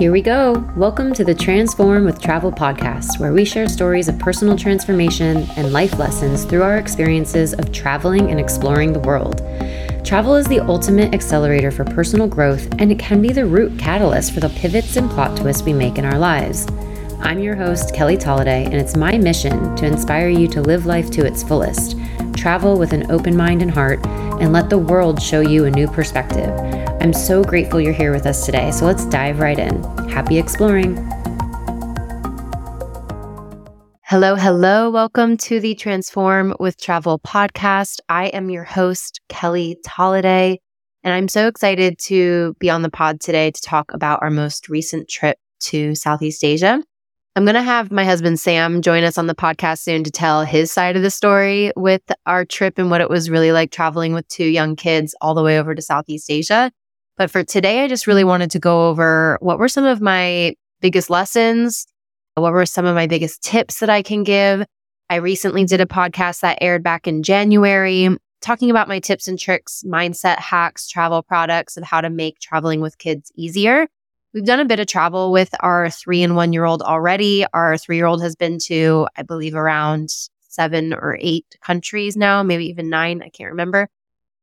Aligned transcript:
Here 0.00 0.12
we 0.12 0.22
go. 0.22 0.66
Welcome 0.76 1.12
to 1.12 1.24
the 1.24 1.34
Transform 1.34 2.06
with 2.06 2.22
Travel 2.22 2.50
podcast, 2.50 3.20
where 3.20 3.34
we 3.34 3.44
share 3.44 3.68
stories 3.68 4.08
of 4.08 4.18
personal 4.18 4.56
transformation 4.56 5.46
and 5.58 5.74
life 5.74 5.98
lessons 5.98 6.46
through 6.46 6.62
our 6.62 6.78
experiences 6.78 7.52
of 7.52 7.70
traveling 7.70 8.30
and 8.30 8.40
exploring 8.40 8.94
the 8.94 9.00
world. 9.00 9.42
Travel 10.02 10.36
is 10.36 10.46
the 10.46 10.60
ultimate 10.60 11.12
accelerator 11.12 11.70
for 11.70 11.84
personal 11.84 12.26
growth, 12.26 12.66
and 12.78 12.90
it 12.90 12.98
can 12.98 13.20
be 13.20 13.30
the 13.30 13.44
root 13.44 13.78
catalyst 13.78 14.32
for 14.32 14.40
the 14.40 14.48
pivots 14.48 14.96
and 14.96 15.10
plot 15.10 15.36
twists 15.36 15.64
we 15.64 15.74
make 15.74 15.98
in 15.98 16.06
our 16.06 16.18
lives. 16.18 16.66
I'm 17.20 17.38
your 17.38 17.54
host, 17.54 17.94
Kelly 17.94 18.16
Tolliday, 18.16 18.64
and 18.64 18.76
it's 18.76 18.96
my 18.96 19.18
mission 19.18 19.76
to 19.76 19.84
inspire 19.84 20.30
you 20.30 20.48
to 20.48 20.62
live 20.62 20.86
life 20.86 21.10
to 21.10 21.26
its 21.26 21.42
fullest, 21.42 21.94
travel 22.34 22.78
with 22.78 22.94
an 22.94 23.10
open 23.12 23.36
mind 23.36 23.60
and 23.60 23.70
heart, 23.70 24.00
and 24.06 24.54
let 24.54 24.70
the 24.70 24.78
world 24.78 25.20
show 25.20 25.42
you 25.42 25.66
a 25.66 25.70
new 25.70 25.86
perspective. 25.86 26.48
I'm 27.00 27.14
so 27.14 27.42
grateful 27.42 27.80
you're 27.80 27.94
here 27.94 28.12
with 28.12 28.26
us 28.26 28.44
today, 28.44 28.70
so 28.72 28.84
let's 28.84 29.06
dive 29.06 29.40
right 29.40 29.58
in. 29.58 29.82
Happy 30.10 30.36
exploring. 30.36 30.96
Hello, 34.02 34.34
hello. 34.34 34.90
Welcome 34.90 35.38
to 35.38 35.60
the 35.60 35.74
Transform 35.74 36.54
with 36.60 36.78
Travel 36.78 37.18
podcast. 37.18 38.00
I 38.10 38.26
am 38.26 38.50
your 38.50 38.64
host, 38.64 39.22
Kelly 39.30 39.78
Tolliday, 39.82 40.60
and 41.02 41.14
I'm 41.14 41.28
so 41.28 41.46
excited 41.46 41.98
to 42.00 42.54
be 42.58 42.68
on 42.68 42.82
the 42.82 42.90
pod 42.90 43.18
today 43.18 43.50
to 43.50 43.60
talk 43.62 43.94
about 43.94 44.22
our 44.22 44.30
most 44.30 44.68
recent 44.68 45.08
trip 45.08 45.38
to 45.60 45.94
Southeast 45.94 46.44
Asia. 46.44 46.82
I'm 47.34 47.44
going 47.46 47.54
to 47.54 47.62
have 47.62 47.90
my 47.90 48.04
husband 48.04 48.38
Sam 48.38 48.82
join 48.82 49.04
us 49.04 49.16
on 49.16 49.26
the 49.26 49.34
podcast 49.34 49.78
soon 49.78 50.04
to 50.04 50.10
tell 50.10 50.44
his 50.44 50.70
side 50.70 50.96
of 50.96 51.02
the 51.02 51.10
story 51.10 51.72
with 51.76 52.02
our 52.26 52.44
trip 52.44 52.76
and 52.76 52.90
what 52.90 53.00
it 53.00 53.08
was 53.08 53.30
really 53.30 53.52
like 53.52 53.70
traveling 53.70 54.12
with 54.12 54.28
two 54.28 54.44
young 54.44 54.76
kids 54.76 55.14
all 55.22 55.32
the 55.32 55.42
way 55.42 55.58
over 55.58 55.74
to 55.74 55.80
Southeast 55.80 56.30
Asia. 56.30 56.70
But 57.20 57.30
for 57.30 57.44
today, 57.44 57.84
I 57.84 57.86
just 57.86 58.06
really 58.06 58.24
wanted 58.24 58.50
to 58.52 58.58
go 58.58 58.88
over 58.88 59.36
what 59.42 59.58
were 59.58 59.68
some 59.68 59.84
of 59.84 60.00
my 60.00 60.54
biggest 60.80 61.10
lessons, 61.10 61.86
what 62.34 62.50
were 62.50 62.64
some 62.64 62.86
of 62.86 62.94
my 62.94 63.06
biggest 63.06 63.42
tips 63.42 63.80
that 63.80 63.90
I 63.90 64.00
can 64.00 64.22
give. 64.24 64.64
I 65.10 65.16
recently 65.16 65.66
did 65.66 65.82
a 65.82 65.86
podcast 65.86 66.40
that 66.40 66.56
aired 66.62 66.82
back 66.82 67.06
in 67.06 67.22
January 67.22 68.08
talking 68.40 68.70
about 68.70 68.88
my 68.88 69.00
tips 69.00 69.28
and 69.28 69.38
tricks, 69.38 69.84
mindset 69.86 70.38
hacks, 70.38 70.88
travel 70.88 71.22
products 71.22 71.76
of 71.76 71.84
how 71.84 72.00
to 72.00 72.08
make 72.08 72.38
traveling 72.38 72.80
with 72.80 72.96
kids 72.96 73.30
easier. 73.36 73.86
We've 74.32 74.46
done 74.46 74.60
a 74.60 74.64
bit 74.64 74.80
of 74.80 74.86
travel 74.86 75.30
with 75.30 75.54
our 75.60 75.90
three 75.90 76.22
and 76.22 76.36
one 76.36 76.54
year 76.54 76.64
old 76.64 76.80
already. 76.80 77.44
Our 77.52 77.76
three 77.76 77.96
year 77.96 78.06
old 78.06 78.22
has 78.22 78.34
been 78.34 78.56
to, 78.60 79.06
I 79.14 79.24
believe, 79.24 79.54
around 79.54 80.08
seven 80.48 80.94
or 80.94 81.18
eight 81.20 81.44
countries 81.60 82.16
now, 82.16 82.42
maybe 82.42 82.64
even 82.70 82.88
nine. 82.88 83.20
I 83.22 83.28
can't 83.28 83.50
remember. 83.50 83.90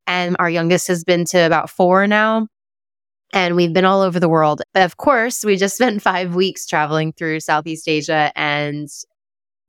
And 0.06 0.36
our 0.38 0.48
youngest 0.48 0.88
has 0.90 1.04
been 1.04 1.26
to 1.26 1.40
about 1.40 1.72
four 1.72 2.06
now. 2.06 2.48
And 3.34 3.56
we've 3.56 3.74
been 3.74 3.86
all 3.86 4.02
over 4.02 4.20
the 4.20 4.30
world. 4.30 4.62
Of 4.76 4.98
course, 4.98 5.44
we 5.44 5.58
just 5.58 5.76
spent 5.78 6.02
five 6.02 6.36
weeks 6.36 6.66
traveling 6.66 7.14
through 7.14 7.40
Southeast 7.42 7.88
Asia 7.88 8.32
and 8.36 8.88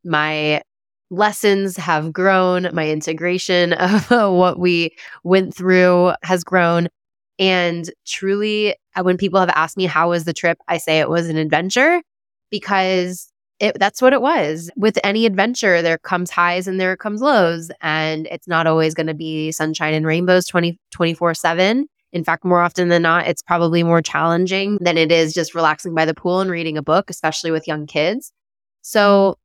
my 0.04 0.62
lessons 1.10 1.76
have 1.76 2.12
grown. 2.12 2.68
My 2.72 2.88
integration 2.88 3.72
of 3.74 4.10
what 4.10 4.58
we 4.58 4.96
went 5.24 5.54
through 5.54 6.12
has 6.22 6.44
grown. 6.44 6.88
And 7.38 7.90
truly, 8.04 8.74
uh, 8.96 9.02
when 9.02 9.16
people 9.16 9.38
have 9.38 9.50
asked 9.50 9.76
me, 9.76 9.86
how 9.86 10.10
was 10.10 10.24
the 10.24 10.32
trip? 10.32 10.58
I 10.66 10.78
say 10.78 10.98
it 10.98 11.08
was 11.08 11.28
an 11.28 11.36
adventure 11.36 12.02
because 12.50 13.30
it, 13.60 13.78
that's 13.78 14.02
what 14.02 14.12
it 14.12 14.20
was. 14.20 14.70
With 14.76 14.98
any 15.04 15.26
adventure, 15.26 15.82
there 15.82 15.98
comes 15.98 16.30
highs 16.30 16.66
and 16.66 16.80
there 16.80 16.96
comes 16.96 17.20
lows. 17.20 17.70
And 17.80 18.26
it's 18.26 18.48
not 18.48 18.66
always 18.66 18.94
going 18.94 19.06
to 19.06 19.14
be 19.14 19.52
sunshine 19.52 19.94
and 19.94 20.06
rainbows 20.06 20.46
20, 20.46 20.78
24 20.90 21.34
7. 21.34 21.88
In 22.12 22.24
fact, 22.24 22.44
more 22.44 22.60
often 22.60 22.88
than 22.88 23.02
not, 23.02 23.26
it's 23.26 23.42
probably 23.42 23.82
more 23.82 24.00
challenging 24.02 24.78
than 24.80 24.96
it 24.96 25.12
is 25.12 25.34
just 25.34 25.54
relaxing 25.54 25.94
by 25.94 26.04
the 26.04 26.14
pool 26.14 26.40
and 26.40 26.50
reading 26.50 26.78
a 26.78 26.82
book, 26.82 27.10
especially 27.10 27.50
with 27.50 27.68
young 27.68 27.86
kids. 27.86 28.32
So, 28.82 29.36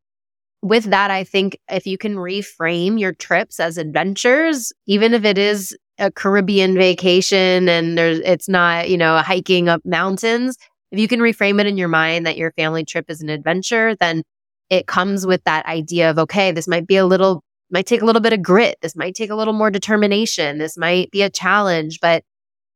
with 0.61 0.86
that, 0.86 1.11
I 1.11 1.25
think 1.25 1.59
if 1.69 1.85
you 1.85 1.97
can 1.97 2.16
reframe 2.16 2.97
your 2.97 3.12
trips 3.12 3.59
as 3.59 3.78
adventures, 3.78 4.72
even 4.88 5.13
if 5.13 5.25
it 5.25 5.38
is 5.38 5.78
a 6.00 6.09
Caribbean 6.09 6.75
vacation 6.75 7.68
and 7.68 7.97
there's 7.97 8.19
it's 8.19 8.47
not, 8.47 8.90
you 8.90 8.97
know, 8.97 9.18
hiking 9.18 9.68
up 9.68 9.81
mountains, 9.84 10.57
if 10.91 11.00
you 11.00 11.07
can 11.09 11.19
reframe 11.19 11.59
it 11.59 11.68
in 11.68 11.78
your 11.78 11.90
mind 11.90 12.25
that 12.25 12.38
your 12.38 12.51
family 12.53 12.85
trip 12.85 13.09
is 13.09 13.22
an 13.22 13.30
adventure, 13.30 13.95
then 14.00 14.24
it 14.69 14.88
comes 14.88 15.25
with 15.25 15.44
that 15.44 15.66
idea 15.66 16.09
of 16.09 16.18
okay, 16.18 16.51
this 16.51 16.68
might 16.68 16.88
be 16.88 16.95
a 16.95 17.06
little 17.06 17.44
might 17.69 17.85
take 17.85 18.01
a 18.01 18.06
little 18.06 18.22
bit 18.22 18.34
of 18.34 18.41
grit, 18.41 18.78
this 18.81 18.95
might 18.95 19.16
take 19.16 19.31
a 19.31 19.35
little 19.35 19.53
more 19.53 19.72
determination, 19.72 20.59
this 20.59 20.78
might 20.78 21.12
be 21.12 21.24
a 21.24 21.30
challenge, 21.30 22.00
but 22.00 22.24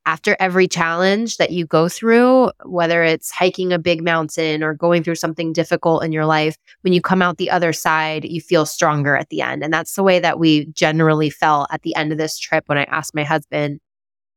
after 0.08 0.38
every 0.40 0.70
challenge 0.70 1.36
that 1.36 1.52
you 1.52 1.66
go 1.66 1.90
through, 1.90 2.50
whether 2.64 3.04
it's 3.04 3.30
hiking 3.30 3.74
a 3.74 3.78
big 3.78 4.02
mountain 4.02 4.64
or 4.64 4.74
going 4.74 5.04
through 5.04 5.16
something 5.16 5.52
difficult 5.52 6.02
in 6.02 6.14
your 6.14 6.26
life, 6.26 6.58
when 6.82 6.94
you 6.94 7.02
come 7.02 7.22
out 7.22 7.38
the 7.38 7.52
other 7.52 7.74
side, 7.74 8.24
you 8.24 8.40
feel 8.40 8.66
stronger 8.66 9.18
at 9.18 9.28
the 9.28 9.42
end. 9.42 9.66
And 9.66 9.74
that's 9.74 9.96
the 9.96 10.04
way 10.04 10.20
that 10.20 10.40
we 10.40 10.68
generally 10.68 11.30
felt 11.30 11.68
at 11.72 11.82
the 11.82 11.94
end 11.98 12.14
of 12.14 12.18
this 12.18 12.40
trip 12.40 12.64
when 12.68 12.78
I 12.78 12.86
asked 12.86 13.14
my 13.14 13.26
husband, 13.26 13.82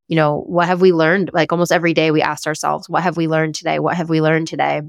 you 0.09 0.17
know, 0.17 0.41
what 0.41 0.67
have 0.67 0.81
we 0.81 0.91
learned? 0.91 1.31
Like 1.33 1.53
almost 1.53 1.71
every 1.71 1.93
day 1.93 2.11
we 2.11 2.21
asked 2.21 2.47
ourselves, 2.47 2.89
what 2.89 3.03
have 3.03 3.15
we 3.15 3.29
learned 3.29 3.55
today? 3.55 3.79
What 3.79 3.95
have 3.95 4.09
we 4.09 4.19
learned 4.19 4.49
today? 4.49 4.81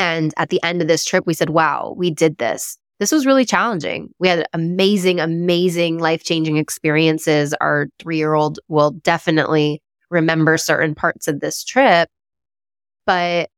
And 0.00 0.34
at 0.36 0.48
the 0.48 0.60
end 0.64 0.82
of 0.82 0.88
this 0.88 1.04
trip, 1.04 1.28
we 1.28 1.34
said, 1.34 1.50
wow, 1.50 1.94
we 1.96 2.10
did 2.10 2.38
this. 2.38 2.76
This 2.98 3.12
was 3.12 3.24
really 3.24 3.44
challenging. 3.44 4.10
We 4.18 4.26
had 4.26 4.48
amazing, 4.52 5.20
amazing 5.20 5.98
life 5.98 6.24
changing 6.24 6.56
experiences. 6.56 7.54
Our 7.60 7.86
three 8.00 8.16
year 8.16 8.34
old 8.34 8.58
will 8.66 8.90
definitely 8.90 9.80
remember 10.12 10.56
certain 10.56 10.94
parts 10.94 11.26
of 11.26 11.40
this 11.40 11.64
trip, 11.64 12.08
but 13.06 13.48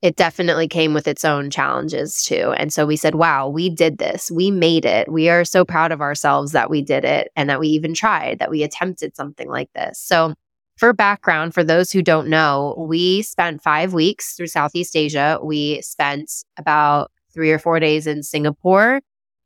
it 0.00 0.16
definitely 0.16 0.68
came 0.68 0.92
with 0.92 1.08
its 1.08 1.24
own 1.24 1.50
challenges 1.50 2.22
too. 2.22 2.52
And 2.58 2.72
so 2.72 2.84
we 2.84 2.96
said, 2.96 3.14
wow, 3.14 3.48
we 3.48 3.70
did 3.70 3.96
this. 3.96 4.30
We 4.30 4.50
made 4.50 4.84
it. 4.84 5.10
We 5.10 5.30
are 5.30 5.46
so 5.46 5.64
proud 5.64 5.92
of 5.92 6.02
ourselves 6.02 6.52
that 6.52 6.68
we 6.68 6.82
did 6.82 7.04
it 7.04 7.32
and 7.36 7.48
that 7.48 7.58
we 7.58 7.68
even 7.68 7.94
tried, 7.94 8.38
that 8.38 8.50
we 8.50 8.62
attempted 8.62 9.16
something 9.16 9.48
like 9.48 9.70
this. 9.74 9.98
So, 9.98 10.34
for 10.76 10.92
background, 10.92 11.54
for 11.54 11.62
those 11.62 11.92
who 11.92 12.02
don't 12.02 12.28
know, 12.28 12.74
we 12.76 13.22
spent 13.22 13.62
five 13.62 13.94
weeks 13.94 14.34
through 14.34 14.48
Southeast 14.48 14.96
Asia. 14.96 15.38
We 15.40 15.80
spent 15.82 16.30
about 16.58 17.12
three 17.32 17.52
or 17.52 17.60
four 17.60 17.78
days 17.78 18.08
in 18.08 18.24
Singapore. 18.24 19.00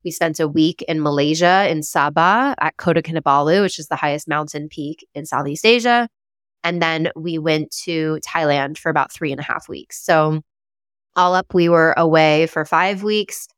We 0.05 0.11
spent 0.11 0.41
a 0.41 0.49
week 0.49 0.83
in 0.89 1.03
Malaysia 1.03 1.69
in 1.69 1.81
Sabah 1.81 2.55
at 2.59 2.77
Kota 2.79 3.03
Kinabalu, 3.03 3.61
which 3.61 3.79
is 3.79 3.89
the 3.89 3.97
highest 3.97 4.27
mountain 4.27 4.69
peak 4.69 5.07
in 5.15 5.27
Southeast 5.27 5.67
Asia. 5.67 6.09
And 6.65 6.83
then 6.83 7.11
we 7.17 7.39
went 7.39 7.71
to 7.85 8.19
Thailand 8.27 8.79
for 8.79 8.91
about 8.91 9.13
three 9.13 9.33
and 9.33 9.41
a 9.41 9.45
half 9.45 9.69
weeks. 9.69 10.03
So, 10.03 10.43
all 11.17 11.35
up, 11.35 11.53
we 11.53 11.69
were 11.69 11.95
away 11.97 12.47
for 12.47 12.65
five 12.65 13.03
weeks. 13.03 13.49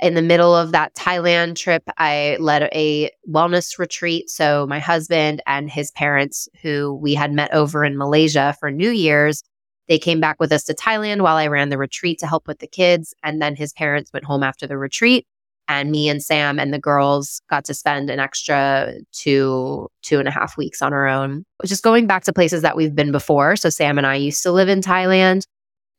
In 0.00 0.14
the 0.14 0.22
middle 0.22 0.54
of 0.54 0.70
that 0.72 0.94
Thailand 0.94 1.56
trip, 1.56 1.82
I 1.98 2.36
led 2.38 2.62
a 2.72 3.10
wellness 3.28 3.78
retreat. 3.78 4.30
So, 4.30 4.66
my 4.68 4.78
husband 4.78 5.42
and 5.46 5.70
his 5.70 5.90
parents, 5.92 6.48
who 6.62 6.94
we 6.94 7.14
had 7.14 7.32
met 7.32 7.52
over 7.52 7.84
in 7.84 7.98
Malaysia 7.98 8.56
for 8.60 8.70
New 8.70 8.90
Year's, 8.90 9.42
they 9.88 9.98
came 9.98 10.20
back 10.20 10.36
with 10.38 10.52
us 10.52 10.64
to 10.64 10.74
Thailand 10.74 11.22
while 11.22 11.36
I 11.36 11.46
ran 11.46 11.70
the 11.70 11.78
retreat 11.78 12.18
to 12.20 12.26
help 12.26 12.46
with 12.46 12.58
the 12.58 12.66
kids. 12.66 13.14
And 13.22 13.40
then 13.40 13.56
his 13.56 13.72
parents 13.72 14.12
went 14.12 14.26
home 14.26 14.42
after 14.42 14.66
the 14.66 14.78
retreat 14.78 15.26
and 15.68 15.90
me 15.90 16.08
and 16.08 16.22
Sam 16.22 16.58
and 16.58 16.72
the 16.72 16.78
girls 16.78 17.40
got 17.50 17.64
to 17.66 17.74
spend 17.74 18.08
an 18.08 18.18
extra 18.18 18.94
two, 19.12 19.88
two 20.02 20.18
and 20.18 20.26
a 20.26 20.30
half 20.30 20.56
weeks 20.56 20.80
on 20.80 20.94
our 20.94 21.06
own. 21.06 21.44
Just 21.64 21.84
going 21.84 22.06
back 22.06 22.24
to 22.24 22.32
places 22.32 22.62
that 22.62 22.76
we've 22.76 22.94
been 22.94 23.12
before. 23.12 23.54
So 23.54 23.68
Sam 23.68 23.98
and 23.98 24.06
I 24.06 24.16
used 24.16 24.42
to 24.42 24.52
live 24.52 24.70
in 24.70 24.80
Thailand. 24.80 25.42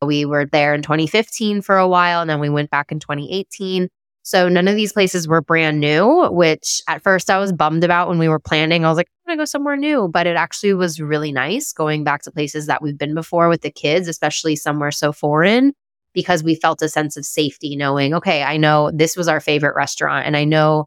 We 0.02 0.24
were 0.24 0.46
there 0.46 0.74
in 0.74 0.82
2015 0.82 1.62
for 1.62 1.76
a 1.76 1.88
while, 1.88 2.20
and 2.20 2.28
then 2.28 2.40
we 2.40 2.48
went 2.48 2.70
back 2.70 2.90
in 2.90 2.98
2018. 2.98 3.88
So 4.22 4.48
none 4.48 4.68
of 4.68 4.76
these 4.76 4.92
places 4.92 5.28
were 5.28 5.40
brand 5.40 5.80
new, 5.80 6.28
which 6.30 6.82
at 6.88 7.02
first 7.02 7.30
I 7.30 7.38
was 7.38 7.52
bummed 7.52 7.84
about 7.84 8.08
when 8.08 8.18
we 8.18 8.28
were 8.28 8.38
planning. 8.38 8.84
I 8.84 8.88
was 8.88 8.96
like, 8.96 9.08
I'm 9.26 9.32
gonna 9.32 9.42
go 9.42 9.44
somewhere 9.44 9.76
new. 9.76 10.08
But 10.08 10.26
it 10.26 10.36
actually 10.36 10.74
was 10.74 11.00
really 11.00 11.32
nice 11.32 11.72
going 11.72 12.04
back 12.04 12.22
to 12.22 12.30
places 12.30 12.66
that 12.66 12.82
we've 12.82 12.98
been 12.98 13.14
before 13.14 13.48
with 13.48 13.62
the 13.62 13.70
kids, 13.70 14.08
especially 14.08 14.56
somewhere 14.56 14.90
so 14.90 15.12
foreign 15.12 15.72
because 16.12 16.42
we 16.42 16.54
felt 16.54 16.82
a 16.82 16.88
sense 16.88 17.16
of 17.16 17.24
safety 17.24 17.76
knowing, 17.76 18.14
okay, 18.14 18.42
I 18.42 18.56
know 18.56 18.90
this 18.92 19.16
was 19.16 19.28
our 19.28 19.40
favorite 19.40 19.76
restaurant 19.76 20.26
and 20.26 20.36
I 20.36 20.44
know 20.44 20.86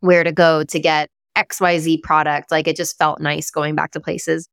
where 0.00 0.24
to 0.24 0.32
go 0.32 0.64
to 0.64 0.80
get 0.80 1.10
XYZ 1.36 2.02
product. 2.02 2.50
Like 2.50 2.68
it 2.68 2.76
just 2.76 2.98
felt 2.98 3.20
nice 3.20 3.50
going 3.50 3.74
back 3.74 3.92
to 3.92 4.00
places 4.00 4.48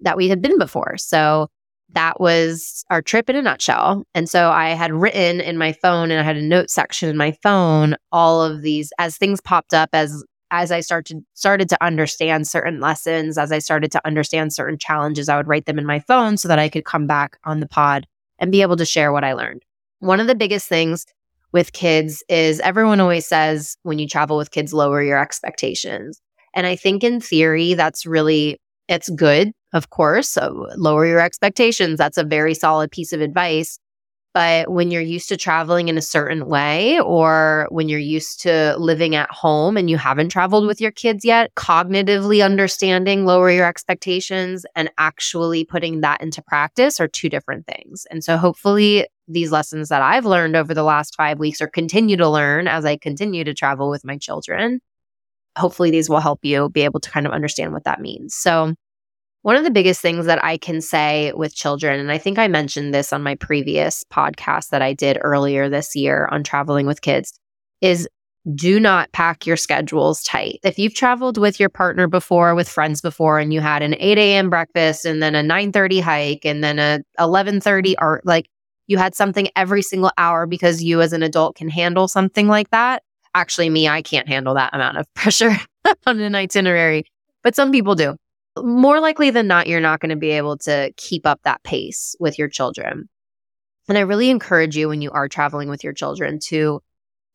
that 0.00 0.16
we 0.16 0.28
had 0.28 0.42
been 0.42 0.58
before. 0.58 0.96
So 0.96 1.48
that 1.92 2.20
was 2.20 2.84
our 2.90 3.02
trip 3.02 3.28
in 3.28 3.36
a 3.36 3.42
nutshell. 3.42 4.04
And 4.14 4.28
so 4.28 4.50
I 4.50 4.70
had 4.70 4.92
written 4.92 5.40
in 5.40 5.58
my 5.58 5.72
phone 5.72 6.10
and 6.10 6.20
I 6.20 6.22
had 6.22 6.36
a 6.36 6.42
note 6.42 6.70
section 6.70 7.08
in 7.08 7.16
my 7.16 7.32
phone 7.42 7.96
all 8.12 8.42
of 8.42 8.62
these 8.62 8.92
as 8.98 9.16
things 9.16 9.40
popped 9.40 9.74
up 9.74 9.90
as 9.92 10.24
as 10.52 10.72
I 10.72 10.80
started 10.80 11.24
started 11.34 11.68
to 11.68 11.84
understand 11.84 12.46
certain 12.46 12.80
lessons, 12.80 13.38
as 13.38 13.52
I 13.52 13.60
started 13.60 13.92
to 13.92 14.04
understand 14.04 14.52
certain 14.52 14.78
challenges, 14.78 15.28
I 15.28 15.36
would 15.36 15.46
write 15.46 15.66
them 15.66 15.78
in 15.78 15.86
my 15.86 16.00
phone 16.00 16.36
so 16.36 16.48
that 16.48 16.58
I 16.58 16.68
could 16.68 16.84
come 16.84 17.06
back 17.06 17.38
on 17.44 17.60
the 17.60 17.68
pod 17.68 18.06
and 18.40 18.50
be 18.50 18.62
able 18.62 18.76
to 18.76 18.84
share 18.84 19.12
what 19.12 19.24
I 19.24 19.34
learned. 19.34 19.62
One 20.00 20.18
of 20.18 20.26
the 20.26 20.34
biggest 20.34 20.68
things 20.68 21.06
with 21.52 21.72
kids 21.72 22.24
is 22.28 22.60
everyone 22.60 23.00
always 23.00 23.26
says 23.26 23.76
when 23.82 23.98
you 23.98 24.08
travel 24.08 24.36
with 24.36 24.50
kids, 24.50 24.72
lower 24.72 25.02
your 25.02 25.18
expectations. 25.20 26.20
And 26.54 26.66
I 26.66 26.74
think 26.74 27.04
in 27.04 27.20
theory, 27.20 27.74
that's 27.74 28.06
really, 28.06 28.58
it's 28.88 29.10
good 29.10 29.52
of 29.72 29.90
course. 29.90 30.28
So 30.28 30.68
lower 30.76 31.06
your 31.06 31.20
expectations. 31.20 31.98
That's 31.98 32.18
a 32.18 32.24
very 32.24 32.54
solid 32.54 32.90
piece 32.90 33.12
of 33.12 33.20
advice. 33.20 33.78
But 34.32 34.70
when 34.70 34.92
you're 34.92 35.02
used 35.02 35.28
to 35.30 35.36
traveling 35.36 35.88
in 35.88 35.98
a 35.98 36.02
certain 36.02 36.46
way, 36.46 37.00
or 37.00 37.66
when 37.70 37.88
you're 37.88 37.98
used 37.98 38.40
to 38.42 38.76
living 38.78 39.16
at 39.16 39.30
home 39.30 39.76
and 39.76 39.90
you 39.90 39.96
haven't 39.96 40.28
traveled 40.28 40.68
with 40.68 40.80
your 40.80 40.92
kids 40.92 41.24
yet, 41.24 41.52
cognitively 41.56 42.44
understanding, 42.44 43.26
lower 43.26 43.50
your 43.50 43.66
expectations, 43.66 44.64
and 44.76 44.88
actually 44.98 45.64
putting 45.64 46.00
that 46.02 46.20
into 46.22 46.42
practice 46.42 47.00
are 47.00 47.08
two 47.08 47.28
different 47.28 47.66
things. 47.66 48.06
And 48.10 48.22
so 48.22 48.36
hopefully, 48.36 49.08
these 49.26 49.50
lessons 49.50 49.88
that 49.88 50.02
I've 50.02 50.26
learned 50.26 50.54
over 50.56 50.74
the 50.74 50.82
last 50.84 51.16
five 51.16 51.38
weeks 51.40 51.60
or 51.60 51.66
continue 51.66 52.16
to 52.16 52.28
learn 52.28 52.68
as 52.68 52.84
I 52.84 52.96
continue 52.96 53.42
to 53.44 53.54
travel 53.54 53.90
with 53.90 54.04
my 54.04 54.16
children, 54.16 54.80
hopefully, 55.58 55.90
these 55.90 56.08
will 56.08 56.20
help 56.20 56.44
you 56.44 56.68
be 56.70 56.82
able 56.82 57.00
to 57.00 57.10
kind 57.10 57.26
of 57.26 57.32
understand 57.32 57.72
what 57.72 57.84
that 57.84 58.00
means. 58.00 58.34
So, 58.34 58.74
one 59.42 59.56
of 59.56 59.64
the 59.64 59.70
biggest 59.70 60.00
things 60.00 60.26
that 60.26 60.42
I 60.44 60.58
can 60.58 60.80
say 60.80 61.32
with 61.32 61.54
children, 61.54 61.98
and 61.98 62.12
I 62.12 62.18
think 62.18 62.38
I 62.38 62.48
mentioned 62.48 62.92
this 62.92 63.12
on 63.12 63.22
my 63.22 63.34
previous 63.34 64.04
podcast 64.12 64.68
that 64.68 64.82
I 64.82 64.92
did 64.92 65.18
earlier 65.20 65.68
this 65.68 65.96
year 65.96 66.28
on 66.30 66.42
traveling 66.42 66.86
with 66.86 67.00
kids, 67.00 67.32
is 67.80 68.06
do 68.54 68.80
not 68.80 69.12
pack 69.12 69.46
your 69.46 69.56
schedules 69.56 70.22
tight. 70.22 70.60
If 70.62 70.78
you've 70.78 70.94
traveled 70.94 71.38
with 71.38 71.60
your 71.60 71.68
partner 71.68 72.06
before, 72.06 72.54
with 72.54 72.68
friends 72.68 73.00
before, 73.00 73.38
and 73.38 73.52
you 73.52 73.60
had 73.60 73.82
an 73.82 73.94
8 73.98 74.18
a.m. 74.18 74.50
breakfast 74.50 75.04
and 75.04 75.22
then 75.22 75.34
a 75.34 75.42
9:30 75.42 76.00
hike 76.00 76.44
and 76.44 76.62
then 76.62 76.78
a 76.78 77.00
11:30 77.18 77.94
art, 77.98 78.26
like 78.26 78.48
you 78.86 78.98
had 78.98 79.14
something 79.14 79.48
every 79.56 79.82
single 79.82 80.10
hour 80.18 80.46
because 80.46 80.82
you 80.82 81.00
as 81.00 81.12
an 81.12 81.22
adult 81.22 81.56
can 81.56 81.68
handle 81.68 82.08
something 82.08 82.48
like 82.48 82.70
that. 82.70 83.02
Actually, 83.34 83.70
me, 83.70 83.88
I 83.88 84.02
can't 84.02 84.28
handle 84.28 84.54
that 84.54 84.74
amount 84.74 84.98
of 84.98 85.06
pressure 85.14 85.56
on 86.06 86.20
an 86.20 86.34
itinerary, 86.34 87.04
but 87.42 87.54
some 87.54 87.72
people 87.72 87.94
do 87.94 88.16
more 88.58 89.00
likely 89.00 89.30
than 89.30 89.46
not, 89.46 89.66
you're 89.66 89.80
not 89.80 90.00
going 90.00 90.10
to 90.10 90.16
be 90.16 90.30
able 90.30 90.58
to 90.58 90.92
keep 90.96 91.26
up 91.26 91.40
that 91.44 91.62
pace 91.62 92.14
with 92.20 92.38
your 92.38 92.48
children. 92.48 93.08
And 93.88 93.98
I 93.98 94.02
really 94.02 94.30
encourage 94.30 94.76
you 94.76 94.88
when 94.88 95.02
you 95.02 95.10
are 95.10 95.28
traveling 95.28 95.68
with 95.68 95.82
your 95.82 95.92
children 95.92 96.38
to 96.44 96.80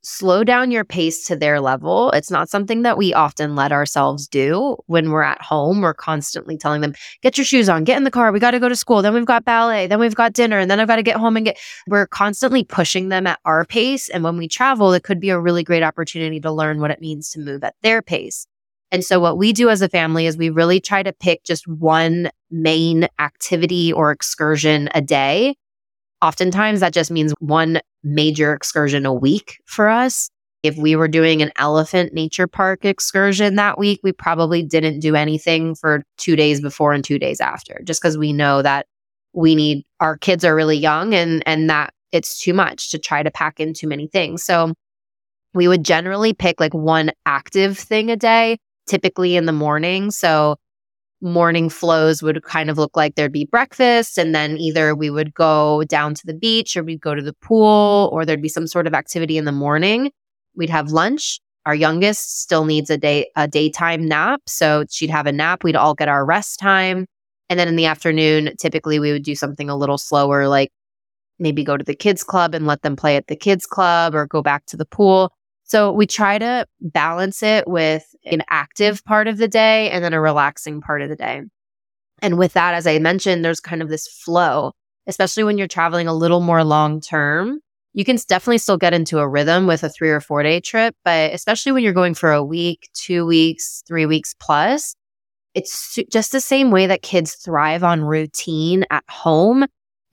slow 0.06 0.44
down 0.44 0.70
your 0.70 0.86
pace 0.86 1.26
to 1.26 1.36
their 1.36 1.60
level. 1.60 2.12
It's 2.12 2.30
not 2.30 2.48
something 2.48 2.84
that 2.84 2.98
we 2.98 3.14
often 3.14 3.56
let 3.56 3.72
ourselves 3.72 4.28
do 4.28 4.78
when 4.86 5.10
we're 5.10 5.24
at 5.24 5.42
home. 5.42 5.82
We're 5.82 5.96
constantly 5.96 6.58
telling 6.58 6.82
them, 6.82 6.94
get 7.22 7.38
your 7.38 7.46
shoes 7.46 7.68
on, 7.68 7.84
get 7.84 7.98
in 7.98 8.04
the 8.04 8.12
car. 8.12 8.32
We 8.32 8.40
got 8.40 8.52
to 8.52 8.60
go 8.60 8.70
to 8.70 8.76
school. 8.76 9.02
Then 9.02 9.14
we've 9.14 9.26
got 9.26 9.44
ballet. 9.44 9.88
Then 9.88 10.00
we've 10.00 10.16
got 10.16 10.34
dinner. 10.34 10.60
And 10.60 10.70
then 10.70 10.80
I've 10.80 10.88
got 10.88 10.98
to 10.98 11.04
get 11.04 11.18
home 11.18 11.36
and 11.38 11.46
get. 11.46 11.58
We're 11.88 12.08
constantly 12.08 12.64
pushing 12.64 13.10
them 13.10 13.26
at 13.26 13.40
our 13.46 13.66
pace. 13.66 14.08
And 14.10 14.24
when 14.24 14.38
we 14.38 14.48
travel, 14.48 14.94
it 14.94 15.04
could 15.04 15.20
be 15.20 15.32
a 15.32 15.40
really 15.40 15.64
great 15.64 15.84
opportunity 15.84 16.40
to 16.42 16.52
learn 16.52 16.80
what 16.80 16.92
it 16.92 17.02
means 17.02 17.32
to 17.32 17.40
move 17.40 17.64
at 17.64 17.76
their 17.82 18.02
pace. 18.02 18.46
And 18.92 19.04
so 19.04 19.20
what 19.20 19.38
we 19.38 19.52
do 19.52 19.70
as 19.70 19.82
a 19.82 19.90
family 19.90 20.26
is 20.26 20.38
we 20.38 20.50
really 20.50 20.80
try 20.80 21.04
to 21.04 21.12
pick 21.14 21.44
just 21.44 21.68
one 21.68 22.30
main 22.52 23.08
activity 23.20 23.92
or 23.92 24.12
excursion 24.12 24.90
a 24.94 25.02
day. 25.02 25.56
Oftentimes 26.22 26.80
that 26.80 26.94
just 26.94 27.12
means 27.12 27.34
one 27.40 27.82
major 28.04 28.54
excursion 28.54 29.06
a 29.06 29.14
week 29.14 29.60
for 29.66 29.90
us. 29.90 30.30
If 30.64 30.78
we 30.78 30.96
were 30.96 31.08
doing 31.08 31.42
an 31.42 31.52
elephant 31.58 32.14
nature 32.14 32.48
park 32.48 32.86
excursion 32.86 33.56
that 33.56 33.78
week, 33.78 34.00
we 34.04 34.12
probably 34.12 34.64
didn't 34.64 35.00
do 35.00 35.16
anything 35.16 35.76
for 35.76 36.04
two 36.18 36.36
days 36.36 36.62
before 36.62 36.94
and 36.94 37.04
two 37.04 37.20
days 37.20 37.40
after, 37.40 37.82
just 37.84 38.02
because 38.02 38.18
we 38.18 38.34
know 38.34 38.62
that 38.62 38.88
we 39.34 39.54
need 39.54 39.86
our 40.00 40.18
kids 40.18 40.44
are 40.44 40.56
really 40.56 40.78
young 40.78 41.14
and 41.14 41.44
and 41.46 41.70
that 41.70 41.94
it's 42.12 42.40
too 42.40 42.54
much 42.54 42.90
to 42.92 42.98
try 42.98 43.22
to 43.22 43.30
pack 43.30 43.60
in 43.60 43.74
too 43.74 43.88
many 43.88 44.08
things. 44.08 44.44
So 44.44 44.74
we 45.54 45.68
would 45.68 45.84
generally 45.84 46.34
pick 46.34 46.60
like 46.60 46.74
one 46.74 47.12
active 47.26 47.78
thing 47.78 48.10
a 48.10 48.16
day 48.16 48.58
typically 48.88 49.36
in 49.36 49.46
the 49.46 49.52
morning. 49.52 50.12
So 50.12 50.58
morning 51.22 51.70
flows 51.70 52.22
would 52.22 52.44
kind 52.44 52.70
of 52.70 52.78
look 52.78 52.96
like 52.96 53.16
there'd 53.16 53.32
be 53.32 53.46
breakfast 53.46 54.18
and 54.18 54.36
then 54.36 54.58
either 54.58 54.96
we 54.96 55.10
would 55.10 55.34
go 55.34 55.84
down 55.86 56.14
to 56.14 56.26
the 56.26 56.34
beach 56.34 56.76
or 56.76 56.84
we'd 56.84 57.02
go 57.02 57.16
to 57.16 57.22
the 57.22 57.34
pool 57.34 58.10
or 58.12 58.26
there'd 58.26 58.42
be 58.42 58.50
some 58.50 58.68
sort 58.68 58.86
of 58.86 58.94
activity 58.94 59.38
in 59.38 59.46
the 59.46 59.52
morning. 59.52 60.12
We'd 60.56 60.70
have 60.70 60.92
lunch. 60.92 61.40
Our 61.66 61.76
youngest 61.76 62.42
still 62.42 62.66
needs 62.66 62.90
a 62.90 62.98
day 62.98 63.28
a 63.36 63.48
daytime 63.48 64.08
nap, 64.08 64.42
so 64.46 64.86
she'd 64.90 65.10
have 65.10 65.26
a 65.26 65.32
nap. 65.32 65.64
We'd 65.64 65.76
all 65.76 65.96
get 65.96 66.08
our 66.08 66.24
rest 66.24 66.60
time. 66.60 67.08
And 67.50 67.60
then 67.60 67.68
in 67.68 67.76
the 67.76 67.86
afternoon, 67.86 68.52
typically 68.60 69.00
we 69.00 69.12
would 69.12 69.24
do 69.24 69.36
something 69.36 69.70
a 69.70 69.76
little 69.76 69.98
slower 69.98 70.48
like 70.48 70.72
maybe 71.40 71.64
go 71.64 71.76
to 71.76 71.84
the 71.84 71.96
kids 71.96 72.24
club 72.24 72.54
and 72.54 72.68
let 72.68 72.82
them 72.82 72.96
play 72.96 73.16
at 73.16 73.28
the 73.28 73.36
kids 73.36 73.66
club 73.66 74.16
or 74.16 74.28
go 74.28 74.42
back 74.42 74.66
to 74.68 74.78
the 74.78 74.86
pool. 74.86 75.32
So 75.66 75.92
we 75.92 76.06
try 76.06 76.38
to 76.38 76.68
balance 76.80 77.42
it 77.42 77.68
with 77.68 78.06
an 78.24 78.44
active 78.50 79.04
part 79.04 79.28
of 79.28 79.38
the 79.38 79.48
day 79.48 79.90
and 79.90 80.04
then 80.04 80.14
a 80.14 80.22
relaxing 80.22 80.80
part 80.80 81.02
of 81.02 81.10
the 81.10 81.16
day. 81.16 81.42
And 82.22 82.38
with 82.38 82.54
that, 82.54 82.76
as 82.76 82.86
I 82.86 83.00
mentioned, 83.00 83.44
there's 83.44 83.60
kind 83.60 83.82
of 83.82 83.90
this 83.90 84.08
flow, 84.08 84.74
especially 85.08 85.44
when 85.44 85.58
you're 85.58 85.68
traveling 85.68 86.08
a 86.08 86.14
little 86.14 86.40
more 86.40 86.64
long 86.64 87.02
term. 87.02 87.60
You 87.94 88.06
can 88.06 88.18
definitely 88.28 88.60
still 88.60 88.78
get 88.78 88.94
into 88.94 89.18
a 89.18 89.28
rhythm 89.28 89.66
with 89.66 89.84
a 89.84 89.90
three 89.90 90.10
or 90.10 90.22
four 90.22 90.44
day 90.44 90.60
trip, 90.60 90.96
but 91.04 91.34
especially 91.34 91.72
when 91.72 91.84
you're 91.84 91.94
going 91.94 92.14
for 92.14 92.32
a 92.32 92.44
week, 92.44 92.90
two 92.94 93.26
weeks, 93.26 93.84
three 93.88 94.06
weeks 94.06 94.36
plus, 94.40 94.96
it's 95.56 95.98
just 96.12 96.32
the 96.32 96.42
same 96.42 96.70
way 96.70 96.86
that 96.88 97.02
kids 97.02 97.36
thrive 97.36 97.84
on 97.84 98.02
routine 98.02 98.86
at 98.92 99.04
home 99.10 99.66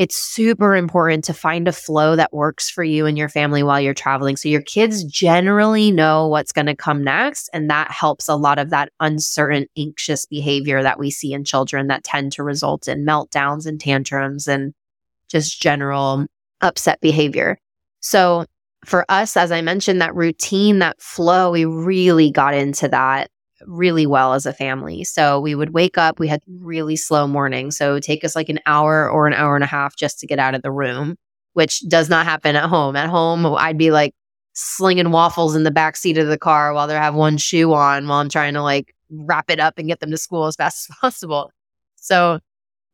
it's 0.03 0.17
super 0.17 0.75
important 0.75 1.23
to 1.23 1.33
find 1.33 1.69
a 1.69 1.73
flow 1.73 2.17
that 2.17 2.33
works 2.33 2.69
for 2.69 2.83
you 2.83 3.07
and 3.07 3.17
your 3.17 3.29
family 3.29 3.63
while 3.63 3.81
you're 3.81 3.95
traveling. 3.95 4.37
So 4.37 4.49
your 4.49 4.61
kids 4.61 5.05
generally 5.05 5.93
know 5.93 6.27
what's 6.27 6.51
going 6.51 6.67
to 6.67 6.75
come 6.75 7.05
next. 7.05 7.49
And 7.53 7.71
that 7.71 7.93
helps 7.93 8.27
a 8.27 8.35
lot 8.35 8.59
of 8.59 8.71
that 8.71 8.89
uncertain, 8.99 9.67
anxious 9.79 10.27
behavior 10.27 10.83
that 10.83 10.99
we 10.99 11.13
see 11.13 11.33
in 11.33 11.45
children 11.45 11.87
that 11.87 12.03
tend 12.03 12.33
to 12.33 12.43
result 12.43 12.89
in 12.89 13.07
meltdowns 13.07 13.65
and 13.65 13.81
tantrums 13.81 14.49
and 14.49 14.75
just 15.29 15.63
general 15.63 16.27
upset 16.63 17.01
behavior. 17.01 17.57
So 18.01 18.45
for 18.85 19.05
us, 19.09 19.37
as 19.37 19.53
I 19.53 19.61
mentioned, 19.61 20.01
that 20.01 20.17
routine, 20.17 20.81
that 20.81 21.01
flow, 21.01 21.53
we 21.53 21.65
really 21.65 22.33
got 22.33 22.55
into 22.55 22.89
that 22.89 23.31
really 23.67 24.07
well 24.07 24.35
as 24.35 24.47
a 24.47 24.53
family. 24.53 25.05
So 25.05 25.41
we 25.41 25.55
would 25.55 25.71
wake 25.71 25.99
up, 25.99 26.19
we 26.19 26.29
had 26.29 26.43
really 26.47 26.97
slow 26.97 27.27
mornings. 27.27 27.77
So 27.77 27.91
it 27.91 27.93
would 27.95 28.03
take 28.03 28.25
us 28.25 28.37
like 28.37 28.49
an 28.49 28.61
hour 28.67 29.09
or 29.09 29.27
an 29.27 29.35
hour 29.35 29.55
and 29.55 29.65
a 29.65 29.69
half 29.69 29.97
just 29.97 30.19
to 30.21 30.27
get 30.27 30.39
out 30.39 30.55
of 30.55 30.63
the 30.63 30.73
room, 30.73 31.17
which 31.55 31.81
does 31.89 32.09
not 32.09 32.27
happen 32.27 32.57
at 32.57 32.69
home. 32.69 32.97
At 32.97 33.11
home, 33.11 33.47
I'd 33.47 33.79
be 33.79 33.91
like 33.91 34.15
slinging 34.55 35.11
waffles 35.11 35.57
in 35.57 35.65
the 35.65 35.71
back 35.71 35.97
seat 35.97 36.19
of 36.19 36.29
the 36.29 36.39
car 36.39 36.75
while 36.75 36.87
they 36.87 36.95
have 36.95 37.15
one 37.15 37.39
shoe 37.39 37.73
on 37.73 38.07
while 38.07 38.19
I'm 38.19 38.29
trying 38.29 38.55
to 38.55 38.63
like 38.63 38.95
wrap 39.11 39.51
it 39.51 39.61
up 39.61 39.79
and 39.79 39.89
get 39.89 40.01
them 40.01 40.11
to 40.11 40.19
school 40.19 40.47
as 40.47 40.57
fast 40.57 40.91
as 40.91 40.97
possible. 40.97 41.51
So 41.97 42.41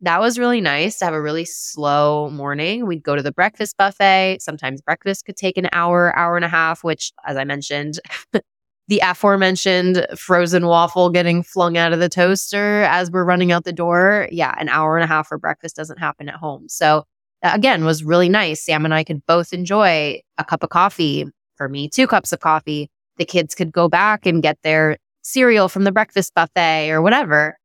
that 0.01 0.21
was 0.21 0.39
really 0.39 0.61
nice 0.61 0.99
to 0.99 1.05
have 1.05 1.15
a 1.15 1.21
really 1.21 1.45
slow 1.45 2.31
morning. 2.31 2.87
We'd 2.87 3.03
go 3.03 3.17
to 3.17 3.23
the 3.23 3.33
breakfast 3.33 3.77
buffet. 3.77 4.39
Sometimes 4.41 4.81
breakfast 4.81 5.25
could 5.25 5.37
take 5.37 5.57
an 5.57 5.69
hour, 5.73 6.17
hour 6.17 6.37
and 6.37 6.45
a 6.45 6.49
half, 6.49 6.85
which, 6.85 7.13
as 7.27 7.37
I 7.37 7.45
mentioned, 7.45 7.99
the 8.89 9.01
aforementioned 9.05 10.07
frozen 10.17 10.67
waffle 10.67 11.11
getting 11.11 11.43
flung 11.43 11.77
out 11.77 11.93
of 11.93 12.01
the 12.01 12.09
toaster 12.09 12.83
as 12.85 13.11
we're 13.11 13.25
running 13.25 13.53
out 13.53 13.65
the 13.65 13.73
door. 13.73 14.29
Yeah, 14.33 14.55
an 14.59 14.71
hour 14.71 14.97
and 14.97 15.05
a 15.05 15.07
half 15.07 15.29
for 15.29 15.39
breakfast 15.39 15.77
doesn't 15.77 15.99
happen 15.99 16.29
at 16.29 16.35
home. 16.35 16.69
So 16.69 17.05
again 17.43 17.85
was 17.85 18.03
really 18.03 18.31
nice. 18.31 18.65
Sam 18.65 18.85
and 18.85 18.95
I 18.95 19.05
could 19.05 19.25
both 19.27 19.53
enjoy 19.53 20.21
a 20.39 20.45
cup 20.45 20.63
of 20.63 20.71
coffee. 20.71 21.27
For 21.57 21.69
me, 21.69 21.89
two 21.89 22.07
cups 22.07 22.33
of 22.33 22.41
coffee. 22.41 22.91
The 23.19 23.25
kids 23.25 23.55
could 23.55 23.73
go 23.73 23.89
back 23.89 24.27
and 24.27 24.43
get 24.43 24.59
their 24.63 24.97
cereal 25.23 25.69
from 25.69 25.85
the 25.85 25.93
breakfast 25.93 26.33
buffet 26.35 26.91
or 26.91 27.03
whatever. 27.03 27.59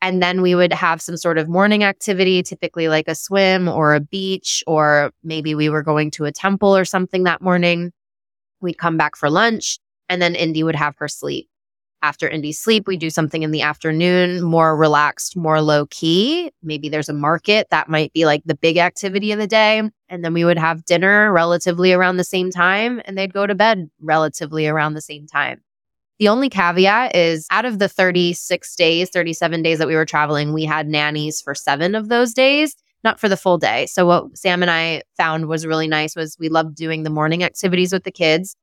And 0.00 0.22
then 0.22 0.40
we 0.40 0.54
would 0.54 0.72
have 0.72 1.02
some 1.02 1.16
sort 1.16 1.36
of 1.36 1.48
morning 1.48 1.84
activity, 1.84 2.42
typically 2.42 2.88
like 2.88 3.08
a 3.08 3.14
swim 3.14 3.68
or 3.68 3.94
a 3.94 4.00
beach, 4.00 4.62
or 4.66 5.10
maybe 5.22 5.54
we 5.54 5.68
were 5.68 5.82
going 5.82 6.10
to 6.12 6.24
a 6.24 6.32
temple 6.32 6.74
or 6.74 6.86
something 6.86 7.24
that 7.24 7.42
morning. 7.42 7.92
We'd 8.60 8.78
come 8.78 8.96
back 8.96 9.16
for 9.16 9.28
lunch 9.28 9.78
and 10.10 10.20
then 10.20 10.34
Indy 10.34 10.62
would 10.62 10.74
have 10.74 10.96
her 10.98 11.08
sleep. 11.08 11.48
After 12.02 12.28
Indy's 12.28 12.58
sleep, 12.58 12.86
we 12.86 12.96
do 12.96 13.10
something 13.10 13.42
in 13.42 13.50
the 13.50 13.62
afternoon, 13.62 14.42
more 14.42 14.76
relaxed, 14.76 15.36
more 15.36 15.60
low 15.60 15.86
key. 15.86 16.50
Maybe 16.62 16.88
there's 16.88 17.10
a 17.10 17.14
market 17.14 17.68
that 17.70 17.90
might 17.90 18.12
be 18.12 18.24
like 18.24 18.42
the 18.44 18.54
big 18.54 18.78
activity 18.78 19.32
of 19.32 19.38
the 19.38 19.46
day. 19.46 19.82
And 20.08 20.24
then 20.24 20.32
we 20.32 20.44
would 20.44 20.58
have 20.58 20.84
dinner 20.84 21.30
relatively 21.30 21.92
around 21.92 22.16
the 22.16 22.24
same 22.24 22.50
time, 22.50 23.02
and 23.04 23.16
they'd 23.16 23.34
go 23.34 23.46
to 23.46 23.54
bed 23.54 23.90
relatively 24.00 24.66
around 24.66 24.94
the 24.94 25.02
same 25.02 25.26
time. 25.26 25.60
The 26.18 26.28
only 26.28 26.48
caveat 26.48 27.14
is 27.14 27.46
out 27.50 27.64
of 27.64 27.78
the 27.78 27.88
36 27.88 28.76
days, 28.76 29.10
37 29.10 29.62
days 29.62 29.78
that 29.78 29.88
we 29.88 29.94
were 29.94 30.04
traveling, 30.04 30.52
we 30.52 30.64
had 30.64 30.88
nannies 30.88 31.40
for 31.40 31.54
seven 31.54 31.94
of 31.94 32.08
those 32.08 32.32
days, 32.32 32.76
not 33.04 33.20
for 33.20 33.28
the 33.28 33.36
full 33.36 33.58
day. 33.58 33.86
So, 33.86 34.06
what 34.06 34.36
Sam 34.36 34.62
and 34.62 34.70
I 34.70 35.02
found 35.16 35.46
was 35.46 35.66
really 35.66 35.88
nice 35.88 36.16
was 36.16 36.36
we 36.38 36.48
loved 36.48 36.74
doing 36.74 37.04
the 37.04 37.10
morning 37.10 37.42
activities 37.42 37.92
with 37.92 38.04
the 38.04 38.10
kids. 38.10 38.56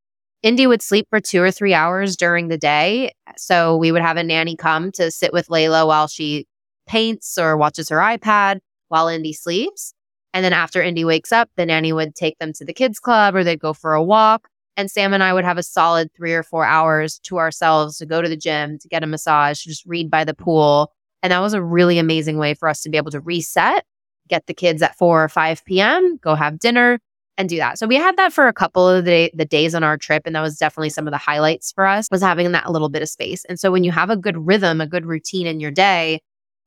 Indy 0.44 0.68
would 0.68 0.82
sleep 0.82 1.08
for 1.10 1.20
two 1.20 1.42
or 1.42 1.52
three 1.52 1.74
hours 1.74 2.16
during 2.16 2.48
the 2.48 2.58
day. 2.58 3.12
So 3.38 3.76
we 3.76 3.92
would 3.92 4.02
have 4.02 4.18
a 4.18 4.24
nanny 4.24 4.56
come 4.56 4.92
to 4.94 5.10
sit 5.12 5.34
with 5.34 5.48
Layla 5.48 5.88
while 5.88 6.08
she 6.08 6.46
paints 6.88 7.38
or 7.38 7.58
watches 7.58 7.90
her 7.90 7.98
iPad 7.98 8.60
while 8.88 9.08
Indy 9.08 9.34
sleeps. 9.34 9.94
And 10.34 10.46
then 10.46 10.54
after 10.54 10.82
Indy 10.82 11.04
wakes 11.04 11.32
up, 11.32 11.50
the 11.58 11.66
nanny 11.66 11.92
would 11.92 12.16
take 12.16 12.38
them 12.38 12.54
to 12.54 12.66
the 12.66 12.74
kids 12.74 13.00
club 13.00 13.36
or 13.36 13.44
they'd 13.44 13.60
go 13.60 13.74
for 13.74 13.94
a 13.94 14.04
walk. 14.04 14.48
And 14.76 14.92
Sam 14.92 15.14
and 15.14 15.24
I 15.24 15.34
would 15.34 15.44
have 15.44 15.58
a 15.58 15.64
solid 15.64 16.12
three 16.16 16.34
or 16.34 16.44
four 16.44 16.64
hours 16.64 17.20
to 17.24 17.40
ourselves 17.40 17.98
to 17.98 18.06
go 18.06 18.22
to 18.22 18.30
the 18.30 18.38
gym, 18.38 18.78
to 18.78 18.88
get 18.88 19.04
a 19.04 19.08
massage, 19.08 19.64
to 19.64 19.70
just 19.70 19.86
read 19.88 20.12
by 20.12 20.24
the 20.24 20.36
pool, 20.36 20.92
And 21.24 21.32
that 21.32 21.40
was 21.40 21.54
a 21.56 21.64
really 21.64 21.98
amazing 21.98 22.38
way 22.38 22.54
for 22.54 22.70
us 22.70 22.82
to 22.82 22.90
be 22.90 22.98
able 22.98 23.10
to 23.12 23.20
reset, 23.20 23.86
get 24.30 24.46
the 24.46 24.54
kids 24.54 24.84
at 24.84 24.96
4 24.96 25.24
or 25.24 25.30
5 25.30 25.66
p.m., 25.66 26.18
go 26.22 26.36
have 26.36 26.60
dinner 26.60 27.00
and 27.38 27.48
do 27.48 27.58
that. 27.58 27.78
So 27.78 27.88
we 27.88 27.96
had 27.96 28.18
that 28.18 28.34
for 28.34 28.48
a 28.48 28.54
couple 28.54 28.88
of 28.88 29.06
the, 29.06 29.12
day, 29.12 29.32
the 29.34 29.46
days 29.46 29.76
on 29.76 29.84
our 29.84 29.98
trip. 29.98 30.24
And 30.26 30.36
that 30.36 30.42
was 30.42 30.58
definitely 30.58 30.90
some 30.90 31.08
of 31.08 31.12
the 31.12 31.18
highlights 31.18 31.72
for 31.72 31.86
us 31.86 32.08
was 32.12 32.22
having 32.22 32.52
that 32.52 32.72
little 32.72 32.90
bit 32.90 33.02
of 33.02 33.10
space. 33.10 33.46
And 33.46 33.60
so 33.60 33.72
when 33.72 33.84
you 33.84 33.92
have 33.92 34.10
a 34.10 34.18
good 34.18 34.38
rhythm, 34.48 34.82
a 34.82 34.88
good 34.88 35.06
routine 35.06 35.46
in 35.46 35.60
your 35.60 35.72
day, 35.72 36.20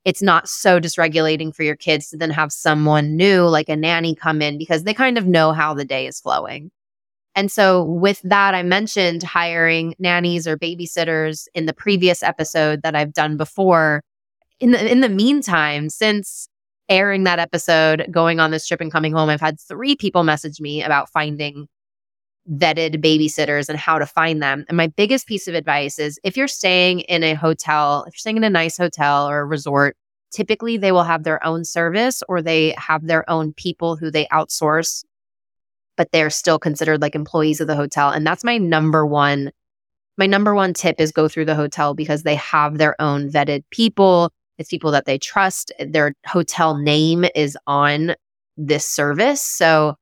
it's 0.05 0.23
not 0.23 0.49
so 0.49 0.81
dysregulating 0.81 1.55
for 1.55 1.63
your 1.63 1.77
kids 1.77 2.09
to 2.11 2.17
then 2.17 2.31
have 2.31 2.53
someone 2.53 3.17
new, 3.17 3.43
like 3.43 3.69
a 3.69 3.77
nanny, 3.77 4.15
come 4.15 4.41
in 4.41 4.57
because 4.57 4.85
they 4.85 4.95
kind 4.95 5.19
of 5.19 5.27
know 5.27 5.53
how 5.53 5.75
the 5.75 5.85
day 5.85 6.07
is 6.07 6.21
flowing. 6.21 6.71
And 7.37 7.51
so, 7.51 7.85
with 7.85 8.21
that, 8.23 8.55
I 8.55 8.63
mentioned 8.63 9.23
hiring 9.23 9.95
nannies 9.99 10.49
or 10.49 10.57
babysitters 10.57 11.47
in 11.55 11.67
the 11.67 11.73
previous 11.73 12.23
episode 12.23 12.83
that 12.83 12.97
I've 12.97 13.13
done 13.13 13.37
before. 13.37 14.03
In 14.59 14.73
the, 14.73 14.91
in 14.91 15.01
the 15.01 15.09
meantime, 15.09 15.89
since 15.89 16.50
airing 16.91 17.25
that 17.25 17.39
episode, 17.39 18.07
going 18.11 18.41
on 18.41 18.51
this 18.51 18.67
trip 18.67 18.81
and 18.81 18.93
coming 18.93 19.13
home, 19.13 19.31
I've 19.31 19.41
had 19.41 19.61
three 19.61 19.97
people 19.97 20.25
message 20.25 20.61
me 20.61 20.83
about 20.83 21.09
finding 21.09 21.69
vetted 22.51 22.97
babysitters 22.97 23.69
and 23.69 23.79
how 23.79 23.99
to 23.99 24.07
find 24.07 24.43
them. 24.43 24.65
And 24.69 24.77
my 24.77 24.89
biggest 24.89 25.27
piece 25.27 25.47
of 25.47 25.55
advice 25.55 25.99
is 25.99 26.19
if 26.25 26.37
you're 26.37 26.49
staying 26.49 27.01
in 27.01 27.23
a 27.23 27.35
hotel, 27.35 28.05
if 28.07 28.15
you're 28.15 28.19
staying 28.19 28.39
in 28.39 28.45
a 28.45 28.51
nice 28.51 28.77
hotel 28.77 29.29
or 29.29 29.41
a 29.41 29.45
resort, 29.45 29.97
typically 30.33 30.77
they 30.77 30.93
will 30.93 31.05
have 31.05 31.23
their 31.23 31.45
own 31.45 31.65
service 31.65 32.23
or 32.29 32.43
they 32.43 32.75
have 32.77 33.07
their 33.07 33.29
own 33.31 33.53
people 33.53 33.97
who 33.97 34.11
they 34.11 34.27
outsource, 34.27 35.05
but 35.97 36.11
they're 36.13 36.31
still 36.31 36.59
considered 36.59 37.03
like 37.03 37.15
employees 37.15 37.61
of 37.61 37.67
the 37.67 37.77
hotel. 37.77 38.11
And 38.11 38.27
that's 38.27 38.45
my 38.45 38.59
number 38.59 39.07
one. 39.07 39.53
My 40.17 40.27
number 40.27 40.55
one 40.55 40.75
tip 40.75 41.01
is 41.01 41.13
go 41.13 41.29
through 41.29 41.47
the 41.47 41.55
hotel 41.55 41.95
because 41.95 42.25
they 42.25 42.35
have 42.35 42.79
their 42.79 43.01
own 43.01 43.31
vetted 43.31 43.63
people. 43.71 44.33
It's 44.61 44.69
people 44.69 44.91
that 44.91 45.07
they 45.07 45.17
trust. 45.17 45.73
Their 45.81 46.13
hotel 46.27 46.77
name 46.77 47.25
is 47.35 47.57
on 47.67 48.15
this 48.59 48.87
service. 48.87 49.41
So 49.41 49.97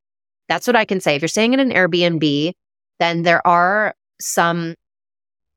that's 0.49 0.67
what 0.67 0.75
I 0.75 0.85
can 0.85 1.01
say. 1.01 1.15
If 1.15 1.23
you're 1.23 1.29
staying 1.29 1.55
in 1.55 1.61
an 1.61 1.71
Airbnb, 1.71 2.53
then 2.99 3.23
there 3.23 3.47
are 3.47 3.95
some 4.21 4.75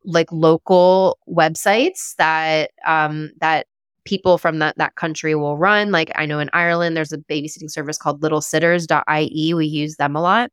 like 0.06 0.32
local 0.32 1.18
websites 1.28 2.16
that 2.18 2.72
um 2.86 3.32
that 3.40 3.66
people 4.06 4.38
from 4.38 4.60
that 4.60 4.78
that 4.78 4.94
country 4.96 5.34
will 5.34 5.58
run. 5.58 5.92
Like 5.92 6.12
I 6.14 6.28
know 6.28 6.38
in 6.38 6.52
Ireland 6.54 6.96
there's 6.96 7.12
a 7.12 7.18
babysitting 7.18 7.72
service 7.72 7.98
called 7.98 8.22
littlesitters.ie. 8.22 9.54
We 9.56 9.66
use 9.66 9.96
them 9.96 10.16
a 10.16 10.22
lot. 10.22 10.52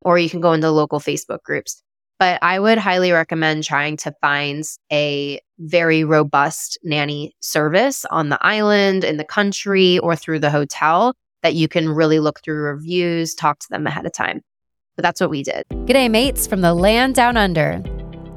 Or 0.00 0.18
you 0.18 0.30
can 0.30 0.40
go 0.40 0.54
into 0.54 0.70
local 0.70 1.00
Facebook 1.00 1.42
groups. 1.44 1.83
But 2.18 2.38
I 2.42 2.58
would 2.58 2.78
highly 2.78 3.12
recommend 3.12 3.64
trying 3.64 3.96
to 3.98 4.14
find 4.20 4.64
a 4.92 5.40
very 5.58 6.04
robust 6.04 6.78
nanny 6.82 7.34
service 7.40 8.04
on 8.06 8.28
the 8.28 8.38
island, 8.40 9.04
in 9.04 9.16
the 9.16 9.24
country, 9.24 9.98
or 9.98 10.16
through 10.16 10.38
the 10.38 10.50
hotel 10.50 11.14
that 11.42 11.54
you 11.54 11.68
can 11.68 11.88
really 11.88 12.20
look 12.20 12.40
through 12.42 12.62
reviews, 12.62 13.34
talk 13.34 13.58
to 13.60 13.66
them 13.70 13.86
ahead 13.86 14.06
of 14.06 14.12
time. 14.12 14.40
But 14.96 15.02
that's 15.02 15.20
what 15.20 15.30
we 15.30 15.42
did. 15.42 15.64
G'day, 15.70 16.10
mates 16.10 16.46
from 16.46 16.60
the 16.60 16.72
land 16.72 17.14
down 17.14 17.36
under. 17.36 17.82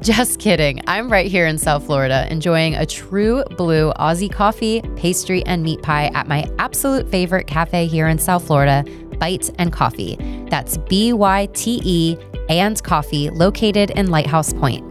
Just 0.02 0.40
kidding. 0.40 0.82
I'm 0.88 1.12
right 1.12 1.30
here 1.30 1.48
in 1.48 1.58
South 1.58 1.86
Florida 1.86 2.28
enjoying 2.30 2.76
a 2.76 2.86
true 2.86 3.44
blue 3.58 3.92
Aussie 3.94 4.32
coffee, 4.32 4.82
pastry, 4.96 5.44
and 5.46 5.64
meat 5.64 5.82
pie 5.82 6.12
at 6.14 6.28
my 6.28 6.48
absolute 6.60 7.10
favorite 7.10 7.48
cafe 7.48 7.88
here 7.88 8.08
in 8.08 8.20
South 8.20 8.46
Florida, 8.46 8.84
Byte 9.20 9.54
and 9.58 9.72
Coffee. 9.72 10.18
That's 10.50 10.78
B 10.78 11.14
Y 11.14 11.48
T 11.54 11.82
E 11.84 12.18
and 12.50 12.82
Coffee, 12.84 13.30
located 13.30 13.92
in 13.92 14.10
Lighthouse 14.10 14.54
Point. 14.54 14.86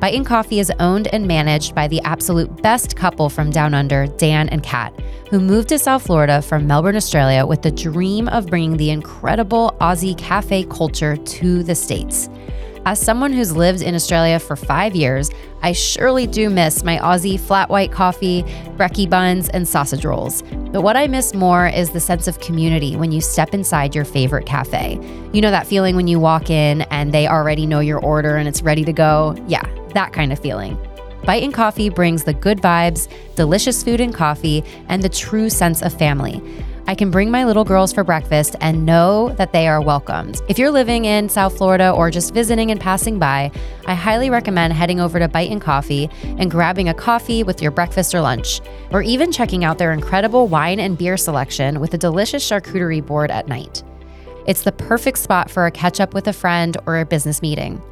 Byte 0.00 0.14
and 0.14 0.26
Coffee 0.26 0.60
is 0.60 0.70
owned 0.78 1.08
and 1.08 1.26
managed 1.26 1.74
by 1.74 1.88
the 1.88 2.00
absolute 2.02 2.62
best 2.62 2.94
couple 2.94 3.28
from 3.28 3.50
down 3.50 3.74
under, 3.74 4.06
Dan 4.06 4.48
and 4.50 4.62
Kat, 4.62 4.94
who 5.28 5.40
moved 5.40 5.68
to 5.70 5.78
South 5.78 6.06
Florida 6.06 6.40
from 6.40 6.68
Melbourne, 6.68 6.94
Australia 6.94 7.44
with 7.44 7.62
the 7.62 7.72
dream 7.72 8.28
of 8.28 8.46
bringing 8.46 8.76
the 8.76 8.90
incredible 8.90 9.76
Aussie 9.80 10.16
cafe 10.16 10.62
culture 10.64 11.16
to 11.16 11.64
the 11.64 11.74
States. 11.74 12.28
As 12.84 13.00
someone 13.00 13.32
who's 13.32 13.54
lived 13.54 13.82
in 13.82 13.94
Australia 13.94 14.38
for 14.38 14.56
five 14.56 14.94
years, 14.94 15.30
I 15.62 15.72
surely 15.72 16.26
do 16.26 16.48
miss 16.48 16.84
my 16.84 16.98
Aussie 16.98 17.38
flat 17.38 17.68
white 17.68 17.92
coffee, 17.92 18.42
brekkie 18.76 19.10
buns, 19.10 19.48
and 19.48 19.66
sausage 19.66 20.04
rolls. 20.04 20.42
But 20.72 20.82
what 20.82 20.96
I 20.96 21.06
miss 21.06 21.34
more 21.34 21.66
is 21.66 21.90
the 21.90 22.00
sense 22.00 22.28
of 22.28 22.40
community 22.40 22.96
when 22.96 23.12
you 23.12 23.20
step 23.20 23.54
inside 23.54 23.94
your 23.94 24.04
favorite 24.04 24.46
cafe. 24.46 24.98
You 25.32 25.40
know 25.40 25.50
that 25.50 25.66
feeling 25.66 25.96
when 25.96 26.06
you 26.06 26.20
walk 26.20 26.50
in 26.50 26.82
and 26.82 27.12
they 27.12 27.26
already 27.26 27.66
know 27.66 27.80
your 27.80 27.98
order 27.98 28.36
and 28.36 28.48
it's 28.48 28.62
ready 28.62 28.84
to 28.84 28.92
go? 28.92 29.34
Yeah, 29.48 29.64
that 29.94 30.12
kind 30.12 30.32
of 30.32 30.38
feeling. 30.38 30.76
Byte 31.22 31.42
and 31.42 31.52
Coffee 31.52 31.90
brings 31.90 32.24
the 32.24 32.32
good 32.32 32.58
vibes, 32.58 33.08
delicious 33.34 33.82
food 33.82 34.00
and 34.00 34.14
coffee, 34.14 34.64
and 34.88 35.02
the 35.02 35.08
true 35.08 35.50
sense 35.50 35.82
of 35.82 35.92
family. 35.92 36.40
I 36.88 36.94
can 36.94 37.10
bring 37.10 37.30
my 37.30 37.44
little 37.44 37.66
girls 37.66 37.92
for 37.92 38.02
breakfast 38.02 38.56
and 38.62 38.86
know 38.86 39.28
that 39.36 39.52
they 39.52 39.68
are 39.68 39.82
welcomed. 39.82 40.40
If 40.48 40.58
you're 40.58 40.70
living 40.70 41.04
in 41.04 41.28
South 41.28 41.54
Florida 41.54 41.90
or 41.90 42.10
just 42.10 42.32
visiting 42.32 42.70
and 42.70 42.80
passing 42.80 43.18
by, 43.18 43.52
I 43.84 43.94
highly 43.94 44.30
recommend 44.30 44.72
heading 44.72 44.98
over 44.98 45.18
to 45.18 45.28
Byte 45.28 45.52
and 45.52 45.60
Coffee 45.60 46.08
and 46.22 46.50
grabbing 46.50 46.88
a 46.88 46.94
coffee 46.94 47.42
with 47.42 47.60
your 47.60 47.72
breakfast 47.72 48.14
or 48.14 48.22
lunch, 48.22 48.62
or 48.90 49.02
even 49.02 49.30
checking 49.30 49.64
out 49.64 49.76
their 49.76 49.92
incredible 49.92 50.48
wine 50.48 50.80
and 50.80 50.96
beer 50.96 51.18
selection 51.18 51.78
with 51.78 51.92
a 51.92 51.98
delicious 51.98 52.42
charcuterie 52.42 53.04
board 53.04 53.30
at 53.30 53.48
night. 53.48 53.82
It's 54.46 54.62
the 54.62 54.72
perfect 54.72 55.18
spot 55.18 55.50
for 55.50 55.66
a 55.66 55.70
catch 55.70 56.00
up 56.00 56.14
with 56.14 56.26
a 56.26 56.32
friend 56.32 56.74
or 56.86 56.98
a 56.98 57.04
business 57.04 57.42
meeting. 57.42 57.82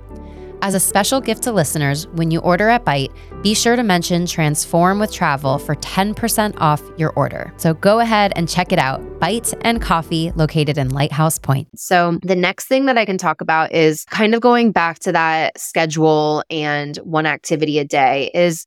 As 0.63 0.75
a 0.75 0.81
special 0.81 1.21
gift 1.21 1.43
to 1.45 1.53
listeners, 1.53 2.07
when 2.09 2.31
you 2.31 2.41
order 2.41 2.69
at 2.69 2.85
Byte, 2.85 3.15
be 3.43 3.55
sure 3.55 3.77
to 3.77 3.83
mention 3.83 4.27
Transform 4.27 4.99
with 4.99 5.13
Travel 5.13 5.59
for 5.59 5.75
10% 5.77 6.55
off 6.59 6.83
your 6.97 7.13
order. 7.13 7.53
So 7.59 7.75
go 7.75 8.01
ahead 8.01 8.33
and 8.37 8.49
check 8.49 8.73
it 8.73 8.79
out. 8.79 9.01
Byte 9.21 9.55
and 9.63 9.83
Coffee, 9.83 10.33
located 10.35 10.79
in 10.79 10.89
Lighthouse 10.89 11.39
Point. 11.39 11.69
So, 11.79 12.19
the 12.23 12.35
next 12.35 12.67
thing 12.67 12.87
that 12.87 12.97
I 12.97 13.05
can 13.05 13.19
talk 13.19 13.41
about 13.41 13.73
is 13.73 14.05
kind 14.07 14.35
of 14.35 14.41
going 14.41 14.73
back 14.73 14.99
to 15.01 15.13
that 15.13 15.61
schedule 15.61 16.43
and 16.51 16.97
one 16.99 17.27
activity 17.27 17.79
a 17.79 17.85
day 17.85 18.31
is 18.35 18.67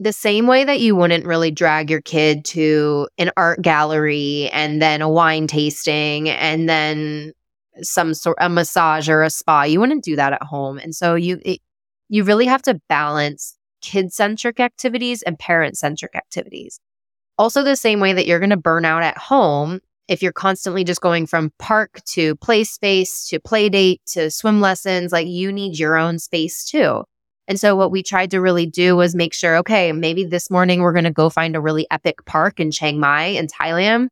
the 0.00 0.12
same 0.12 0.46
way 0.46 0.64
that 0.64 0.80
you 0.80 0.94
wouldn't 0.94 1.26
really 1.26 1.50
drag 1.50 1.90
your 1.90 2.00
kid 2.00 2.44
to 2.44 3.08
an 3.18 3.30
art 3.36 3.60
gallery 3.62 4.48
and 4.52 4.80
then 4.80 5.02
a 5.02 5.08
wine 5.08 5.46
tasting 5.46 6.28
and 6.28 6.68
then 6.68 7.32
some 7.82 8.14
sort 8.14 8.36
a 8.40 8.48
massage 8.48 9.08
or 9.08 9.22
a 9.22 9.30
spa. 9.30 9.62
You 9.62 9.80
wouldn't 9.80 10.04
do 10.04 10.16
that 10.16 10.32
at 10.32 10.42
home. 10.42 10.78
And 10.78 10.94
so 10.94 11.14
you 11.14 11.40
it, 11.44 11.60
you 12.08 12.24
really 12.24 12.46
have 12.46 12.62
to 12.62 12.80
balance 12.88 13.56
kid-centric 13.80 14.60
activities 14.60 15.22
and 15.22 15.38
parent-centric 15.38 16.14
activities. 16.14 16.80
Also 17.36 17.62
the 17.62 17.76
same 17.76 18.00
way 18.00 18.12
that 18.12 18.26
you're 18.26 18.40
going 18.40 18.50
to 18.50 18.56
burn 18.56 18.84
out 18.84 19.02
at 19.02 19.16
home 19.16 19.80
if 20.08 20.22
you're 20.22 20.32
constantly 20.32 20.84
just 20.84 21.02
going 21.02 21.26
from 21.26 21.52
park 21.58 22.00
to 22.06 22.34
play 22.36 22.64
space 22.64 23.28
to 23.28 23.38
play 23.38 23.68
date 23.68 24.00
to 24.06 24.30
swim 24.30 24.60
lessons, 24.60 25.12
like 25.12 25.26
you 25.26 25.52
need 25.52 25.78
your 25.78 25.96
own 25.96 26.18
space 26.18 26.64
too. 26.64 27.04
And 27.46 27.60
so 27.60 27.76
what 27.76 27.90
we 27.90 28.02
tried 28.02 28.30
to 28.32 28.40
really 28.40 28.66
do 28.66 28.96
was 28.96 29.14
make 29.14 29.32
sure, 29.32 29.56
okay, 29.58 29.92
maybe 29.92 30.24
this 30.24 30.50
morning 30.50 30.80
we're 30.80 30.92
going 30.92 31.04
to 31.04 31.10
go 31.10 31.30
find 31.30 31.56
a 31.56 31.60
really 31.60 31.86
epic 31.90 32.24
park 32.26 32.58
in 32.58 32.70
Chiang 32.70 32.98
Mai 32.98 33.26
in 33.26 33.46
Thailand. 33.46 34.08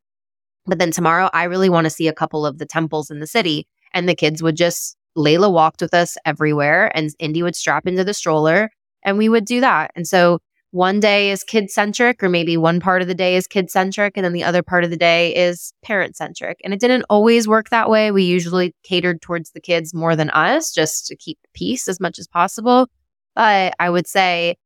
But 0.66 0.78
then 0.78 0.90
tomorrow, 0.90 1.30
I 1.32 1.44
really 1.44 1.68
want 1.68 1.84
to 1.84 1.90
see 1.90 2.08
a 2.08 2.12
couple 2.12 2.44
of 2.44 2.58
the 2.58 2.66
temples 2.66 3.10
in 3.10 3.20
the 3.20 3.26
city. 3.26 3.66
And 3.94 4.08
the 4.08 4.14
kids 4.14 4.42
would 4.42 4.56
just, 4.56 4.96
Layla 5.16 5.50
walked 5.50 5.80
with 5.80 5.94
us 5.94 6.16
everywhere, 6.26 6.90
and 6.94 7.10
Indy 7.18 7.42
would 7.42 7.56
strap 7.56 7.86
into 7.86 8.04
the 8.04 8.12
stroller, 8.12 8.70
and 9.02 9.16
we 9.16 9.28
would 9.28 9.44
do 9.44 9.60
that. 9.60 9.92
And 9.96 10.06
so 10.06 10.40
one 10.72 11.00
day 11.00 11.30
is 11.30 11.42
kid 11.42 11.70
centric, 11.70 12.22
or 12.22 12.28
maybe 12.28 12.56
one 12.58 12.80
part 12.80 13.00
of 13.00 13.08
the 13.08 13.14
day 13.14 13.36
is 13.36 13.46
kid 13.46 13.70
centric, 13.70 14.16
and 14.16 14.24
then 14.24 14.34
the 14.34 14.44
other 14.44 14.62
part 14.62 14.84
of 14.84 14.90
the 14.90 14.96
day 14.96 15.34
is 15.34 15.72
parent 15.82 16.16
centric. 16.16 16.60
And 16.64 16.74
it 16.74 16.80
didn't 16.80 17.06
always 17.08 17.48
work 17.48 17.70
that 17.70 17.88
way. 17.88 18.10
We 18.10 18.24
usually 18.24 18.74
catered 18.82 19.22
towards 19.22 19.52
the 19.52 19.60
kids 19.60 19.94
more 19.94 20.16
than 20.16 20.28
us, 20.30 20.72
just 20.72 21.06
to 21.06 21.16
keep 21.16 21.38
peace 21.54 21.88
as 21.88 22.00
much 22.00 22.18
as 22.18 22.26
possible. 22.26 22.88
But 23.34 23.74
I 23.78 23.88
would 23.88 24.06
say 24.06 24.56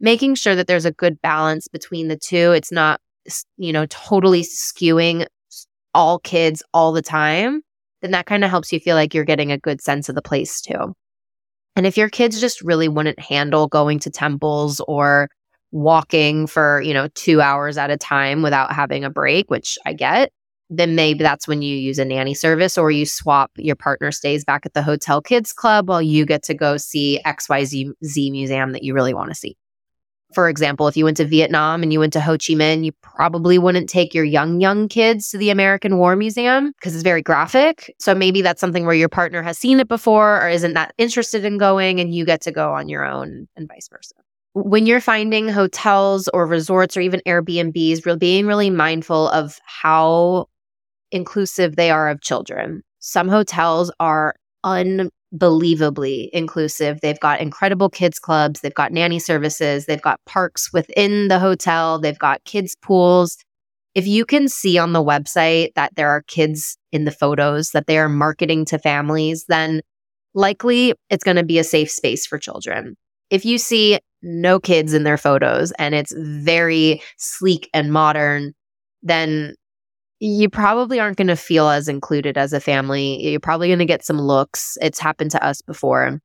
making 0.00 0.34
sure 0.34 0.56
that 0.56 0.66
there's 0.66 0.86
a 0.86 0.90
good 0.92 1.22
balance 1.22 1.68
between 1.68 2.08
the 2.08 2.16
two. 2.16 2.50
It's 2.52 2.72
not, 2.72 3.00
you 3.56 3.72
know, 3.72 3.86
totally 3.86 4.42
skewing 4.42 5.26
all 5.94 6.18
kids 6.18 6.62
all 6.72 6.92
the 6.92 7.02
time, 7.02 7.62
then 8.00 8.10
that 8.12 8.26
kind 8.26 8.44
of 8.44 8.50
helps 8.50 8.72
you 8.72 8.80
feel 8.80 8.96
like 8.96 9.14
you're 9.14 9.24
getting 9.24 9.52
a 9.52 9.58
good 9.58 9.80
sense 9.80 10.08
of 10.08 10.14
the 10.14 10.22
place 10.22 10.60
too. 10.60 10.94
And 11.76 11.86
if 11.86 11.96
your 11.96 12.08
kids 12.08 12.40
just 12.40 12.60
really 12.62 12.88
wouldn't 12.88 13.18
handle 13.18 13.66
going 13.66 13.98
to 14.00 14.10
temples 14.10 14.80
or 14.86 15.28
walking 15.70 16.46
for, 16.46 16.82
you 16.82 16.92
know, 16.92 17.08
two 17.14 17.40
hours 17.40 17.78
at 17.78 17.90
a 17.90 17.96
time 17.96 18.42
without 18.42 18.72
having 18.72 19.04
a 19.04 19.10
break, 19.10 19.50
which 19.50 19.78
I 19.86 19.94
get, 19.94 20.30
then 20.68 20.94
maybe 20.94 21.22
that's 21.22 21.48
when 21.48 21.62
you 21.62 21.76
use 21.76 21.98
a 21.98 22.04
nanny 22.04 22.34
service 22.34 22.78
or 22.78 22.90
you 22.90 23.06
swap 23.06 23.50
your 23.56 23.76
partner 23.76 24.10
stays 24.10 24.44
back 24.44 24.64
at 24.64 24.74
the 24.74 24.82
hotel 24.82 25.20
kids 25.20 25.52
club 25.52 25.88
while 25.88 26.02
you 26.02 26.24
get 26.24 26.42
to 26.44 26.54
go 26.54 26.76
see 26.76 27.20
XYZ 27.26 27.92
museum 28.30 28.72
that 28.72 28.82
you 28.82 28.94
really 28.94 29.14
want 29.14 29.28
to 29.30 29.34
see. 29.34 29.56
For 30.34 30.48
example, 30.48 30.88
if 30.88 30.96
you 30.96 31.04
went 31.04 31.16
to 31.18 31.24
Vietnam 31.24 31.82
and 31.82 31.92
you 31.92 32.00
went 32.00 32.12
to 32.14 32.20
Ho 32.20 32.32
Chi 32.32 32.54
Minh, 32.54 32.84
you 32.84 32.92
probably 33.02 33.58
wouldn't 33.58 33.88
take 33.88 34.14
your 34.14 34.24
young, 34.24 34.60
young 34.60 34.88
kids 34.88 35.30
to 35.30 35.38
the 35.38 35.50
American 35.50 35.98
War 35.98 36.16
Museum 36.16 36.72
because 36.72 36.94
it's 36.94 37.02
very 37.02 37.22
graphic. 37.22 37.94
So 37.98 38.14
maybe 38.14 38.42
that's 38.42 38.60
something 38.60 38.86
where 38.86 38.94
your 38.94 39.08
partner 39.08 39.42
has 39.42 39.58
seen 39.58 39.80
it 39.80 39.88
before 39.88 40.42
or 40.42 40.48
isn't 40.48 40.74
that 40.74 40.94
interested 40.98 41.44
in 41.44 41.58
going 41.58 42.00
and 42.00 42.14
you 42.14 42.24
get 42.24 42.40
to 42.42 42.52
go 42.52 42.72
on 42.72 42.88
your 42.88 43.04
own 43.04 43.48
and 43.56 43.68
vice 43.68 43.88
versa. 43.88 44.14
when 44.54 44.86
you're 44.86 45.00
finding 45.00 45.48
hotels 45.48 46.28
or 46.28 46.46
resorts 46.46 46.96
or 46.96 47.00
even 47.00 47.22
Airbnbs, 47.26 48.18
being 48.18 48.46
really 48.46 48.70
mindful 48.70 49.28
of 49.28 49.58
how 49.64 50.46
inclusive 51.10 51.76
they 51.76 51.90
are 51.90 52.08
of 52.08 52.20
children. 52.20 52.82
Some 52.98 53.28
hotels 53.28 53.90
are 53.98 54.34
unbelievably 55.32 56.30
inclusive. 56.32 57.00
They've 57.00 57.18
got 57.20 57.40
incredible 57.40 57.88
kids 57.88 58.18
clubs, 58.18 58.60
they've 58.60 58.74
got 58.74 58.92
nanny 58.92 59.18
services, 59.18 59.86
they've 59.86 60.02
got 60.02 60.20
parks 60.26 60.72
within 60.72 61.28
the 61.28 61.38
hotel, 61.38 61.98
they've 61.98 62.18
got 62.18 62.44
kids 62.44 62.76
pools. 62.82 63.36
If 63.94 64.06
you 64.06 64.24
can 64.24 64.48
see 64.48 64.78
on 64.78 64.92
the 64.92 65.04
website 65.04 65.74
that 65.74 65.94
there 65.96 66.08
are 66.08 66.22
kids 66.22 66.76
in 66.92 67.04
the 67.04 67.10
photos 67.10 67.70
that 67.70 67.86
they 67.86 67.98
are 67.98 68.08
marketing 68.08 68.64
to 68.66 68.78
families, 68.78 69.44
then 69.48 69.82
likely 70.34 70.94
it's 71.10 71.24
going 71.24 71.36
to 71.36 71.44
be 71.44 71.58
a 71.58 71.64
safe 71.64 71.90
space 71.90 72.26
for 72.26 72.38
children. 72.38 72.96
If 73.30 73.44
you 73.44 73.58
see 73.58 73.98
no 74.22 74.60
kids 74.60 74.94
in 74.94 75.04
their 75.04 75.18
photos 75.18 75.72
and 75.72 75.94
it's 75.94 76.14
very 76.16 77.02
sleek 77.18 77.68
and 77.74 77.92
modern, 77.92 78.54
then 79.02 79.54
you 80.24 80.48
probably 80.48 81.00
aren't 81.00 81.16
going 81.16 81.26
to 81.26 81.34
feel 81.34 81.68
as 81.68 81.88
included 81.88 82.38
as 82.38 82.52
a 82.52 82.60
family. 82.60 83.28
You're 83.28 83.40
probably 83.40 83.66
going 83.66 83.80
to 83.80 83.84
get 83.84 84.04
some 84.04 84.20
looks. 84.20 84.78
It's 84.80 85.00
happened 85.00 85.32
to 85.32 85.44
us 85.44 85.62
before. 85.62 86.20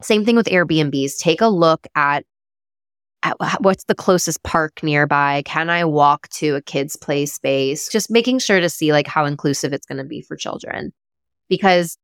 Same 0.00 0.24
thing 0.24 0.36
with 0.36 0.46
Airbnbs. 0.46 1.18
Take 1.18 1.42
a 1.42 1.48
look 1.48 1.86
at, 1.94 2.24
at 3.22 3.36
what's 3.60 3.84
the 3.84 3.94
closest 3.94 4.42
park 4.42 4.82
nearby. 4.82 5.42
Can 5.44 5.68
I 5.68 5.84
walk 5.84 6.30
to 6.30 6.54
a 6.54 6.62
kids' 6.62 6.96
play 6.96 7.26
space? 7.26 7.90
Just 7.90 8.10
making 8.10 8.38
sure 8.38 8.58
to 8.58 8.70
see 8.70 8.90
like 8.90 9.06
how 9.06 9.26
inclusive 9.26 9.74
it's 9.74 9.84
going 9.84 9.98
to 9.98 10.04
be 10.04 10.22
for 10.22 10.34
children. 10.34 10.94
Because 11.50 11.98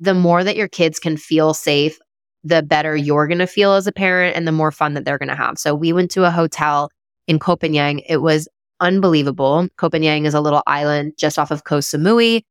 the 0.00 0.14
more 0.14 0.44
that 0.44 0.56
your 0.56 0.68
kids 0.68 0.98
can 0.98 1.16
feel 1.16 1.54
safe, 1.54 1.98
the 2.42 2.62
better 2.62 2.94
you're 2.94 3.26
going 3.26 3.38
to 3.38 3.46
feel 3.46 3.72
as 3.72 3.86
a 3.86 3.92
parent 3.92 4.36
and 4.36 4.46
the 4.46 4.52
more 4.52 4.70
fun 4.70 4.92
that 4.92 5.06
they're 5.06 5.16
going 5.16 5.30
to 5.30 5.34
have. 5.34 5.56
So 5.56 5.74
we 5.74 5.94
went 5.94 6.10
to 6.10 6.24
a 6.24 6.30
hotel 6.30 6.90
in 7.26 7.38
Phangan. 7.38 8.04
It 8.06 8.18
was 8.18 8.48
unbelievable. 8.80 9.68
Koh 9.76 9.90
Phangan 9.90 10.26
is 10.26 10.34
a 10.34 10.40
little 10.40 10.62
island 10.66 11.14
just 11.16 11.38
off 11.38 11.50
of 11.50 11.64
Koh 11.64 11.78
Samui, 11.78 12.42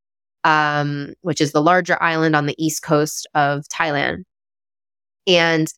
um, 0.43 1.13
which 1.21 1.41
is 1.41 1.51
the 1.51 1.61
larger 1.61 2.01
island 2.01 2.35
on 2.35 2.45
the 2.45 2.55
east 2.63 2.83
coast 2.83 3.27
of 3.33 3.63
Thailand. 3.69 4.23
And 5.27 5.71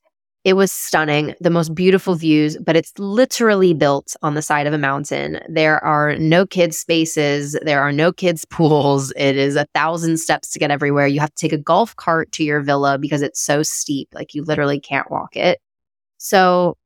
it 0.46 0.54
was 0.54 0.72
stunning, 0.72 1.34
the 1.42 1.50
most 1.50 1.74
beautiful 1.74 2.14
views, 2.14 2.56
but 2.58 2.76
it's 2.76 2.94
literally 3.00 3.74
built 3.74 4.16
on 4.22 4.36
the 4.36 4.44
side 4.44 4.68
of 4.68 4.74
a 4.74 4.78
mountain. 4.78 5.40
There 5.50 5.84
are 5.84 6.16
no 6.18 6.46
kids' 6.46 6.78
spaces, 6.78 7.58
there 7.64 7.82
are 7.82 7.92
no 7.92 8.14
kids' 8.14 8.46
pools. 8.52 9.12
It 9.16 9.38
is 9.38 9.56
a 9.56 9.66
thousand 9.74 10.18
steps 10.18 10.52
to 10.52 10.60
get 10.60 10.70
everywhere. 10.70 11.08
You 11.08 11.20
have 11.20 11.34
to 11.34 11.42
take 11.42 11.52
a 11.54 11.58
golf 11.58 11.96
cart 11.96 12.32
to 12.34 12.44
your 12.44 12.62
villa 12.62 13.00
because 13.00 13.24
it's 13.24 13.42
so 13.42 13.64
steep, 13.64 14.08
like 14.14 14.36
you 14.36 14.44
literally 14.44 14.80
can't 14.80 15.10
walk 15.10 15.36
it. 15.36 15.60
So 16.20 16.78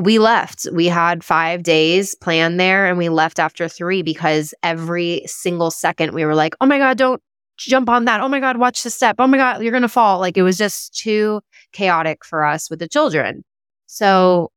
we 0.00 0.18
left. 0.18 0.66
We 0.72 0.86
had 0.86 1.22
five 1.22 1.62
days 1.62 2.14
planned 2.14 2.58
there 2.58 2.86
and 2.86 2.96
we 2.96 3.10
left 3.10 3.38
after 3.38 3.68
three 3.68 4.02
because 4.02 4.54
every 4.62 5.22
single 5.26 5.70
second 5.70 6.14
we 6.14 6.24
were 6.24 6.34
like, 6.34 6.54
oh 6.60 6.66
my 6.66 6.78
God, 6.78 6.96
don't 6.96 7.22
jump 7.58 7.90
on 7.90 8.06
that. 8.06 8.22
Oh 8.22 8.28
my 8.28 8.40
God, 8.40 8.56
watch 8.56 8.82
the 8.82 8.88
step. 8.88 9.16
Oh 9.18 9.26
my 9.26 9.36
God, 9.36 9.62
you're 9.62 9.72
going 9.72 9.82
to 9.82 9.88
fall. 9.88 10.18
Like 10.18 10.38
it 10.38 10.42
was 10.42 10.56
just 10.56 10.96
too 10.96 11.42
chaotic 11.72 12.24
for 12.24 12.44
us 12.44 12.70
with 12.70 12.78
the 12.78 12.88
children. 12.88 13.44
So 13.86 14.50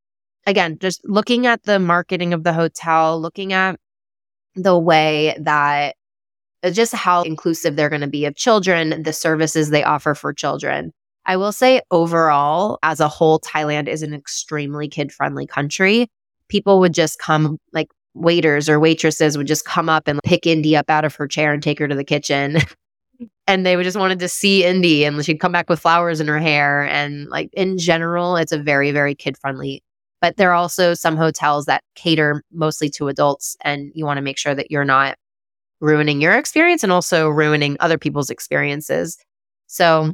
again, 0.47 0.77
just 0.79 1.01
looking 1.03 1.45
at 1.45 1.63
the 1.63 1.77
marketing 1.77 2.33
of 2.33 2.45
the 2.45 2.53
hotel, 2.53 3.19
looking 3.19 3.51
at 3.51 3.77
the 4.55 4.79
way 4.79 5.35
that 5.41 5.97
uh, 6.63 6.69
just 6.71 6.93
how 6.93 7.23
inclusive 7.23 7.75
they're 7.75 7.89
going 7.89 8.01
to 8.01 8.07
be 8.07 8.25
of 8.25 8.35
children, 8.35 9.03
the 9.03 9.11
services 9.11 9.69
they 9.69 9.83
offer 9.83 10.15
for 10.15 10.31
children. 10.31 10.93
I 11.25 11.37
will 11.37 11.51
say 11.51 11.81
overall, 11.91 12.79
as 12.83 12.99
a 12.99 13.07
whole, 13.07 13.39
Thailand 13.39 13.87
is 13.87 14.03
an 14.03 14.13
extremely 14.13 14.87
kid 14.87 15.11
friendly 15.11 15.47
country. 15.47 16.09
People 16.49 16.79
would 16.79 16.93
just 16.93 17.19
come, 17.19 17.57
like 17.71 17.89
waiters 18.13 18.69
or 18.69 18.79
waitresses 18.79 19.37
would 19.37 19.47
just 19.47 19.65
come 19.65 19.89
up 19.89 20.07
and 20.07 20.19
pick 20.23 20.45
Indy 20.45 20.75
up 20.75 20.89
out 20.89 21.05
of 21.05 21.15
her 21.15 21.27
chair 21.27 21.53
and 21.53 21.63
take 21.63 21.79
her 21.79 21.87
to 21.87 21.95
the 21.95 22.03
kitchen. 22.03 22.57
and 23.47 23.65
they 23.65 23.75
would 23.75 23.83
just 23.83 23.97
wanted 23.97 24.19
to 24.19 24.27
see 24.27 24.65
Indy 24.65 25.05
and 25.05 25.23
she'd 25.25 25.39
come 25.39 25.51
back 25.51 25.69
with 25.69 25.79
flowers 25.79 26.19
in 26.19 26.27
her 26.27 26.39
hair. 26.39 26.85
And 26.87 27.27
like 27.29 27.49
in 27.53 27.77
general, 27.77 28.35
it's 28.35 28.51
a 28.51 28.57
very, 28.57 28.91
very 28.91 29.15
kid 29.15 29.37
friendly. 29.37 29.81
But 30.21 30.37
there 30.37 30.51
are 30.51 30.55
also 30.55 30.93
some 30.93 31.17
hotels 31.17 31.65
that 31.65 31.83
cater 31.95 32.43
mostly 32.51 32.89
to 32.91 33.09
adults, 33.09 33.57
and 33.61 33.91
you 33.93 34.05
want 34.05 34.19
to 34.19 34.21
make 34.21 34.37
sure 34.37 34.55
that 34.55 34.71
you're 34.71 34.85
not 34.85 35.17
ruining 35.81 36.21
your 36.21 36.33
experience 36.33 36.81
and 36.81 36.93
also 36.93 37.27
ruining 37.27 37.75
other 37.81 37.97
people's 37.97 38.29
experiences. 38.29 39.17
So 39.67 40.13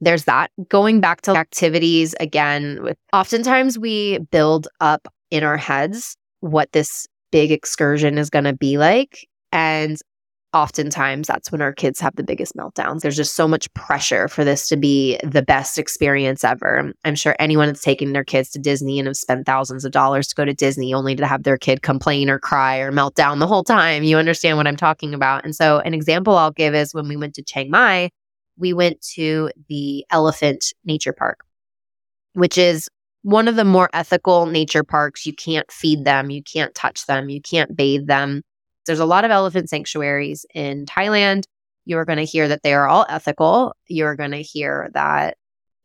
there's 0.00 0.24
that. 0.24 0.50
Going 0.68 1.00
back 1.00 1.22
to 1.22 1.32
activities 1.32 2.14
again, 2.20 2.82
with 2.82 2.98
oftentimes 3.12 3.78
we 3.78 4.18
build 4.30 4.68
up 4.80 5.08
in 5.30 5.44
our 5.44 5.56
heads 5.56 6.16
what 6.40 6.72
this 6.72 7.06
big 7.30 7.52
excursion 7.52 8.18
is 8.18 8.30
going 8.30 8.44
to 8.44 8.52
be 8.52 8.78
like. 8.78 9.26
And 9.52 9.98
oftentimes 10.52 11.28
that's 11.28 11.52
when 11.52 11.62
our 11.62 11.72
kids 11.72 12.00
have 12.00 12.16
the 12.16 12.24
biggest 12.24 12.56
meltdowns. 12.56 13.02
There's 13.02 13.16
just 13.16 13.36
so 13.36 13.46
much 13.46 13.72
pressure 13.74 14.26
for 14.26 14.44
this 14.44 14.68
to 14.68 14.76
be 14.76 15.18
the 15.22 15.42
best 15.42 15.78
experience 15.78 16.42
ever. 16.42 16.92
I'm 17.04 17.14
sure 17.14 17.36
anyone 17.38 17.68
that's 17.68 17.82
taken 17.82 18.12
their 18.12 18.24
kids 18.24 18.50
to 18.50 18.58
Disney 18.58 18.98
and 18.98 19.06
have 19.06 19.16
spent 19.16 19.46
thousands 19.46 19.84
of 19.84 19.92
dollars 19.92 20.26
to 20.28 20.34
go 20.34 20.44
to 20.44 20.54
Disney 20.54 20.92
only 20.92 21.14
to 21.16 21.26
have 21.26 21.44
their 21.44 21.56
kid 21.56 21.82
complain 21.82 22.28
or 22.28 22.40
cry 22.40 22.78
or 22.78 22.90
melt 22.90 23.14
down 23.14 23.38
the 23.38 23.46
whole 23.46 23.62
time. 23.62 24.02
You 24.02 24.16
understand 24.16 24.56
what 24.56 24.66
I'm 24.66 24.76
talking 24.76 25.14
about. 25.14 25.44
And 25.44 25.54
so, 25.54 25.78
an 25.80 25.94
example 25.94 26.36
I'll 26.36 26.50
give 26.50 26.74
is 26.74 26.94
when 26.94 27.06
we 27.06 27.16
went 27.16 27.34
to 27.34 27.42
Chiang 27.42 27.70
Mai, 27.70 28.10
we 28.60 28.72
went 28.72 29.00
to 29.14 29.50
the 29.68 30.04
Elephant 30.10 30.72
Nature 30.84 31.12
Park, 31.12 31.44
which 32.34 32.58
is 32.58 32.88
one 33.22 33.48
of 33.48 33.56
the 33.56 33.64
more 33.64 33.90
ethical 33.92 34.46
nature 34.46 34.84
parks. 34.84 35.26
You 35.26 35.32
can't 35.32 35.70
feed 35.70 36.04
them, 36.04 36.30
you 36.30 36.42
can't 36.42 36.74
touch 36.74 37.06
them, 37.06 37.28
you 37.28 37.40
can't 37.40 37.74
bathe 37.74 38.06
them. 38.06 38.42
There's 38.86 39.00
a 39.00 39.06
lot 39.06 39.24
of 39.24 39.30
elephant 39.30 39.68
sanctuaries 39.68 40.46
in 40.54 40.86
Thailand. 40.86 41.44
You're 41.84 42.04
going 42.04 42.18
to 42.18 42.24
hear 42.24 42.48
that 42.48 42.62
they 42.62 42.74
are 42.74 42.88
all 42.88 43.06
ethical. 43.08 43.74
You're 43.88 44.16
going 44.16 44.30
to 44.32 44.42
hear 44.42 44.90
that, 44.94 45.36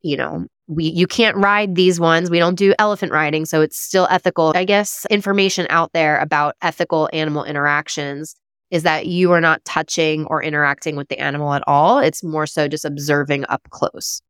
you 0.01 0.17
know, 0.17 0.45
we 0.67 0.85
you 0.85 1.07
can't 1.07 1.37
ride 1.37 1.75
these 1.75 1.99
ones. 1.99 2.29
We 2.29 2.39
don't 2.39 2.55
do 2.55 2.73
elephant 2.79 3.11
riding, 3.11 3.45
so 3.45 3.61
it's 3.61 3.77
still 3.77 4.07
ethical. 4.09 4.51
I 4.55 4.65
guess 4.65 5.05
information 5.09 5.67
out 5.69 5.93
there 5.93 6.17
about 6.19 6.55
ethical 6.61 7.09
animal 7.13 7.43
interactions 7.43 8.35
is 8.75 8.83
that 8.83 9.05
you 9.05 9.31
are 9.31 9.39
not 9.39 9.63
touching 9.63 10.25
or 10.25 10.43
interacting 10.43 10.97
with 10.97 11.07
the 11.07 11.17
animal 11.17 11.53
at 11.53 11.63
all. 11.65 11.99
It's 11.99 12.21
more 12.21 12.45
so 12.45 12.67
just 12.67 12.83
observing 12.83 13.45
up 13.47 13.61
close. 13.69 14.21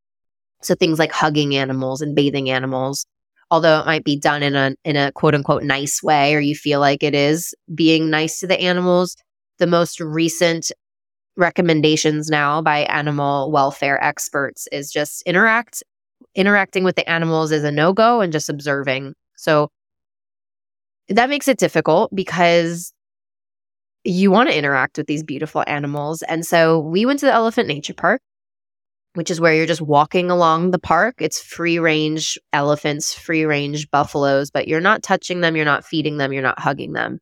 So 0.62 0.76
things 0.76 1.00
like 1.00 1.12
hugging 1.12 1.56
animals 1.56 2.00
and 2.00 2.16
bathing 2.16 2.52
animals, 2.52 3.08
although 3.50 3.80
it 3.80 3.88
might 3.88 4.04
be 4.04 4.16
done 4.16 4.44
in 4.44 4.56
a 4.56 4.76
in 4.84 4.98
a 4.98 5.12
quote 5.14 5.34
unquote 5.34 5.64
nice 5.64 6.04
way 6.04 6.36
or 6.36 6.40
you 6.40 6.54
feel 6.54 6.80
like 6.80 7.02
it 7.02 7.16
is 7.16 7.56
being 7.74 8.12
nice 8.12 8.40
to 8.40 8.46
the 8.46 8.62
animals, 8.62 9.18
the 9.58 9.66
most 9.66 10.00
recent 10.00 10.72
recommendations 11.36 12.30
now 12.30 12.62
by 12.62 12.82
animal 12.82 13.52
welfare 13.52 14.02
experts 14.04 14.68
is 14.72 14.92
just 14.92 15.24
interact 15.24 15.82
interacting 16.36 16.84
with 16.84 16.96
the 16.96 17.10
animals 17.10 17.52
is 17.52 17.64
a 17.64 17.72
no-go 17.72 18.22
and 18.22 18.32
just 18.32 18.48
observing. 18.48 19.16
So 19.38 19.72
that 21.10 21.30
makes 21.30 21.48
it 21.48 21.58
difficult 21.58 22.14
because 22.14 22.94
you 24.06 24.30
want 24.32 24.50
to 24.50 24.58
interact 24.58 24.98
with 24.98 25.08
these 25.08 25.24
beautiful 25.24 25.64
animals. 25.68 26.22
And 26.24 26.46
so 26.46 26.80
we 26.80 27.06
went 27.06 27.20
to 27.20 27.26
the 27.26 27.34
Elephant 27.34 27.68
Nature 27.68 27.94
Park, 27.94 28.22
which 29.16 29.32
is 29.32 29.42
where 29.42 29.54
you're 29.54 29.66
just 29.66 29.82
walking 29.82 30.30
along 30.30 30.72
the 30.72 30.80
park. 30.80 31.16
It's 31.20 31.42
free 31.42 31.80
range 31.80 32.38
elephants, 32.54 33.14
free 33.14 33.46
range 33.46 33.90
buffaloes, 33.90 34.52
but 34.52 34.68
you're 34.68 34.82
not 34.82 35.04
touching 35.04 35.42
them, 35.42 35.56
you're 35.56 35.66
not 35.66 35.86
feeding 35.86 36.18
them, 36.18 36.32
you're 36.32 36.44
not 36.44 36.60
hugging 36.60 36.94
them. 36.94 37.20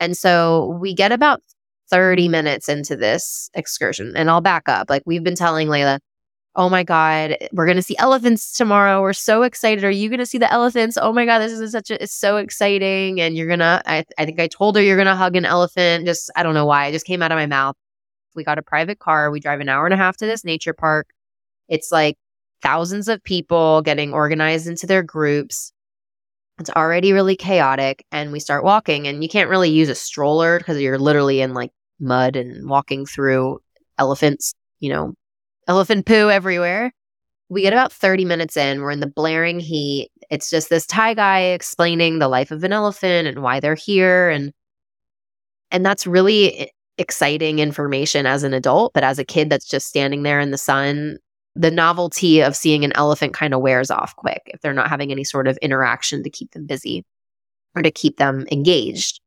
And 0.00 0.16
so 0.16 0.78
we 0.80 0.94
get 0.94 1.12
about 1.12 1.42
30 1.90 2.28
minutes 2.28 2.68
into 2.68 2.96
this 2.96 3.50
excursion, 3.54 4.14
and 4.16 4.30
I'll 4.30 4.40
back 4.40 4.68
up. 4.68 4.88
Like 4.88 5.02
we've 5.04 5.22
been 5.22 5.34
telling 5.34 5.68
Layla, 5.68 5.98
oh 6.54 6.68
my 6.68 6.82
God, 6.82 7.36
we're 7.52 7.64
going 7.64 7.76
to 7.76 7.82
see 7.82 7.96
elephants 7.98 8.52
tomorrow. 8.52 9.00
We're 9.00 9.14
so 9.14 9.42
excited. 9.42 9.84
Are 9.84 9.90
you 9.90 10.08
going 10.08 10.18
to 10.18 10.26
see 10.26 10.38
the 10.38 10.52
elephants? 10.52 10.98
Oh 11.00 11.12
my 11.12 11.24
God, 11.24 11.38
this 11.38 11.52
is 11.52 11.72
such 11.72 11.90
a, 11.90 12.02
it's 12.02 12.14
so 12.14 12.36
exciting. 12.36 13.20
And 13.20 13.34
you're 13.34 13.46
going 13.46 13.60
to, 13.60 13.82
I 13.86 14.04
think 14.18 14.38
I 14.38 14.48
told 14.48 14.76
her 14.76 14.82
you're 14.82 14.96
going 14.96 15.06
to 15.06 15.16
hug 15.16 15.34
an 15.36 15.46
elephant. 15.46 16.04
Just, 16.04 16.30
I 16.36 16.42
don't 16.42 16.54
know 16.54 16.66
why. 16.66 16.86
It 16.86 16.92
just 16.92 17.06
came 17.06 17.22
out 17.22 17.32
of 17.32 17.36
my 17.36 17.46
mouth. 17.46 17.74
We 18.34 18.44
got 18.44 18.58
a 18.58 18.62
private 18.62 18.98
car. 18.98 19.30
We 19.30 19.40
drive 19.40 19.60
an 19.60 19.68
hour 19.68 19.86
and 19.86 19.94
a 19.94 19.96
half 19.96 20.18
to 20.18 20.26
this 20.26 20.44
nature 20.44 20.74
park. 20.74 21.08
It's 21.68 21.90
like 21.90 22.16
thousands 22.62 23.08
of 23.08 23.22
people 23.24 23.80
getting 23.82 24.12
organized 24.12 24.66
into 24.66 24.86
their 24.86 25.02
groups. 25.02 25.72
It's 26.58 26.70
already 26.70 27.12
really 27.12 27.36
chaotic. 27.36 28.04
And 28.12 28.30
we 28.30 28.40
start 28.40 28.62
walking, 28.62 29.06
and 29.06 29.22
you 29.22 29.28
can't 29.28 29.48
really 29.48 29.70
use 29.70 29.88
a 29.88 29.94
stroller 29.94 30.58
because 30.58 30.78
you're 30.80 30.98
literally 30.98 31.40
in 31.40 31.54
like 31.54 31.70
mud 31.98 32.36
and 32.36 32.68
walking 32.68 33.06
through 33.06 33.60
elephants, 33.98 34.52
you 34.80 34.90
know, 34.90 35.14
elephant 35.68 36.06
poo 36.06 36.30
everywhere. 36.30 36.92
We 37.48 37.62
get 37.62 37.72
about 37.72 37.92
30 37.92 38.24
minutes 38.24 38.56
in, 38.56 38.80
we're 38.80 38.90
in 38.90 39.00
the 39.00 39.06
blaring 39.06 39.60
heat. 39.60 40.10
It's 40.30 40.48
just 40.48 40.70
this 40.70 40.86
Thai 40.86 41.14
guy 41.14 41.40
explaining 41.40 42.18
the 42.18 42.28
life 42.28 42.50
of 42.50 42.64
an 42.64 42.72
elephant 42.72 43.28
and 43.28 43.42
why 43.42 43.60
they're 43.60 43.74
here 43.74 44.30
and 44.30 44.52
and 45.70 45.86
that's 45.86 46.06
really 46.06 46.70
exciting 46.98 47.58
information 47.58 48.26
as 48.26 48.42
an 48.42 48.52
adult, 48.52 48.92
but 48.92 49.04
as 49.04 49.18
a 49.18 49.24
kid 49.24 49.48
that's 49.48 49.66
just 49.66 49.88
standing 49.88 50.22
there 50.22 50.38
in 50.38 50.50
the 50.50 50.58
sun, 50.58 51.16
the 51.54 51.70
novelty 51.70 52.40
of 52.42 52.54
seeing 52.54 52.84
an 52.84 52.92
elephant 52.94 53.32
kind 53.34 53.54
of 53.54 53.60
wears 53.60 53.90
off 53.90 54.14
quick 54.16 54.42
if 54.46 54.60
they're 54.60 54.74
not 54.74 54.88
having 54.88 55.10
any 55.10 55.24
sort 55.24 55.48
of 55.48 55.56
interaction 55.58 56.22
to 56.22 56.30
keep 56.30 56.52
them 56.52 56.66
busy 56.66 57.04
or 57.74 57.82
to 57.82 57.90
keep 57.90 58.18
them 58.18 58.46
engaged. 58.52 59.21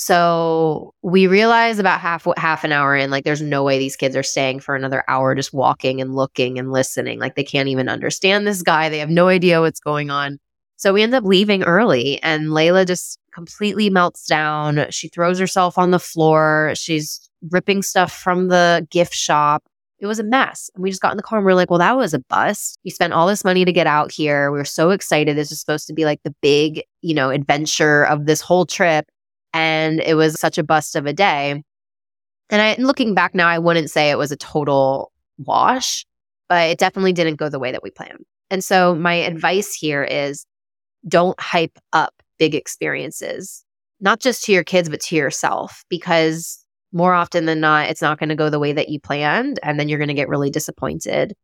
So 0.00 0.94
we 1.02 1.26
realize 1.26 1.80
about 1.80 1.98
half 1.98 2.24
half 2.36 2.62
an 2.62 2.70
hour 2.70 2.94
in, 2.94 3.10
like 3.10 3.24
there's 3.24 3.42
no 3.42 3.64
way 3.64 3.80
these 3.80 3.96
kids 3.96 4.14
are 4.14 4.22
staying 4.22 4.60
for 4.60 4.76
another 4.76 5.02
hour 5.08 5.34
just 5.34 5.52
walking 5.52 6.00
and 6.00 6.14
looking 6.14 6.56
and 6.56 6.70
listening. 6.70 7.18
Like 7.18 7.34
they 7.34 7.42
can't 7.42 7.68
even 7.68 7.88
understand 7.88 8.46
this 8.46 8.62
guy. 8.62 8.88
They 8.88 9.00
have 9.00 9.10
no 9.10 9.26
idea 9.26 9.60
what's 9.60 9.80
going 9.80 10.08
on. 10.08 10.38
So 10.76 10.92
we 10.92 11.02
end 11.02 11.14
up 11.14 11.24
leaving 11.24 11.64
early 11.64 12.22
and 12.22 12.50
Layla 12.50 12.86
just 12.86 13.18
completely 13.34 13.90
melts 13.90 14.24
down. 14.24 14.86
She 14.90 15.08
throws 15.08 15.40
herself 15.40 15.76
on 15.76 15.90
the 15.90 15.98
floor. 15.98 16.74
She's 16.76 17.28
ripping 17.50 17.82
stuff 17.82 18.12
from 18.12 18.46
the 18.46 18.86
gift 18.92 19.14
shop. 19.14 19.64
It 19.98 20.06
was 20.06 20.20
a 20.20 20.24
mess. 20.24 20.70
And 20.76 20.82
we 20.84 20.90
just 20.90 21.02
got 21.02 21.10
in 21.10 21.16
the 21.16 21.24
car 21.24 21.40
and 21.40 21.44
we 21.44 21.50
are 21.50 21.56
like, 21.56 21.70
well, 21.70 21.80
that 21.80 21.96
was 21.96 22.14
a 22.14 22.20
bust. 22.20 22.78
We 22.84 22.92
spent 22.92 23.14
all 23.14 23.26
this 23.26 23.42
money 23.42 23.64
to 23.64 23.72
get 23.72 23.88
out 23.88 24.12
here. 24.12 24.52
We 24.52 24.58
were 24.58 24.64
so 24.64 24.90
excited. 24.90 25.36
This 25.36 25.50
was 25.50 25.58
supposed 25.58 25.88
to 25.88 25.92
be 25.92 26.04
like 26.04 26.20
the 26.22 26.36
big, 26.40 26.84
you 27.02 27.14
know, 27.14 27.30
adventure 27.30 28.04
of 28.04 28.26
this 28.26 28.40
whole 28.40 28.64
trip. 28.64 29.06
And 29.58 30.00
it 30.00 30.14
was 30.14 30.38
such 30.38 30.56
a 30.56 30.62
bust 30.62 30.94
of 30.94 31.06
a 31.06 31.12
day. 31.12 31.62
And 32.50 32.62
I 32.62 32.76
looking 32.78 33.12
back 33.12 33.34
now, 33.34 33.48
I 33.48 33.58
wouldn't 33.58 33.90
say 33.90 34.10
it 34.10 34.18
was 34.18 34.30
a 34.30 34.36
total 34.36 35.10
wash, 35.38 36.06
but 36.48 36.70
it 36.70 36.78
definitely 36.78 37.12
didn't 37.12 37.36
go 37.36 37.48
the 37.48 37.58
way 37.58 37.72
that 37.72 37.82
we 37.82 37.90
planned. 37.90 38.24
And 38.50 38.62
so 38.62 38.94
my 38.94 39.14
advice 39.14 39.74
here 39.74 40.04
is 40.04 40.46
don't 41.06 41.38
hype 41.40 41.76
up 41.92 42.14
big 42.38 42.54
experiences, 42.54 43.64
not 44.00 44.20
just 44.20 44.44
to 44.44 44.52
your 44.52 44.64
kids, 44.64 44.88
but 44.88 45.00
to 45.00 45.16
yourself, 45.16 45.84
because 45.88 46.64
more 46.92 47.14
often 47.14 47.44
than 47.44 47.60
not, 47.60 47.90
it's 47.90 48.00
not 48.00 48.18
going 48.18 48.28
to 48.28 48.36
go 48.36 48.48
the 48.48 48.60
way 48.60 48.72
that 48.72 48.88
you 48.88 49.00
planned. 49.00 49.58
And 49.62 49.78
then 49.78 49.88
you're 49.88 49.98
going 49.98 50.08
to 50.08 50.14
get 50.14 50.28
really 50.28 50.50
disappointed. 50.50 51.34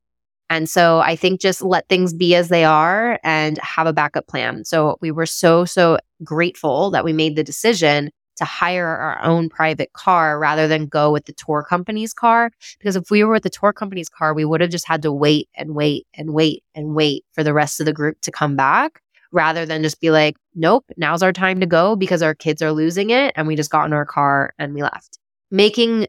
And 0.55 0.71
so 0.71 1.01
I 1.01 1.17
think 1.17 1.41
just 1.41 1.63
let 1.63 1.89
things 1.89 2.15
be 2.15 2.37
as 2.37 2.49
they 2.49 2.65
are 2.65 3.19
and 3.25 3.59
have 3.59 3.89
a 3.89 3.93
backup 3.93 4.29
plan. 4.29 4.65
So 4.65 4.99
we 5.01 5.11
were 5.11 5.27
so, 5.27 5.65
so 5.65 5.99
grateful 6.23 6.93
that 6.93 7.05
we 7.05 7.13
made 7.13 7.35
the 7.35 7.43
decision 7.43 8.13
to 8.37 8.45
hire 8.45 8.87
our 8.87 9.21
own 9.25 9.49
private 9.49 9.93
car 9.95 10.39
rather 10.39 10.69
than 10.69 10.87
go 10.87 11.11
with 11.11 11.25
the 11.25 11.33
tour 11.33 11.65
company's 11.69 12.15
car. 12.15 12.53
Because 12.79 12.95
if 12.95 13.11
we 13.11 13.25
were 13.25 13.33
with 13.33 13.43
the 13.43 13.51
tour 13.51 13.73
company's 13.73 14.09
car, 14.09 14.33
we 14.33 14.45
would 14.45 14.61
have 14.61 14.71
just 14.71 14.87
had 14.87 15.03
to 15.03 15.11
wait 15.11 15.49
and 15.57 15.75
wait 15.75 16.07
and 16.15 16.33
wait 16.33 16.63
and 16.73 16.95
wait 16.95 17.25
for 17.33 17.43
the 17.43 17.53
rest 17.53 17.81
of 17.81 17.87
the 17.87 17.93
group 17.93 18.21
to 18.21 18.31
come 18.31 18.55
back 18.55 19.01
rather 19.33 19.67
than 19.67 19.83
just 19.83 20.01
be 20.01 20.13
like, 20.13 20.37
nope, 20.55 20.85
now's 20.97 21.25
our 21.25 21.33
time 21.33 21.59
to 21.59 21.67
go 21.67 21.97
because 21.97 22.23
our 22.23 22.35
kids 22.35 22.63
are 22.63 22.71
losing 22.71 23.11
it. 23.11 23.33
And 23.35 23.49
we 23.49 23.57
just 23.57 23.73
got 23.73 23.87
in 23.87 23.93
our 23.93 24.07
car 24.07 24.55
and 24.61 24.73
we 24.73 24.83
left. 24.83 25.19
Making 25.51 26.07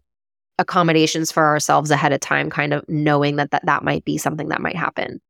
accommodations 0.58 1.32
for 1.32 1.46
ourselves 1.46 1.92
ahead 1.92 2.14
of 2.14 2.20
time, 2.20 2.50
kind 2.50 2.74
of 2.74 2.88
knowing 2.88 3.36
that 3.38 3.52
that, 3.52 3.66
that 3.66 3.84
might 3.84 4.06
be 4.06 4.18
something 4.18 4.50
that 4.50 4.62
might 4.62 4.76
happen. 4.76 5.22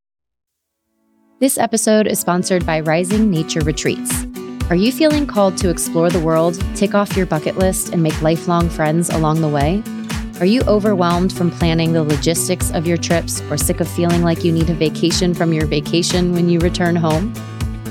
This 1.40 1.58
episode 1.58 2.08
is 2.08 2.20
sponsored 2.20 2.66
by 2.66 2.80
Rising 2.80 3.30
Nature 3.30 3.60
Retreats. 3.62 4.26
Are 4.70 4.76
you 4.76 4.92
feeling 4.92 5.28
called 5.28 5.58
to 5.58 5.70
explore 5.70 6.10
the 6.10 6.20
world, 6.20 6.60
tick 6.76 6.96
off 6.96 7.18
your 7.18 7.26
bucket 7.26 7.58
list, 7.58 7.90
and 7.90 8.02
make 8.02 8.20
lifelong 8.22 8.70
friends 8.70 9.10
along 9.10 9.42
the 9.42 9.50
way? 9.50 9.84
Are 10.40 10.46
you 10.46 10.62
overwhelmed 10.64 11.32
from 11.32 11.52
planning 11.52 11.94
the 11.94 12.04
logistics 12.04 12.72
of 12.72 12.88
your 12.88 12.98
trips 12.98 13.42
or 13.50 13.58
sick 13.58 13.80
of 13.80 13.88
feeling 13.88 14.22
like 14.24 14.44
you 14.44 14.52
need 14.52 14.70
a 14.70 14.74
vacation 14.74 15.34
from 15.34 15.54
your 15.54 15.66
vacation 15.66 16.34
when 16.34 16.50
you 16.50 16.60
return 16.60 16.96
home? 16.96 17.34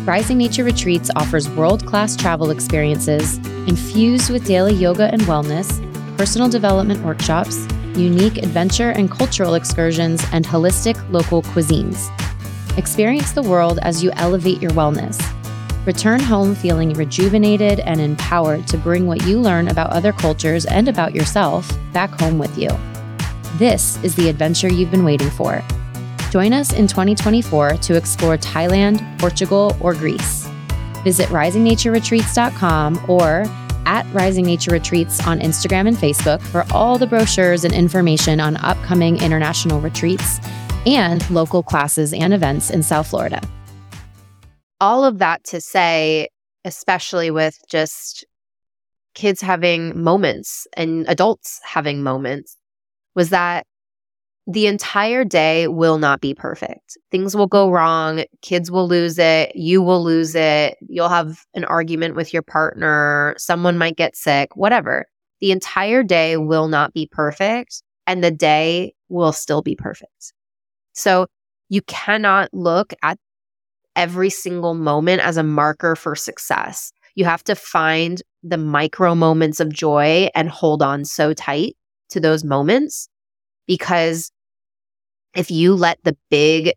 Rising 0.05 0.39
Nature 0.39 0.65
Retreats 0.65 1.11
offers 1.17 1.49
world 1.51 1.87
class 1.87 2.17
travel 2.17 2.51
experiences 2.51 3.39
infused 3.69 4.31
with 4.31 4.47
daily 4.47 4.75
yoga 4.75 5.05
and 5.13 5.23
wellness 5.23 5.81
personal 6.17 6.49
development 6.49 7.03
workshops, 7.05 7.67
unique 7.95 8.39
adventure 8.39 8.91
and 8.91 9.11
cultural 9.11 9.55
excursions, 9.55 10.25
and 10.33 10.45
holistic 10.45 10.97
local 11.11 11.43
cuisines. 11.43 12.11
Experience 12.79 13.33
the 13.33 13.43
world 13.43 13.79
as 13.83 14.03
you 14.03 14.11
elevate 14.17 14.61
your 14.61 14.73
wellness. 14.73 15.21
Return 15.87 16.21
home 16.21 16.55
feeling 16.55 16.93
rejuvenated 16.95 17.81
and 17.81 18.01
empowered 18.01 18.67
to 18.69 18.79
bring 18.79 19.07
what 19.07 19.25
you 19.27 19.39
learn 19.39 19.69
about 19.69 19.91
other 19.91 20.13
cultures 20.13 20.65
and 20.65 20.89
about 20.89 21.15
yourself 21.15 21.71
back 21.93 22.11
home 22.19 22.39
with 22.39 22.57
you. 22.59 22.71
This 23.59 24.03
is 24.03 24.15
the 24.15 24.29
adventure 24.29 24.73
you've 24.73 24.91
been 24.91 25.05
waiting 25.05 25.31
for. 25.31 25.63
Join 26.31 26.53
us 26.53 26.73
in 26.73 26.89
2024 26.89 27.77
to 27.77 27.97
explore 27.97 28.37
Thailand, 28.37 29.19
Portugal, 29.21 29.77
or 29.81 29.95
Greece. 29.95 30.49
Visit 31.05 31.29
risingnatureretreats.com 31.29 33.05
or 33.09 33.45
at 33.87 34.07
Rising 34.13 34.45
Nature 34.45 34.71
Retreats 34.71 35.27
on 35.27 35.41
Instagram 35.41 35.89
and 35.89 35.97
Facebook 35.97 36.41
for 36.43 36.65
all 36.73 36.99
the 36.99 37.07
brochures 37.07 37.65
and 37.65 37.75
information 37.75 38.41
on 38.41 38.57
upcoming 38.59 39.21
international 39.21 39.81
retreats 39.81 40.41
and 40.87 41.29
local 41.31 41.63
classes 41.63 42.13
and 42.13 42.35
events 42.35 42.71
in 42.71 42.83
South 42.83 43.07
Florida. 43.07 43.41
All 44.81 45.05
of 45.05 45.19
that 45.19 45.45
to 45.45 45.61
say, 45.61 46.29
especially 46.65 47.31
with 47.31 47.59
just 47.69 48.25
kids 49.15 49.41
having 49.41 50.01
moments 50.03 50.67
and 50.77 51.07
adults 51.09 51.61
having 51.65 52.03
moments, 52.03 52.57
was 53.15 53.31
that 53.31 53.67
the 54.47 54.67
entire 54.67 55.25
day 55.25 55.69
will 55.69 55.99
not 55.99 56.21
be 56.21 56.35
perfect. 56.35 56.99
Things 57.11 57.35
will 57.35 57.47
go 57.47 57.71
wrong. 57.71 58.25
Kids 58.43 58.71
will 58.71 58.87
lose 58.87 59.19
it. 59.19 59.57
You 59.57 59.81
will 59.81 60.05
lose 60.05 60.35
it. 60.35 60.77
You'll 60.87 61.09
have 61.09 61.45
an 61.55 61.65
argument 61.65 62.15
with 62.15 62.33
your 62.33 62.43
partner. 62.43 63.35
Someone 63.39 63.79
might 63.79 63.97
get 63.97 64.17
sick, 64.17 64.55
whatever. 64.55 65.07
The 65.41 65.51
entire 65.51 66.03
day 66.03 66.37
will 66.37 66.69
not 66.69 66.93
be 66.93 67.09
perfect 67.11 67.83
and 68.07 68.23
the 68.23 68.31
day 68.31 68.95
will 69.09 69.33
still 69.33 69.63
be 69.63 69.77
perfect. 69.77 70.35
So 70.93 71.27
you 71.71 71.81
cannot 71.83 72.51
look 72.53 72.93
at 73.03 73.19
every 73.97 74.31
single 74.31 74.75
moment 74.75 75.23
as 75.23 75.37
a 75.37 75.43
marker 75.43 75.97
for 75.97 76.15
success. 76.15 76.93
You 77.15 77.25
have 77.25 77.45
to 77.45 77.55
find 77.55 78.23
the 78.43 78.59
micro 78.59 79.15
moments 79.15 79.61
of 79.61 79.73
joy 79.73 80.29
and 80.35 80.51
hold 80.51 80.83
on 80.83 81.05
so 81.05 81.33
tight 81.33 81.77
to 82.11 82.21
those 82.21 82.45
moments 82.45 83.09
because 83.67 84.31
if 85.35 85.51
you 85.51 85.75
let 85.75 85.99
the 86.05 86.17
big 86.31 86.73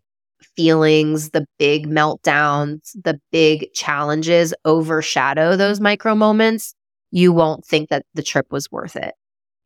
feelings, 0.56 1.30
the 1.30 1.46
big 1.58 1.86
meltdowns, 1.86 2.90
the 3.04 3.20
big 3.30 3.72
challenges 3.74 4.52
overshadow 4.64 5.56
those 5.56 5.80
micro 5.80 6.14
moments, 6.14 6.74
you 7.10 7.32
won't 7.32 7.64
think 7.64 7.88
that 7.90 8.04
the 8.14 8.22
trip 8.22 8.46
was 8.50 8.70
worth 8.70 8.96
it. 8.96 9.14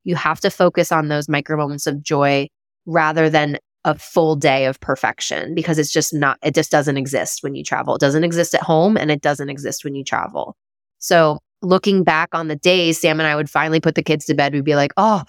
You 0.05 0.17
have 0.17 0.41
to 0.41 0.51
focus 0.51 0.93
on 0.93 1.09
those 1.09 1.29
micro 1.29 1.57
moments 1.57 1.87
of 1.87 2.03
joy 2.03 2.49
rather 2.87 3.31
than 3.31 3.59
a 3.85 3.99
full 3.99 4.37
day 4.37 4.67
of 4.67 4.81
perfection 4.81 5.55
because 5.55 5.79
it's 5.79 5.93
just 5.93 6.15
not, 6.15 6.39
it 6.43 6.55
just 6.55 6.71
doesn't 6.71 6.97
exist 6.97 7.43
when 7.43 7.55
you 7.55 7.65
travel. 7.65 7.97
It 7.97 8.01
doesn't 8.01 8.25
exist 8.25 8.55
at 8.55 8.63
home 8.63 8.97
and 8.97 9.11
it 9.11 9.23
doesn't 9.23 9.49
exist 9.49 9.85
when 9.85 9.95
you 9.95 10.05
travel. 10.05 10.57
So 10.99 11.39
looking 11.63 12.05
back 12.05 12.29
on 12.33 12.49
the 12.49 12.57
days, 12.57 13.01
Sam 13.01 13.19
and 13.19 13.27
I 13.27 13.35
would 13.35 13.51
finally 13.51 13.81
put 13.81 13.95
the 13.95 14.03
kids 14.03 14.25
to 14.27 14.35
bed. 14.35 14.53
We'd 14.53 14.65
be 14.65 14.77
like, 14.77 14.93
oh, 14.97 15.23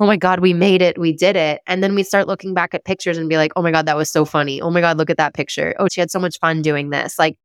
oh 0.00 0.06
my 0.06 0.16
God, 0.16 0.40
we 0.40 0.52
made 0.52 0.82
it, 0.82 0.98
we 0.98 1.12
did 1.12 1.36
it. 1.36 1.60
And 1.66 1.82
then 1.82 1.94
we 1.94 2.02
start 2.02 2.26
looking 2.26 2.52
back 2.52 2.74
at 2.74 2.84
pictures 2.84 3.16
and 3.16 3.28
be 3.28 3.36
like, 3.36 3.52
oh 3.56 3.62
my 3.62 3.70
God, 3.70 3.86
that 3.86 3.96
was 3.96 4.10
so 4.10 4.24
funny. 4.24 4.60
Oh 4.60 4.70
my 4.70 4.80
God, 4.80 4.96
look 4.96 5.10
at 5.10 5.18
that 5.18 5.34
picture. 5.34 5.74
Oh, 5.78 5.88
she 5.88 6.00
had 6.00 6.10
so 6.10 6.18
much 6.18 6.38
fun 6.40 6.62
doing 6.62 6.90
this. 6.90 7.18
Like 7.18 7.36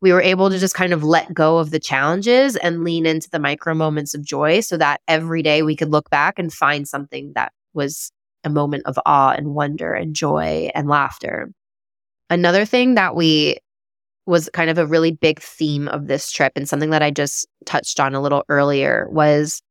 we 0.00 0.12
were 0.12 0.22
able 0.22 0.50
to 0.50 0.58
just 0.58 0.74
kind 0.74 0.92
of 0.92 1.02
let 1.02 1.34
go 1.34 1.58
of 1.58 1.70
the 1.70 1.80
challenges 1.80 2.54
and 2.56 2.84
lean 2.84 3.06
into 3.06 3.28
the 3.30 3.40
micro 3.40 3.74
moments 3.74 4.14
of 4.14 4.24
joy 4.24 4.60
so 4.60 4.76
that 4.76 5.00
every 5.08 5.42
day 5.42 5.62
we 5.62 5.74
could 5.74 5.90
look 5.90 6.08
back 6.10 6.38
and 6.38 6.52
find 6.52 6.86
something 6.86 7.32
that 7.34 7.52
was 7.74 8.12
a 8.44 8.50
moment 8.50 8.84
of 8.86 8.98
awe 9.04 9.32
and 9.32 9.54
wonder 9.54 9.92
and 9.92 10.14
joy 10.14 10.70
and 10.74 10.88
laughter. 10.88 11.50
Another 12.30 12.64
thing 12.64 12.94
that 12.94 13.16
we 13.16 13.58
was 14.26 14.48
kind 14.52 14.70
of 14.70 14.78
a 14.78 14.86
really 14.86 15.10
big 15.10 15.40
theme 15.40 15.88
of 15.88 16.06
this 16.06 16.30
trip 16.30 16.52
and 16.54 16.68
something 16.68 16.90
that 16.90 17.02
I 17.02 17.10
just 17.10 17.48
touched 17.64 17.98
on 17.98 18.14
a 18.14 18.20
little 18.20 18.44
earlier 18.48 19.08
was 19.10 19.62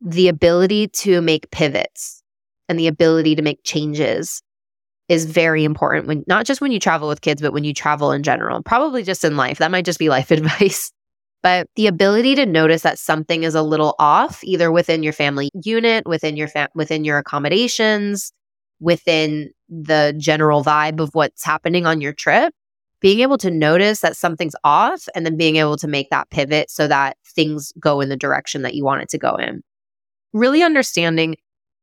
the 0.00 0.28
ability 0.28 0.88
to 0.88 1.20
make 1.20 1.50
pivots 1.50 2.22
and 2.68 2.78
the 2.78 2.86
ability 2.86 3.34
to 3.34 3.42
make 3.42 3.60
changes 3.64 4.42
is 5.08 5.26
very 5.26 5.64
important 5.64 6.06
when 6.06 6.24
not 6.28 6.46
just 6.46 6.60
when 6.60 6.70
you 6.70 6.78
travel 6.78 7.08
with 7.08 7.20
kids, 7.20 7.42
but 7.42 7.52
when 7.52 7.64
you 7.64 7.74
travel 7.74 8.12
in 8.12 8.22
general, 8.22 8.62
probably 8.62 9.02
just 9.02 9.24
in 9.24 9.36
life. 9.36 9.58
That 9.58 9.72
might 9.72 9.84
just 9.84 9.98
be 9.98 10.08
life 10.08 10.30
advice. 10.30 10.92
But 11.42 11.68
the 11.74 11.86
ability 11.86 12.34
to 12.36 12.46
notice 12.46 12.82
that 12.82 12.98
something 12.98 13.42
is 13.44 13.54
a 13.54 13.62
little 13.62 13.94
off, 13.98 14.44
either 14.44 14.70
within 14.70 15.02
your 15.02 15.14
family 15.14 15.48
unit, 15.64 16.06
within 16.06 16.36
your 16.36 16.48
fa- 16.48 16.68
within 16.74 17.04
your 17.04 17.18
accommodations, 17.18 18.32
within 18.78 19.50
the 19.68 20.14
general 20.16 20.62
vibe 20.62 21.00
of 21.00 21.10
what's 21.12 21.44
happening 21.44 21.86
on 21.86 22.00
your 22.00 22.12
trip, 22.12 22.52
being 23.00 23.20
able 23.20 23.38
to 23.38 23.50
notice 23.50 24.00
that 24.00 24.16
something's 24.16 24.54
off 24.64 25.08
and 25.14 25.24
then 25.24 25.36
being 25.36 25.56
able 25.56 25.76
to 25.78 25.88
make 25.88 26.10
that 26.10 26.30
pivot 26.30 26.70
so 26.70 26.86
that 26.86 27.16
things 27.34 27.72
go 27.80 28.00
in 28.00 28.10
the 28.10 28.16
direction 28.16 28.62
that 28.62 28.74
you 28.74 28.84
want 28.84 29.02
it 29.02 29.08
to 29.08 29.18
go 29.18 29.34
in 29.34 29.62
really 30.32 30.62
understanding 30.62 31.36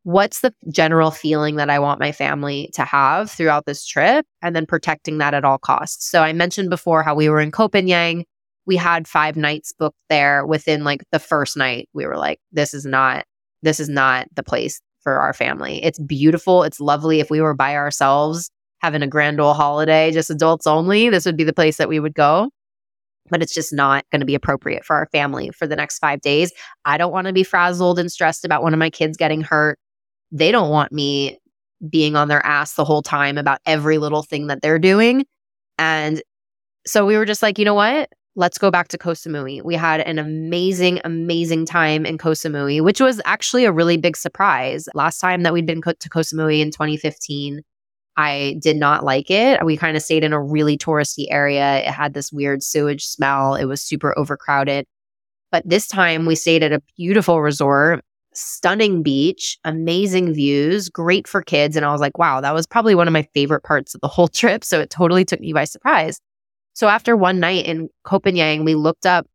what's 0.03 0.39
the 0.39 0.53
general 0.71 1.11
feeling 1.11 1.57
that 1.57 1.69
I 1.69 1.79
want 1.79 1.99
my 1.99 2.13
family 2.13 2.69
to 2.75 2.83
have 2.83 3.29
throughout 3.29 3.65
this 3.65 3.85
trip 3.85 4.25
and 4.41 4.55
then 4.55 4.65
protecting 4.65 5.17
that 5.17 5.33
at 5.33 5.43
all 5.43 5.57
costs. 5.57 6.09
So 6.09 6.23
I 6.23 6.31
mentioned 6.31 6.69
before 6.69 7.03
how 7.03 7.13
we 7.13 7.27
were 7.27 7.41
in 7.41 7.51
Koh 7.51 7.67
Phangan. 7.67 8.23
We 8.65 8.77
had 8.77 9.07
five 9.07 9.35
nights 9.35 9.73
booked 9.77 9.97
there 10.09 10.45
within 10.45 10.85
like 10.85 11.03
the 11.11 11.19
first 11.19 11.57
night. 11.57 11.89
We 11.93 12.05
were 12.05 12.17
like, 12.17 12.39
this 12.53 12.73
is 12.73 12.85
not, 12.85 13.25
this 13.63 13.81
is 13.81 13.89
not 13.89 14.27
the 14.33 14.43
place 14.43 14.79
for 15.01 15.19
our 15.19 15.33
family. 15.33 15.83
It's 15.83 15.99
beautiful. 15.99 16.63
It's 16.63 16.79
lovely. 16.79 17.19
If 17.19 17.29
we 17.29 17.41
were 17.41 17.53
by 17.53 17.75
ourselves 17.75 18.49
having 18.79 19.01
a 19.01 19.07
grand 19.07 19.41
old 19.41 19.57
holiday, 19.57 20.11
just 20.11 20.29
adults 20.29 20.67
only, 20.67 21.09
this 21.09 21.25
would 21.25 21.37
be 21.37 21.43
the 21.43 21.53
place 21.53 21.77
that 21.77 21.89
we 21.89 21.99
would 21.99 22.13
go. 22.13 22.49
But 23.29 23.41
it's 23.41 23.53
just 23.53 23.73
not 23.73 24.05
going 24.11 24.21
to 24.21 24.25
be 24.25 24.35
appropriate 24.35 24.85
for 24.85 24.95
our 24.95 25.07
family 25.07 25.49
for 25.51 25.67
the 25.67 25.75
next 25.75 25.99
five 25.99 26.21
days. 26.21 26.51
I 26.85 26.97
don't 26.97 27.11
want 27.11 27.27
to 27.27 27.33
be 27.33 27.43
frazzled 27.43 27.99
and 27.99 28.11
stressed 28.11 28.45
about 28.45 28.63
one 28.63 28.73
of 28.73 28.79
my 28.79 28.89
kids 28.89 29.17
getting 29.17 29.41
hurt. 29.41 29.77
They 30.31 30.51
don't 30.51 30.69
want 30.69 30.91
me 30.91 31.39
being 31.89 32.15
on 32.15 32.27
their 32.27 32.45
ass 32.45 32.73
the 32.73 32.85
whole 32.85 33.01
time 33.01 33.37
about 33.37 33.59
every 33.65 33.97
little 33.97 34.23
thing 34.23 34.47
that 34.47 34.61
they're 34.61 34.79
doing. 34.79 35.25
And 35.77 36.21
so 36.85 37.05
we 37.05 37.17
were 37.17 37.25
just 37.25 37.43
like, 37.43 37.59
you 37.59 37.65
know 37.65 37.73
what? 37.73 38.09
Let's 38.35 38.57
go 38.57 38.69
back 38.69 38.87
to 38.89 38.97
Koh 38.97 39.11
Samui. 39.11 39.63
We 39.63 39.75
had 39.75 39.99
an 40.01 40.19
amazing, 40.19 41.01
amazing 41.03 41.65
time 41.65 42.05
in 42.05 42.17
Koh 42.17 42.31
Samui, 42.31 42.81
which 42.81 43.01
was 43.01 43.19
actually 43.25 43.65
a 43.65 43.71
really 43.71 43.97
big 43.97 44.15
surprise. 44.15 44.87
Last 44.93 45.19
time 45.19 45.43
that 45.43 45.53
we'd 45.53 45.65
been 45.65 45.81
to 45.81 46.09
Koh 46.09 46.19
Samui 46.19 46.59
in 46.59 46.71
2015, 46.71 47.61
I 48.17 48.57
did 48.61 48.77
not 48.77 49.03
like 49.03 49.29
it. 49.29 49.63
We 49.63 49.77
kind 49.77 49.95
of 49.95 50.03
stayed 50.03 50.23
in 50.23 50.33
a 50.33 50.41
really 50.41 50.77
touristy 50.77 51.27
area. 51.29 51.79
It 51.79 51.91
had 51.91 52.13
this 52.13 52.33
weird 52.33 52.63
sewage 52.63 53.05
smell. 53.05 53.55
It 53.55 53.65
was 53.65 53.81
super 53.81 54.17
overcrowded. 54.17 54.85
But 55.51 55.67
this 55.69 55.87
time 55.87 56.25
we 56.25 56.35
stayed 56.35 56.63
at 56.63 56.73
a 56.73 56.81
beautiful 56.97 57.41
resort 57.41 58.03
stunning 58.33 59.01
beach, 59.01 59.57
amazing 59.65 60.31
views, 60.31 60.89
great 60.89 61.27
for 61.27 61.41
kids. 61.41 61.75
And 61.75 61.83
I 61.83 61.91
was 61.91 62.01
like, 62.01 62.19
wow, 62.19 62.39
that 62.39 62.53
was 62.53 62.67
probably 62.67 62.93
one 62.93 63.07
of 63.07 63.11
my 63.11 63.27
favorite 63.33 63.63
parts 63.63 63.95
of 63.95 64.01
the 64.01 64.07
whole 64.07 64.27
trip. 64.27 64.63
So 64.63 64.79
it 64.79 64.89
totally 64.89 65.25
took 65.25 65.39
me 65.39 65.53
by 65.53 65.63
surprise. 65.63 66.19
So 66.73 66.87
after 66.87 67.17
one 67.17 67.39
night 67.39 67.65
in 67.65 67.89
Phangan, 68.05 68.63
we 68.63 68.75
looked 68.75 69.05
up 69.05 69.25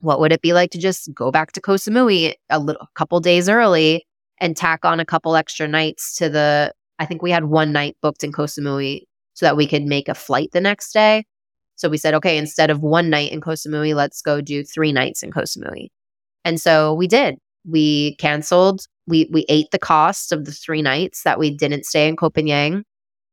what 0.00 0.20
would 0.20 0.32
it 0.32 0.42
be 0.42 0.52
like 0.52 0.70
to 0.72 0.78
just 0.78 1.12
go 1.14 1.30
back 1.30 1.52
to 1.52 1.60
Koh 1.62 1.74
Samui 1.74 2.34
a 2.50 2.58
little 2.58 2.82
a 2.82 2.88
couple 2.94 3.18
days 3.20 3.48
early 3.48 4.06
and 4.38 4.54
tack 4.54 4.84
on 4.84 5.00
a 5.00 5.06
couple 5.06 5.34
extra 5.34 5.66
nights 5.66 6.14
to 6.16 6.28
the 6.28 6.74
I 6.98 7.06
think 7.06 7.22
we 7.22 7.30
had 7.30 7.44
one 7.44 7.72
night 7.72 7.96
booked 8.02 8.24
in 8.24 8.32
Koh 8.32 8.44
Samui 8.44 9.02
so 9.34 9.46
that 9.46 9.56
we 9.56 9.66
could 9.66 9.82
make 9.82 10.08
a 10.08 10.14
flight 10.14 10.50
the 10.52 10.60
next 10.60 10.92
day. 10.92 11.24
So 11.76 11.88
we 11.88 11.98
said, 11.98 12.14
okay, 12.14 12.38
instead 12.38 12.70
of 12.70 12.80
one 12.80 13.10
night 13.10 13.32
in 13.32 13.40
Koh 13.40 13.52
Samui, 13.52 13.94
let's 13.94 14.22
go 14.22 14.40
do 14.40 14.62
three 14.62 14.92
nights 14.92 15.22
in 15.22 15.32
Koh 15.32 15.42
Samui. 15.42 15.88
And 16.44 16.60
so 16.60 16.94
we 16.94 17.08
did 17.08 17.36
we 17.64 18.16
canceled. 18.16 18.86
We 19.06 19.28
we 19.32 19.44
ate 19.48 19.70
the 19.70 19.78
cost 19.78 20.32
of 20.32 20.44
the 20.44 20.52
three 20.52 20.82
nights 20.82 21.22
that 21.22 21.38
we 21.38 21.54
didn't 21.54 21.84
stay 21.84 22.08
in 22.08 22.16
Phangan. 22.16 22.82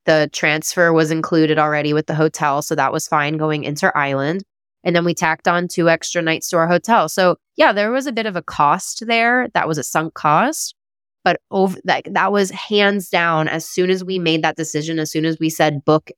The 0.05 0.29
transfer 0.33 0.91
was 0.91 1.11
included 1.11 1.59
already 1.59 1.93
with 1.93 2.07
the 2.07 2.15
hotel, 2.15 2.61
so 2.61 2.75
that 2.75 2.91
was 2.91 3.07
fine 3.07 3.37
going 3.37 3.63
inter 3.63 3.91
island. 3.95 4.43
And 4.83 4.95
then 4.95 5.05
we 5.05 5.13
tacked 5.13 5.47
on 5.47 5.67
two 5.67 5.89
extra 5.89 6.21
nights 6.21 6.49
to 6.49 6.57
our 6.57 6.67
hotel. 6.67 7.07
So 7.07 7.37
yeah, 7.55 7.71
there 7.71 7.91
was 7.91 8.07
a 8.07 8.11
bit 8.11 8.25
of 8.25 8.35
a 8.35 8.41
cost 8.41 9.05
there. 9.05 9.47
That 9.53 9.67
was 9.67 9.77
a 9.77 9.83
sunk 9.83 10.13
cost. 10.15 10.73
But 11.23 11.39
over 11.51 11.77
like 11.85 12.11
that 12.13 12.31
was 12.31 12.49
hands 12.49 13.09
down 13.09 13.47
as 13.47 13.67
soon 13.67 13.89
as 13.89 14.03
we 14.03 14.17
made 14.19 14.43
that 14.43 14.55
decision, 14.55 14.99
as 14.99 15.11
soon 15.11 15.25
as 15.25 15.37
we 15.39 15.49
said 15.49 15.85
book 15.85 16.09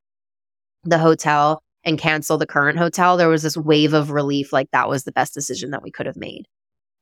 the 0.84 0.98
hotel 0.98 1.62
and 1.84 2.00
cancel 2.00 2.38
the 2.38 2.46
current 2.46 2.78
hotel, 2.78 3.18
there 3.18 3.30
was 3.30 3.44
this 3.44 3.58
wave 3.58 3.94
of 3.94 4.12
relief 4.12 4.54
like 4.54 4.70
that 4.72 4.88
was 4.88 5.04
the 5.04 5.12
best 5.12 5.34
decision 5.34 5.72
that 5.72 5.84
we 5.84 5.92
could 5.92 6.06
have 6.06 6.16
made. 6.16 6.46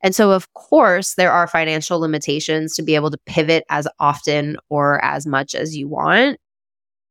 And 0.04 0.16
so, 0.16 0.32
of 0.32 0.52
course, 0.54 1.14
there 1.16 1.32
are 1.32 1.46
financial 1.48 2.00
limitations 2.00 2.76
to 2.76 2.82
be 2.82 2.96
able 2.96 3.12
to 3.12 3.20
pivot 3.26 3.64
as 3.70 3.88
often 4.00 4.58
or 4.70 5.04
as 5.04 5.28
much 5.28 5.54
as 5.54 5.78
you 5.78 5.88
want. 5.88 6.40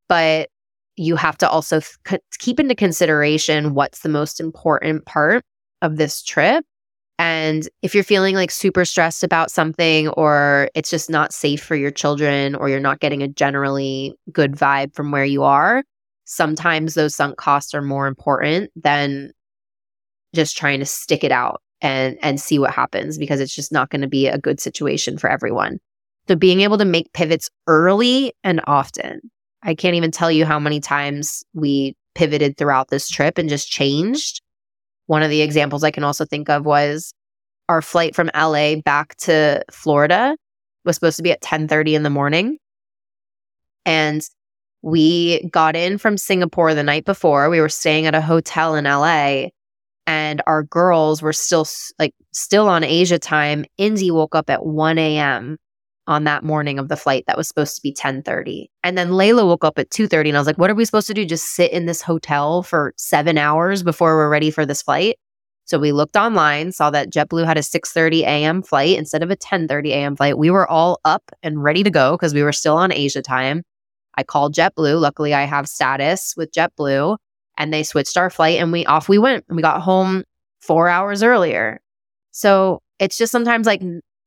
But 0.09 0.49
you 0.97 1.15
have 1.17 1.39
to 1.39 1.49
also 1.49 1.81
c- 1.81 2.19
keep 2.39 2.59
into 2.59 2.75
consideration 2.75 3.75
what's 3.75 4.01
the 4.01 4.09
most 4.09 4.41
important 4.41 5.07
part 5.07 5.45
of 5.83 5.97
this 5.97 6.23
trip. 6.23 6.65
And 7.21 7.69
if 7.83 7.95
you're 7.95 8.03
feeling 8.03 8.35
like 8.35 8.51
super 8.51 8.87
stressed 8.87 9.23
about 9.23 9.51
something, 9.51 10.09
or 10.09 10.71
it's 10.75 10.89
just 10.89 11.11
not 11.11 11.35
safe 11.35 11.63
for 11.63 11.77
your 11.77 11.91
children, 11.91 12.55
or 12.55 12.71
you're 12.71 12.81
not 12.81 13.01
getting 13.01 13.23
a 13.23 13.29
generally 13.29 14.15
good 14.33 14.53
vibe 14.53 14.95
from 14.95 15.11
where 15.11 15.27
you 15.27 15.43
are, 15.43 15.85
sometimes 16.25 16.95
those 16.95 17.15
sunk 17.15 17.37
costs 17.37 17.75
are 17.75 17.83
more 17.83 18.07
important 18.07 18.71
than 18.75 19.33
just 20.35 20.57
trying 20.57 20.79
to 20.79 20.87
stick 20.87 21.23
it 21.23 21.31
out 21.31 21.61
and 21.83 22.17
and 22.23 22.41
see 22.41 22.59
what 22.59 22.73
happens 22.73 23.19
because 23.19 23.39
it's 23.39 23.55
just 23.55 23.71
not 23.71 23.91
going 23.91 24.01
to 24.01 24.09
be 24.09 24.27
a 24.27 24.39
good 24.39 24.59
situation 24.59 25.19
for 25.19 25.29
everyone. 25.29 25.79
So 26.27 26.37
being 26.37 26.63
able 26.63 26.79
to 26.79 26.87
make 26.87 27.13
pivots 27.13 27.51
early 27.67 28.33
and 28.45 28.63
often. 28.67 29.21
I 29.63 29.75
can't 29.75 29.95
even 29.95 30.11
tell 30.11 30.33
you 30.33 30.47
how 30.47 30.59
many 30.59 30.81
times 30.81 31.45
we 31.53 31.95
pivoted 32.15 32.57
throughout 32.57 32.89
this 32.89 33.11
trip 33.11 33.37
and 33.37 33.51
just 33.51 33.71
changed. 33.71 34.41
One 35.11 35.25
of 35.25 35.31
the 35.31 35.43
examples 35.43 35.83
I 35.83 35.91
can 35.91 36.05
also 36.05 36.25
think 36.25 36.49
of 36.49 36.65
was 36.65 37.13
our 37.69 37.83
flight 37.83 38.15
from 38.15 38.31
LA 38.33 38.77
back 38.77 39.17
to 39.17 39.61
Florida 39.69 40.37
was 40.85 40.95
supposed 40.95 41.17
to 41.17 41.25
be 41.25 41.33
at 41.33 41.41
10:30 41.41 41.97
in 41.97 42.05
the 42.05 42.11
morning. 42.11 42.59
And 43.85 44.23
we 44.83 45.49
got 45.49 45.75
in 45.75 45.99
from 45.99 46.17
Singapore 46.17 46.75
the 46.75 46.85
night 46.85 47.05
before. 47.07 47.51
We 47.51 47.61
were 47.61 47.69
staying 47.69 48.07
at 48.07 48.15
a 48.15 48.21
hotel 48.21 48.77
in 48.77 48.85
LA 48.85 49.49
and 50.07 50.43
our 50.47 50.63
girls 50.63 51.23
were 51.23 51.33
still 51.33 51.67
like 51.99 52.15
still 52.31 52.69
on 52.69 52.85
Asia 52.85 53.19
time. 53.19 53.65
Indy 53.79 54.13
woke 54.13 54.37
up 54.37 54.49
at 54.49 54.65
1 54.65 54.97
a.m. 54.97 55.57
on 56.11 56.25
that 56.25 56.43
morning 56.43 56.79
of 56.79 56.89
the 56.89 56.97
flight 56.97 57.25
that 57.27 57.37
was 57.39 57.47
supposed 57.47 57.77
to 57.77 57.83
be 57.83 57.93
10:30. 57.93 58.67
And 58.83 58.99
then 58.99 59.11
Layla 59.11 59.47
woke 59.47 59.65
up 59.65 59.79
at 59.79 59.91
2:30 59.91 60.29
and 60.31 60.37
I 60.37 60.41
was 60.41 60.47
like, 60.47 60.59
what 60.59 60.69
are 60.69 60.75
we 60.75 60.85
supposed 60.85 61.07
to 61.07 61.15
do? 61.15 61.25
Just 61.25 61.55
sit 61.55 61.71
in 61.73 61.87
this 61.87 62.03
hotel 62.03 62.63
for 62.65 62.93
7 62.97 63.39
hours 63.39 63.83
before 63.83 64.17
we're 64.17 64.29
ready 64.29 64.51
for 64.51 64.67
this 64.67 64.83
flight? 64.83 65.17
So 65.67 65.79
we 65.79 65.93
looked 65.93 66.17
online, 66.17 66.73
saw 66.73 66.91
that 66.91 67.11
JetBlue 67.11 67.47
had 67.47 67.57
a 67.57 67.63
6:30 67.63 68.23
a.m. 68.23 68.61
flight 68.61 68.99
instead 68.99 69.23
of 69.23 69.31
a 69.31 69.37
10:30 69.37 69.91
a.m. 69.91 70.17
flight. 70.17 70.37
We 70.37 70.51
were 70.51 70.69
all 70.69 70.99
up 71.05 71.31
and 71.45 71.63
ready 71.63 71.85
to 71.85 71.91
go 71.91 72.17
because 72.17 72.35
we 72.35 72.43
were 72.43 72.53
still 72.53 72.77
on 72.77 72.93
Asia 72.93 73.23
time. 73.23 73.63
I 74.17 74.25
called 74.25 74.53
JetBlue. 74.53 75.01
Luckily, 75.01 75.33
I 75.33 75.45
have 75.45 75.69
status 75.69 76.35
with 76.37 76.51
JetBlue 76.51 77.17
and 77.57 77.73
they 77.73 77.85
switched 77.85 78.17
our 78.17 78.31
flight 78.31 78.59
and 78.59 78.73
we 78.73 78.85
off 78.87 79.09
we 79.09 79.19
went 79.19 79.45
and 79.49 79.55
we 79.55 79.63
got 79.63 79.81
home 79.81 80.25
four 80.61 80.89
hours 80.89 81.23
earlier. 81.23 81.81
So 82.33 82.83
it's 82.99 83.17
just 83.17 83.31
sometimes 83.31 83.67
like 83.67 83.83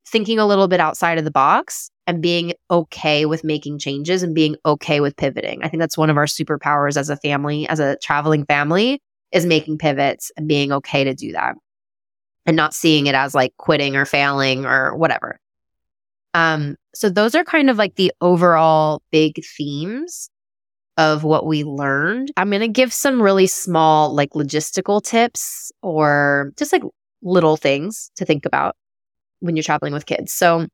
thinking 0.06 0.40
a 0.40 0.46
little 0.46 0.68
bit 0.68 0.80
outside 0.80 1.18
of 1.18 1.26
the 1.26 1.32
box 1.32 1.90
and 2.06 2.22
being 2.22 2.54
okay 2.70 3.26
with 3.26 3.44
making 3.44 3.80
changes 3.80 4.24
and 4.24 4.36
being 4.36 4.56
okay 4.66 5.00
with 5.00 5.16
pivoting. 5.16 5.64
I 5.64 5.70
think 5.70 5.82
that's 5.82 5.98
one 5.98 6.10
of 6.10 6.18
our 6.18 6.26
superpowers 6.26 6.98
as 6.98 7.10
a 7.10 7.18
family, 7.18 7.68
as 7.70 7.80
a 7.80 7.98
traveling 7.98 8.46
family, 8.46 9.02
is 9.32 9.46
making 9.46 9.78
pivots 9.78 10.32
and 10.38 10.48
being 10.48 10.72
okay 10.72 11.04
to 11.04 11.14
do 11.14 11.32
that 11.32 11.56
and 12.46 12.56
not 12.58 12.74
seeing 12.74 13.08
it 13.08 13.16
as 13.16 13.34
like 13.34 13.54
quitting 13.58 13.96
or 13.96 14.06
failing 14.06 14.66
or 14.66 14.96
whatever. 14.96 15.40
Um, 16.34 16.76
so 16.94 17.10
those 17.10 17.36
are 17.36 17.44
kind 17.44 17.70
of 17.70 17.78
like 17.78 17.96
the 17.96 18.12
overall 18.22 19.02
big 19.12 19.44
themes 19.58 20.30
of 20.98 21.24
what 21.24 21.46
we 21.46 21.64
learned. 21.64 22.32
I'm 22.38 22.50
going 22.50 22.62
to 22.62 22.68
give 22.68 22.94
some 22.94 23.22
really 23.22 23.48
small, 23.48 24.14
like 24.14 24.32
logistical 24.32 25.02
tips 25.02 25.72
or 25.82 26.52
just 26.58 26.74
like 26.74 26.84
little 27.22 27.58
things 27.58 28.12
to 28.18 28.26
think 28.26 28.46
about 28.46 28.76
when 29.44 29.56
you're 29.56 29.64
traveling 29.64 29.94
with 29.94 30.06
kids. 30.06 30.32
So, 30.32 30.68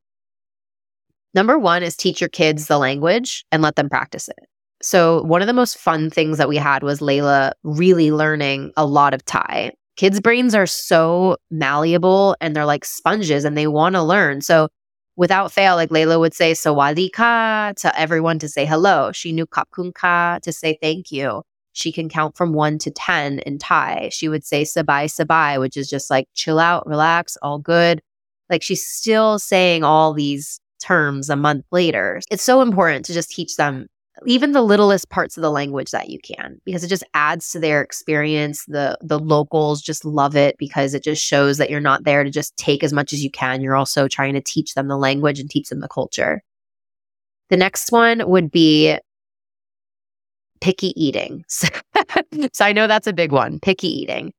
number 1.34 1.58
one 1.58 1.82
is 1.82 1.96
teach 1.96 2.20
your 2.20 2.28
kids 2.28 2.66
the 2.66 2.78
language 2.78 3.44
and 3.50 3.62
let 3.62 3.76
them 3.76 3.88
practice 3.88 4.28
it. 4.28 4.38
So, 4.80 5.22
one 5.24 5.42
of 5.42 5.46
the 5.46 5.52
most 5.52 5.76
fun 5.76 6.08
things 6.08 6.38
that 6.38 6.48
we 6.48 6.56
had 6.56 6.82
was 6.82 7.00
Layla 7.00 7.52
really 7.64 8.12
learning 8.12 8.72
a 8.76 8.86
lot 8.86 9.12
of 9.12 9.24
Thai. 9.24 9.72
Kids' 9.96 10.20
brains 10.20 10.54
are 10.54 10.66
so 10.66 11.36
malleable 11.50 12.36
and 12.40 12.54
they're 12.54 12.64
like 12.64 12.84
sponges 12.84 13.44
and 13.44 13.58
they 13.58 13.66
want 13.66 13.96
to 13.96 14.02
learn. 14.02 14.40
So, 14.40 14.68
without 15.16 15.52
fail, 15.52 15.74
like 15.74 15.90
Layla 15.90 16.18
would 16.20 16.32
say 16.32 16.52
sawadee 16.52 17.12
ka 17.12 17.72
to 17.78 17.98
everyone 17.98 18.38
to 18.38 18.48
say 18.48 18.64
hello. 18.64 19.10
She 19.12 19.32
knew 19.32 19.46
kapkun 19.46 19.92
ka 19.94 20.38
to 20.42 20.52
say 20.52 20.78
thank 20.80 21.10
you. 21.10 21.42
She 21.72 21.92
can 21.92 22.08
count 22.08 22.36
from 22.36 22.52
one 22.52 22.78
to 22.78 22.90
10 22.90 23.40
in 23.40 23.58
Thai. 23.58 24.10
She 24.12 24.28
would 24.28 24.44
say 24.44 24.62
sabai 24.62 25.04
sabai, 25.04 25.60
which 25.60 25.76
is 25.76 25.88
just 25.88 26.10
like 26.10 26.28
chill 26.34 26.58
out, 26.58 26.86
relax, 26.86 27.36
all 27.42 27.58
good. 27.58 28.00
Like 28.50 28.62
she's 28.62 28.86
still 28.86 29.38
saying 29.38 29.84
all 29.84 30.12
these 30.12 30.60
terms 30.80 31.30
a 31.30 31.36
month 31.36 31.64
later. 31.70 32.20
It's 32.30 32.42
so 32.42 32.60
important 32.60 33.04
to 33.06 33.12
just 33.12 33.30
teach 33.30 33.56
them 33.56 33.86
even 34.26 34.52
the 34.52 34.62
littlest 34.62 35.08
parts 35.08 35.36
of 35.36 35.42
the 35.42 35.50
language 35.50 35.92
that 35.92 36.10
you 36.10 36.18
can 36.18 36.60
because 36.64 36.84
it 36.84 36.88
just 36.88 37.04
adds 37.14 37.52
to 37.52 37.60
their 37.60 37.80
experience. 37.80 38.64
The 38.66 38.98
the 39.00 39.18
locals 39.18 39.80
just 39.80 40.04
love 40.04 40.36
it 40.36 40.56
because 40.58 40.94
it 40.94 41.04
just 41.04 41.24
shows 41.24 41.58
that 41.58 41.70
you're 41.70 41.80
not 41.80 42.04
there 42.04 42.24
to 42.24 42.30
just 42.30 42.56
take 42.56 42.82
as 42.84 42.92
much 42.92 43.12
as 43.12 43.22
you 43.22 43.30
can. 43.30 43.60
You're 43.62 43.76
also 43.76 44.08
trying 44.08 44.34
to 44.34 44.40
teach 44.40 44.74
them 44.74 44.88
the 44.88 44.98
language 44.98 45.38
and 45.38 45.48
teach 45.48 45.68
them 45.68 45.80
the 45.80 45.88
culture. 45.88 46.42
The 47.48 47.56
next 47.56 47.92
one 47.92 48.28
would 48.28 48.50
be 48.50 48.98
picky 50.60 50.92
eating. 51.02 51.44
So 52.52 52.64
i 52.64 52.72
know 52.72 52.86
that's 52.86 53.06
a 53.06 53.12
big 53.12 53.32
one 53.32 53.58
picky 53.60 53.88
eating 53.88 54.32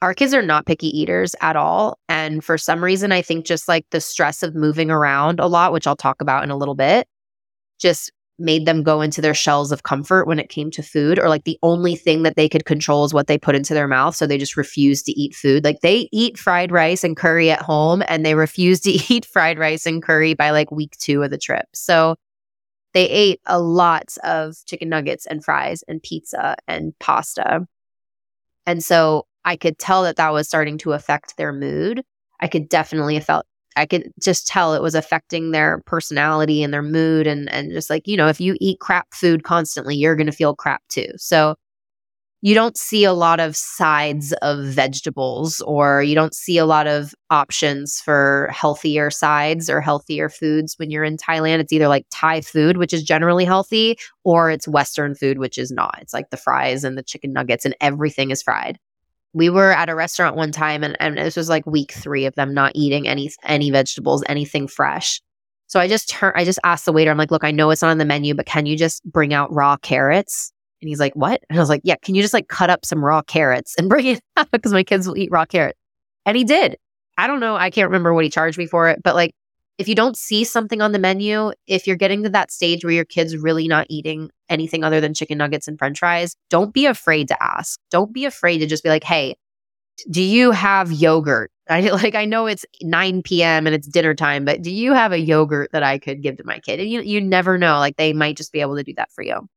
our 0.00 0.14
kids 0.14 0.32
are 0.32 0.42
not 0.42 0.66
picky 0.66 0.96
eaters 0.96 1.34
at 1.40 1.56
all 1.56 1.98
and 2.08 2.44
for 2.44 2.56
some 2.56 2.82
reason 2.82 3.12
i 3.12 3.22
think 3.22 3.44
just 3.44 3.68
like 3.68 3.86
the 3.90 4.00
stress 4.00 4.42
of 4.42 4.54
moving 4.54 4.90
around 4.90 5.40
a 5.40 5.46
lot 5.46 5.72
which 5.72 5.86
i'll 5.86 5.96
talk 5.96 6.20
about 6.20 6.44
in 6.44 6.50
a 6.50 6.56
little 6.56 6.74
bit 6.74 7.06
just 7.78 8.12
made 8.38 8.66
them 8.66 8.82
go 8.82 9.00
into 9.00 9.20
their 9.20 9.34
shells 9.34 9.72
of 9.72 9.82
comfort 9.82 10.26
when 10.26 10.38
it 10.38 10.48
came 10.48 10.70
to 10.70 10.82
food 10.82 11.18
or 11.18 11.28
like 11.28 11.44
the 11.44 11.58
only 11.62 11.96
thing 11.96 12.22
that 12.22 12.36
they 12.36 12.48
could 12.48 12.64
control 12.64 13.04
is 13.04 13.12
what 13.12 13.26
they 13.26 13.36
put 13.36 13.56
into 13.56 13.74
their 13.74 13.88
mouth 13.88 14.14
so 14.14 14.26
they 14.26 14.38
just 14.38 14.56
refused 14.56 15.06
to 15.06 15.20
eat 15.20 15.34
food. 15.34 15.64
Like 15.64 15.80
they 15.80 16.08
eat 16.12 16.38
fried 16.38 16.70
rice 16.70 17.02
and 17.02 17.16
curry 17.16 17.50
at 17.50 17.62
home 17.62 18.02
and 18.06 18.24
they 18.24 18.34
refuse 18.34 18.80
to 18.80 18.90
eat 19.12 19.24
fried 19.26 19.58
rice 19.58 19.86
and 19.86 20.02
curry 20.02 20.34
by 20.34 20.50
like 20.50 20.70
week 20.70 20.96
2 20.98 21.22
of 21.22 21.30
the 21.30 21.38
trip. 21.38 21.66
So 21.74 22.16
they 22.94 23.08
ate 23.08 23.40
a 23.46 23.60
lot 23.60 24.14
of 24.22 24.54
chicken 24.66 24.88
nuggets 24.88 25.26
and 25.26 25.44
fries 25.44 25.82
and 25.88 26.02
pizza 26.02 26.56
and 26.68 26.96
pasta. 27.00 27.66
And 28.66 28.84
so 28.84 29.26
i 29.48 29.56
could 29.56 29.78
tell 29.78 30.02
that 30.02 30.16
that 30.16 30.32
was 30.32 30.46
starting 30.46 30.78
to 30.78 30.92
affect 30.92 31.36
their 31.36 31.52
mood 31.52 32.02
i 32.40 32.46
could 32.48 32.68
definitely 32.68 33.18
felt 33.20 33.46
I 33.76 33.86
could 33.86 34.10
just 34.20 34.48
tell 34.48 34.74
it 34.74 34.82
was 34.82 34.96
affecting 34.96 35.52
their 35.52 35.80
personality 35.86 36.64
and 36.64 36.74
their 36.74 36.82
mood 36.82 37.28
and 37.28 37.48
and 37.50 37.70
just 37.70 37.88
like, 37.88 38.08
you 38.08 38.16
know, 38.16 38.26
if 38.26 38.40
you 38.40 38.56
eat 38.60 38.80
crap 38.80 39.14
food 39.14 39.44
constantly, 39.44 39.94
you're 39.94 40.16
going 40.16 40.26
to 40.26 40.32
feel 40.32 40.54
crap 40.54 40.82
too. 40.88 41.06
So 41.16 41.54
you 42.40 42.54
don't 42.54 42.76
see 42.76 43.04
a 43.04 43.12
lot 43.12 43.40
of 43.40 43.56
sides 43.56 44.32
of 44.42 44.64
vegetables 44.64 45.60
or 45.62 46.02
you 46.02 46.14
don't 46.14 46.34
see 46.34 46.56
a 46.56 46.66
lot 46.66 46.86
of 46.86 47.12
options 47.30 48.00
for 48.00 48.48
healthier 48.52 49.10
sides 49.10 49.68
or 49.68 49.80
healthier 49.80 50.28
foods 50.28 50.74
when 50.78 50.90
you're 50.90 51.04
in 51.04 51.16
Thailand. 51.16 51.58
It's 51.58 51.72
either 51.72 51.88
like 51.88 52.06
Thai 52.10 52.42
food, 52.42 52.76
which 52.76 52.92
is 52.92 53.02
generally 53.02 53.44
healthy, 53.44 53.98
or 54.22 54.50
it's 54.50 54.68
Western 54.68 55.16
food, 55.16 55.38
which 55.38 55.58
is 55.58 55.72
not. 55.72 55.98
It's 56.00 56.14
like 56.14 56.30
the 56.30 56.36
fries 56.36 56.84
and 56.84 56.96
the 56.96 57.02
chicken 57.02 57.32
nuggets 57.32 57.64
and 57.64 57.74
everything 57.80 58.30
is 58.30 58.42
fried 58.42 58.78
we 59.32 59.50
were 59.50 59.72
at 59.72 59.88
a 59.88 59.94
restaurant 59.94 60.36
one 60.36 60.52
time 60.52 60.82
and, 60.82 60.96
and 61.00 61.18
this 61.18 61.36
was 61.36 61.48
like 61.48 61.66
week 61.66 61.92
three 61.92 62.24
of 62.24 62.34
them 62.34 62.54
not 62.54 62.72
eating 62.74 63.06
any 63.06 63.30
any 63.44 63.70
vegetables 63.70 64.24
anything 64.28 64.66
fresh. 64.66 65.20
So 65.66 65.78
i 65.80 65.86
just 65.88 66.08
turned 66.08 66.34
i 66.36 66.44
just 66.44 66.58
asked 66.64 66.86
the 66.86 66.92
waiter 66.92 67.10
i'm 67.10 67.18
like 67.18 67.30
look 67.30 67.44
i 67.44 67.50
know 67.50 67.70
it's 67.70 67.82
not 67.82 67.90
on 67.90 67.98
the 67.98 68.04
menu 68.04 68.34
but 68.34 68.46
can 68.46 68.66
you 68.66 68.76
just 68.76 69.04
bring 69.04 69.34
out 69.34 69.52
raw 69.52 69.76
carrots? 69.76 70.52
And 70.80 70.88
he's 70.88 71.00
like 71.00 71.14
what? 71.14 71.42
And 71.48 71.58
i 71.58 71.62
was 71.62 71.68
like 71.68 71.82
yeah 71.84 71.96
can 72.02 72.14
you 72.14 72.22
just 72.22 72.34
like 72.34 72.48
cut 72.48 72.70
up 72.70 72.84
some 72.84 73.04
raw 73.04 73.22
carrots 73.22 73.74
and 73.76 73.88
bring 73.90 74.06
it 74.06 74.20
out? 74.36 74.50
Because 74.50 74.72
my 74.72 74.84
kids 74.84 75.06
will 75.06 75.16
eat 75.16 75.30
raw 75.30 75.44
carrots. 75.44 75.78
And 76.26 76.36
he 76.36 76.44
did. 76.44 76.76
I 77.16 77.26
don't 77.26 77.40
know 77.40 77.56
i 77.56 77.70
can't 77.70 77.88
remember 77.88 78.14
what 78.14 78.24
he 78.24 78.30
charged 78.30 78.58
me 78.58 78.66
for 78.66 78.88
it 78.88 79.02
but 79.02 79.14
like 79.14 79.34
if 79.78 79.86
you 79.86 79.94
don't 79.94 80.16
see 80.16 80.42
something 80.42 80.82
on 80.82 80.90
the 80.90 80.98
menu, 80.98 81.52
if 81.68 81.86
you're 81.86 81.96
getting 81.96 82.24
to 82.24 82.28
that 82.30 82.50
stage 82.50 82.84
where 82.84 82.92
your 82.92 83.04
kid's 83.04 83.36
really 83.36 83.68
not 83.68 83.86
eating 83.88 84.30
anything 84.48 84.82
other 84.82 85.00
than 85.00 85.14
chicken 85.14 85.38
nuggets 85.38 85.68
and 85.68 85.78
french 85.78 86.00
fries, 86.00 86.36
don't 86.50 86.74
be 86.74 86.84
afraid 86.84 87.28
to 87.28 87.42
ask. 87.42 87.78
Don't 87.90 88.12
be 88.12 88.24
afraid 88.24 88.58
to 88.58 88.66
just 88.66 88.82
be 88.82 88.88
like, 88.88 89.04
hey, 89.04 89.36
do 90.10 90.20
you 90.20 90.50
have 90.50 90.90
yogurt? 90.90 91.50
I 91.70 91.80
like 91.90 92.14
I 92.14 92.24
know 92.24 92.46
it's 92.46 92.64
9 92.82 93.22
p.m. 93.22 93.66
and 93.66 93.74
it's 93.74 93.86
dinner 93.86 94.14
time, 94.14 94.44
but 94.44 94.62
do 94.62 94.70
you 94.70 94.94
have 94.94 95.12
a 95.12 95.18
yogurt 95.18 95.70
that 95.72 95.82
I 95.82 95.98
could 95.98 96.22
give 96.22 96.38
to 96.38 96.44
my 96.44 96.58
kid? 96.58 96.80
And 96.80 96.88
you 96.88 97.02
you 97.02 97.20
never 97.20 97.58
know. 97.58 97.78
Like 97.78 97.96
they 97.96 98.12
might 98.12 98.36
just 98.36 98.52
be 98.52 98.60
able 98.60 98.76
to 98.76 98.82
do 98.82 98.94
that 98.96 99.12
for 99.12 99.22
you. 99.22 99.48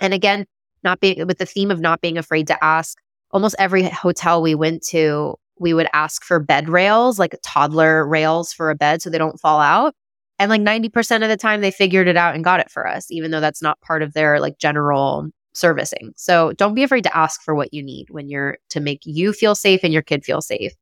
And 0.00 0.14
again, 0.14 0.46
not 0.84 1.00
being 1.00 1.26
with 1.26 1.38
the 1.38 1.46
theme 1.46 1.70
of 1.70 1.80
not 1.80 2.00
being 2.00 2.16
afraid 2.16 2.46
to 2.46 2.64
ask, 2.64 2.96
almost 3.32 3.56
every 3.58 3.82
hotel 3.82 4.40
we 4.40 4.54
went 4.54 4.82
to 4.88 5.36
we 5.58 5.74
would 5.74 5.88
ask 5.92 6.24
for 6.24 6.38
bed 6.38 6.68
rails, 6.68 7.18
like 7.18 7.36
toddler 7.42 8.06
rails 8.06 8.52
for 8.52 8.70
a 8.70 8.74
bed 8.74 9.02
so 9.02 9.10
they 9.10 9.18
don't 9.18 9.40
fall 9.40 9.60
out. 9.60 9.94
And 10.38 10.50
like 10.50 10.60
90% 10.60 11.22
of 11.22 11.28
the 11.28 11.36
time 11.36 11.60
they 11.60 11.70
figured 11.70 12.08
it 12.08 12.16
out 12.16 12.34
and 12.34 12.44
got 12.44 12.60
it 12.60 12.70
for 12.70 12.86
us, 12.86 13.10
even 13.10 13.30
though 13.30 13.40
that's 13.40 13.62
not 13.62 13.80
part 13.80 14.02
of 14.02 14.12
their 14.12 14.38
like 14.38 14.58
general 14.58 15.28
servicing. 15.54 16.12
So 16.16 16.52
don't 16.52 16.74
be 16.74 16.82
afraid 16.82 17.04
to 17.04 17.16
ask 17.16 17.42
for 17.42 17.54
what 17.54 17.72
you 17.72 17.82
need 17.82 18.10
when 18.10 18.28
you're 18.28 18.58
to 18.70 18.80
make 18.80 19.00
you 19.04 19.32
feel 19.32 19.54
safe 19.54 19.80
and 19.82 19.92
your 19.92 20.02
kid 20.02 20.24
feel 20.24 20.42
safe. 20.42 20.72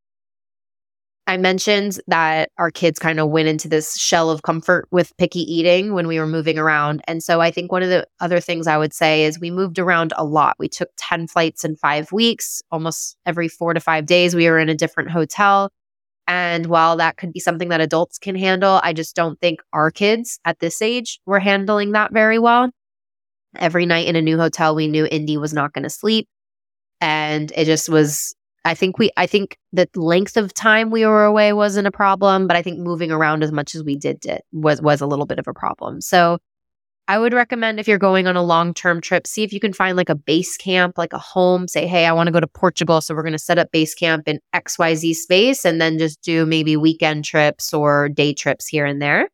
I 1.26 1.38
mentioned 1.38 2.00
that 2.06 2.50
our 2.58 2.70
kids 2.70 2.98
kind 2.98 3.18
of 3.18 3.30
went 3.30 3.48
into 3.48 3.66
this 3.66 3.96
shell 3.96 4.28
of 4.28 4.42
comfort 4.42 4.86
with 4.90 5.16
picky 5.16 5.40
eating 5.40 5.94
when 5.94 6.06
we 6.06 6.18
were 6.18 6.26
moving 6.26 6.58
around. 6.58 7.00
And 7.06 7.22
so 7.22 7.40
I 7.40 7.50
think 7.50 7.72
one 7.72 7.82
of 7.82 7.88
the 7.88 8.06
other 8.20 8.40
things 8.40 8.66
I 8.66 8.76
would 8.76 8.92
say 8.92 9.24
is 9.24 9.40
we 9.40 9.50
moved 9.50 9.78
around 9.78 10.12
a 10.16 10.24
lot. 10.24 10.56
We 10.58 10.68
took 10.68 10.90
10 10.98 11.28
flights 11.28 11.64
in 11.64 11.76
five 11.76 12.12
weeks, 12.12 12.60
almost 12.70 13.16
every 13.24 13.48
four 13.48 13.72
to 13.72 13.80
five 13.80 14.04
days, 14.04 14.34
we 14.34 14.48
were 14.48 14.58
in 14.58 14.68
a 14.68 14.74
different 14.74 15.10
hotel. 15.10 15.72
And 16.26 16.66
while 16.66 16.96
that 16.98 17.16
could 17.16 17.32
be 17.32 17.40
something 17.40 17.68
that 17.70 17.80
adults 17.80 18.18
can 18.18 18.34
handle, 18.34 18.80
I 18.82 18.92
just 18.92 19.16
don't 19.16 19.40
think 19.40 19.60
our 19.72 19.90
kids 19.90 20.38
at 20.44 20.58
this 20.58 20.80
age 20.82 21.20
were 21.26 21.40
handling 21.40 21.92
that 21.92 22.12
very 22.12 22.38
well. 22.38 22.70
Every 23.56 23.86
night 23.86 24.08
in 24.08 24.16
a 24.16 24.22
new 24.22 24.36
hotel, 24.36 24.74
we 24.74 24.88
knew 24.88 25.06
Indy 25.10 25.36
was 25.36 25.54
not 25.54 25.72
going 25.72 25.84
to 25.84 25.90
sleep. 25.90 26.28
And 27.00 27.52
it 27.56 27.64
just 27.66 27.88
was 27.88 28.34
I 28.64 28.74
think 28.74 28.98
we 28.98 29.10
I 29.16 29.26
think 29.26 29.58
the 29.72 29.88
length 29.94 30.36
of 30.36 30.54
time 30.54 30.90
we 30.90 31.04
were 31.04 31.24
away 31.24 31.52
wasn't 31.52 31.86
a 31.86 31.90
problem, 31.90 32.46
but 32.46 32.56
I 32.56 32.62
think 32.62 32.78
moving 32.78 33.10
around 33.10 33.44
as 33.44 33.52
much 33.52 33.74
as 33.74 33.84
we 33.84 33.96
did 33.96 34.20
did 34.20 34.40
was 34.52 34.80
was 34.80 35.00
a 35.00 35.06
little 35.06 35.26
bit 35.26 35.38
of 35.38 35.46
a 35.46 35.52
problem. 35.52 36.00
So 36.00 36.38
I 37.06 37.18
would 37.18 37.34
recommend 37.34 37.78
if 37.78 37.86
you're 37.86 37.98
going 37.98 38.26
on 38.26 38.36
a 38.36 38.42
long-term 38.42 39.02
trip, 39.02 39.26
see 39.26 39.42
if 39.42 39.52
you 39.52 39.60
can 39.60 39.74
find 39.74 39.94
like 39.94 40.08
a 40.08 40.14
base 40.14 40.56
camp, 40.56 40.96
like 40.96 41.12
a 41.12 41.18
home, 41.18 41.68
say, 41.68 41.86
"Hey, 41.86 42.06
I 42.06 42.12
want 42.12 42.28
to 42.28 42.32
go 42.32 42.40
to 42.40 42.46
Portugal, 42.46 43.02
so 43.02 43.14
we're 43.14 43.22
going 43.22 43.32
to 43.32 43.38
set 43.38 43.58
up 43.58 43.70
base 43.72 43.94
camp 43.94 44.26
in 44.26 44.40
XYZ 44.54 45.14
space 45.14 45.66
and 45.66 45.80
then 45.80 45.98
just 45.98 46.22
do 46.22 46.46
maybe 46.46 46.76
weekend 46.76 47.24
trips 47.26 47.74
or 47.74 48.08
day 48.08 48.32
trips 48.32 48.66
here 48.66 48.86
and 48.86 49.02
there." 49.02 49.28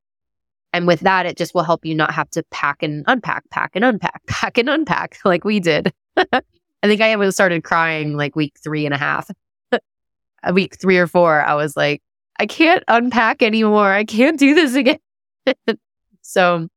And 0.73 0.87
with 0.87 1.01
that, 1.01 1.27
it 1.27 1.37
just 1.37 1.55
will 1.55 1.65
help 1.65 1.85
you 1.85 1.95
not 1.95 2.13
have 2.13 2.31
to 2.31 2.45
pack 2.51 2.83
and 2.83 3.05
unpack, 3.07 3.49
pack 3.51 3.73
and 3.75 3.85
unpack, 3.85 4.23
pack 4.27 4.59
and 4.59 4.69
unpack 4.69 5.19
like 5.25 5.45
we 5.45 5.61
did. 5.61 5.93
I 6.83 6.89
think 6.89 7.01
I 7.01 7.15
was 7.17 7.35
started 7.35 7.65
crying 7.65 8.17
like 8.17 8.37
week 8.37 8.57
three 8.63 8.85
and 8.85 8.95
a 8.95 8.99
half. 8.99 9.31
a 9.73 9.81
uh, 10.43 10.53
week 10.53 10.77
three 10.81 10.99
or 10.99 11.07
four, 11.07 11.43
I 11.43 11.55
was 11.55 11.77
like, 11.77 12.03
I 12.39 12.47
can't 12.47 12.83
unpack 12.89 13.43
anymore. 13.43 13.93
I 13.93 14.05
can't 14.05 14.39
do 14.39 14.55
this 14.55 14.75
again. 14.75 14.99
so 16.23 16.69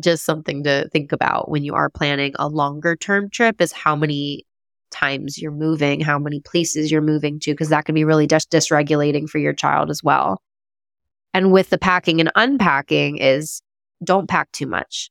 just 0.00 0.24
something 0.24 0.64
to 0.64 0.88
think 0.90 1.12
about 1.12 1.50
when 1.50 1.64
you 1.64 1.74
are 1.74 1.88
planning 1.88 2.34
a 2.38 2.48
longer 2.48 2.96
term 2.96 3.30
trip 3.30 3.60
is 3.60 3.72
how 3.72 3.96
many 3.96 4.44
times 4.90 5.38
you're 5.40 5.52
moving, 5.52 6.00
how 6.00 6.18
many 6.18 6.40
places 6.40 6.90
you're 6.90 7.00
moving 7.00 7.40
to, 7.40 7.52
because 7.52 7.68
that 7.70 7.84
can 7.84 7.94
be 7.94 8.04
really 8.04 8.26
just 8.26 8.50
dysregulating 8.50 9.28
for 9.28 9.38
your 9.38 9.52
child 9.52 9.90
as 9.90 10.02
well. 10.02 10.42
And 11.32 11.52
with 11.52 11.70
the 11.70 11.78
packing 11.78 12.20
and 12.20 12.30
unpacking 12.34 13.18
is 13.18 13.62
don't 14.04 14.28
pack 14.28 14.50
too 14.52 14.66
much. 14.66 15.10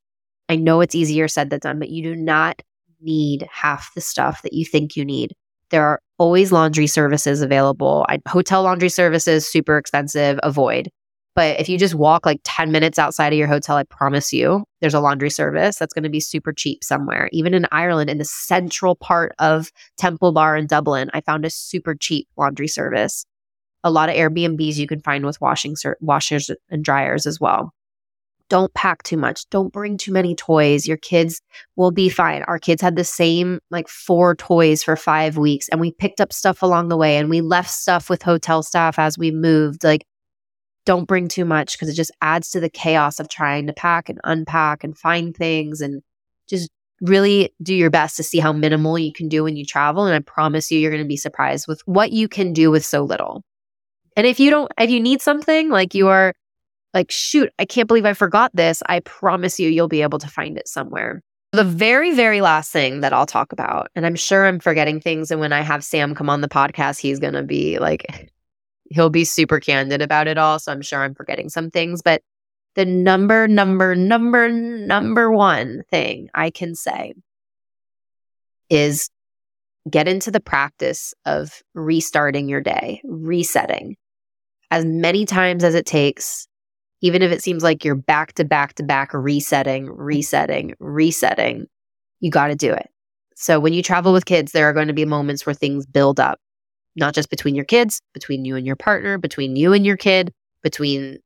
I 0.49 0.55
know 0.55 0.81
it's 0.81 0.95
easier 0.95 1.27
said 1.27 1.49
than 1.49 1.59
done, 1.59 1.79
but 1.79 1.89
you 1.89 2.03
do 2.03 2.15
not 2.15 2.61
need 3.01 3.47
half 3.51 3.93
the 3.93 4.01
stuff 4.01 4.41
that 4.41 4.53
you 4.53 4.65
think 4.65 4.95
you 4.95 5.05
need. 5.05 5.35
There 5.69 5.83
are 5.83 6.01
always 6.17 6.51
laundry 6.51 6.87
services 6.87 7.41
available. 7.41 8.05
I, 8.07 8.19
hotel 8.27 8.63
laundry 8.63 8.89
services, 8.89 9.47
super 9.47 9.77
expensive, 9.77 10.39
avoid. 10.43 10.89
But 11.35 11.59
if 11.59 11.67
you 11.67 11.77
just 11.77 11.95
walk 11.95 12.25
like 12.25 12.39
10 12.45 12.71
minutes 12.71 12.97
outside 12.97 13.33
of 13.33 13.37
your 13.37 13.47
hotel, 13.47 13.75
I 13.75 13.83
promise 13.83 14.31
you, 14.31 14.63
there's 14.79 14.93
a 14.93 15.01
laundry 15.01 15.29
service 15.29 15.75
that's 15.75 15.93
going 15.93 16.03
to 16.03 16.09
be 16.09 16.21
super 16.21 16.53
cheap 16.53 16.81
somewhere. 16.81 17.27
Even 17.33 17.53
in 17.53 17.67
Ireland, 17.73 18.09
in 18.09 18.19
the 18.19 18.25
central 18.25 18.95
part 18.95 19.33
of 19.37 19.69
Temple 19.97 20.31
Bar 20.31 20.55
in 20.55 20.65
Dublin, 20.65 21.09
I 21.13 21.19
found 21.19 21.45
a 21.45 21.49
super 21.49 21.93
cheap 21.93 22.29
laundry 22.37 22.69
service. 22.69 23.25
A 23.83 23.91
lot 23.91 24.07
of 24.07 24.15
Airbnbs 24.15 24.77
you 24.77 24.87
can 24.87 25.01
find 25.01 25.25
with 25.25 25.41
washing 25.41 25.75
ser- 25.75 25.97
washers 25.99 26.49
and 26.69 26.85
dryers 26.85 27.25
as 27.25 27.39
well. 27.39 27.73
Don't 28.49 28.73
pack 28.75 29.01
too 29.03 29.17
much. 29.17 29.49
Don't 29.49 29.73
bring 29.73 29.97
too 29.97 30.11
many 30.11 30.35
toys. 30.35 30.87
Your 30.87 30.97
kids 30.97 31.41
will 31.75 31.91
be 31.91 32.09
fine. 32.09 32.43
Our 32.43 32.59
kids 32.59 32.81
had 32.81 32.95
the 32.95 33.03
same 33.03 33.59
like 33.71 33.87
four 33.87 34.35
toys 34.35 34.83
for 34.83 34.95
five 34.95 35.37
weeks, 35.37 35.67
and 35.69 35.81
we 35.81 35.91
picked 35.91 36.21
up 36.21 36.31
stuff 36.31 36.61
along 36.61 36.89
the 36.89 36.97
way 36.97 37.17
and 37.17 37.29
we 37.29 37.41
left 37.41 37.71
stuff 37.71 38.09
with 38.09 38.21
hotel 38.21 38.61
staff 38.61 38.99
as 38.99 39.17
we 39.17 39.31
moved. 39.31 39.83
Like, 39.83 40.05
don't 40.85 41.07
bring 41.07 41.27
too 41.27 41.45
much 41.45 41.73
because 41.73 41.89
it 41.89 41.95
just 41.95 42.11
adds 42.21 42.51
to 42.51 42.59
the 42.59 42.69
chaos 42.69 43.19
of 43.19 43.29
trying 43.29 43.65
to 43.67 43.73
pack 43.73 44.09
and 44.09 44.19
unpack 44.23 44.83
and 44.83 44.95
find 44.95 45.35
things 45.35 45.81
and 45.81 46.03
just 46.47 46.69
really 47.01 47.51
do 47.61 47.73
your 47.73 47.89
best 47.89 48.15
to 48.17 48.23
see 48.23 48.39
how 48.39 48.53
minimal 48.53 48.97
you 48.97 49.11
can 49.11 49.27
do 49.27 49.43
when 49.43 49.55
you 49.55 49.65
travel. 49.65 50.05
And 50.05 50.15
I 50.15 50.19
promise 50.19 50.71
you, 50.71 50.79
you're 50.79 50.91
going 50.91 51.03
to 51.03 51.07
be 51.07 51.17
surprised 51.17 51.67
with 51.67 51.81
what 51.85 52.11
you 52.11 52.27
can 52.27 52.53
do 52.53 52.69
with 52.69 52.85
so 52.85 53.03
little. 53.03 53.43
And 54.15 54.25
if 54.25 54.39
you 54.39 54.49
don't, 54.49 54.71
if 54.79 54.89
you 54.89 54.99
need 54.99 55.21
something 55.21 55.69
like 55.69 55.93
you 55.93 56.07
are 56.07 56.33
like, 56.95 57.11
shoot, 57.11 57.51
I 57.59 57.65
can't 57.65 57.87
believe 57.87 58.05
I 58.05 58.13
forgot 58.13 58.51
this. 58.55 58.81
I 58.87 59.01
promise 59.01 59.59
you, 59.59 59.69
you'll 59.69 59.89
be 59.89 60.01
able 60.01 60.17
to 60.19 60.27
find 60.27 60.57
it 60.57 60.67
somewhere. 60.67 61.21
The 61.51 61.65
very, 61.65 62.15
very 62.15 62.41
last 62.41 62.71
thing 62.71 63.01
that 63.01 63.13
I'll 63.13 63.25
talk 63.25 63.51
about, 63.51 63.89
and 63.95 64.05
I'm 64.05 64.15
sure 64.15 64.45
I'm 64.45 64.59
forgetting 64.59 65.01
things. 65.01 65.29
And 65.29 65.39
when 65.39 65.53
I 65.53 65.61
have 65.61 65.83
Sam 65.83 66.15
come 66.15 66.29
on 66.29 66.41
the 66.41 66.47
podcast, 66.47 66.99
he's 66.99 67.19
going 67.19 67.33
to 67.33 67.43
be 67.43 67.77
like, 67.79 68.31
he'll 68.89 69.09
be 69.09 69.25
super 69.25 69.59
candid 69.59 70.01
about 70.01 70.27
it 70.27 70.37
all. 70.37 70.57
So 70.57 70.71
I'm 70.71 70.81
sure 70.81 71.03
I'm 71.03 71.15
forgetting 71.15 71.49
some 71.49 71.69
things. 71.69 72.01
But 72.01 72.21
the 72.75 72.85
number, 72.85 73.47
number, 73.47 73.95
number, 73.95 74.49
number 74.49 75.31
one 75.31 75.83
thing 75.91 76.29
I 76.33 76.49
can 76.49 76.75
say 76.75 77.13
is 78.69 79.09
get 79.89 80.07
into 80.07 80.31
the 80.31 80.39
practice 80.39 81.13
of 81.25 81.61
restarting 81.73 82.49
your 82.49 82.61
day, 82.61 83.01
resetting 83.03 83.97
as 84.71 84.83
many 84.85 85.25
times 85.25 85.63
as 85.63 85.75
it 85.75 85.85
takes 85.85 86.47
even 87.01 87.21
if 87.21 87.31
it 87.31 87.43
seems 87.43 87.63
like 87.63 87.83
you're 87.83 87.95
back 87.95 88.33
to 88.33 88.45
back 88.45 88.73
to 88.75 88.83
back 88.83 89.13
resetting, 89.13 89.87
mm-hmm. 89.87 90.01
resetting, 90.01 90.73
resetting, 90.79 91.67
you 92.19 92.31
got 92.31 92.47
to 92.47 92.55
do 92.55 92.71
it. 92.73 92.89
So 93.35 93.59
when 93.59 93.73
you 93.73 93.83
travel 93.83 94.13
with 94.13 94.25
kids, 94.25 94.51
there 94.51 94.67
are 94.69 94.73
going 94.73 94.87
to 94.87 94.93
be 94.93 95.05
moments 95.05 95.45
where 95.45 95.53
things 95.53 95.85
build 95.85 96.19
up, 96.19 96.39
not 96.95 97.13
just 97.13 97.29
between 97.29 97.53
your 97.53 97.65
kids, 97.65 98.01
between 98.13 98.45
you 98.45 98.55
and 98.55 98.65
your 98.65 98.77
partner, 98.77 99.17
between 99.17 99.55
you 99.55 99.73
and 99.73 99.85
your 99.85 99.97
kid, 99.97 100.33
between 100.63 101.19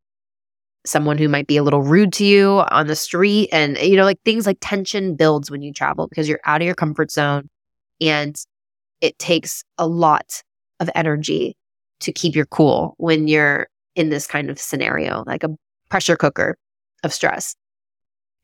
someone 0.86 1.18
who 1.18 1.30
might 1.30 1.46
be 1.46 1.58
a 1.58 1.64
little 1.64 1.84
rude 1.84 2.14
to 2.14 2.26
you 2.26 2.64
on 2.72 2.88
the 2.88 2.96
street. 2.96 3.50
And, 3.52 3.78
you 3.78 3.96
know, 3.96 4.06
like 4.06 4.20
things 4.26 4.48
like 4.48 4.58
tension 4.60 5.16
builds 5.16 5.52
when 5.52 5.62
you 5.62 5.72
travel 5.72 6.08
because 6.08 6.28
you're 6.28 6.40
out 6.46 6.62
of 6.62 6.66
your 6.66 6.76
comfort 6.76 7.12
zone 7.12 7.48
and 8.02 8.36
it 9.02 9.20
takes 9.20 9.64
a 9.78 9.88
lot 9.88 10.42
of 10.80 10.90
energy 10.96 11.56
to 12.00 12.12
keep 12.12 12.36
your 12.36 12.46
cool 12.46 12.96
when 12.98 13.28
you're 13.28 13.68
in 14.00 14.10
this 14.10 14.26
kind 14.26 14.50
of 14.50 14.58
scenario, 14.58 15.26
like 15.28 15.44
a 15.44 15.50
pressure 15.90 16.16
cooker 16.16 16.56
of 17.04 17.14
stress. 17.14 17.54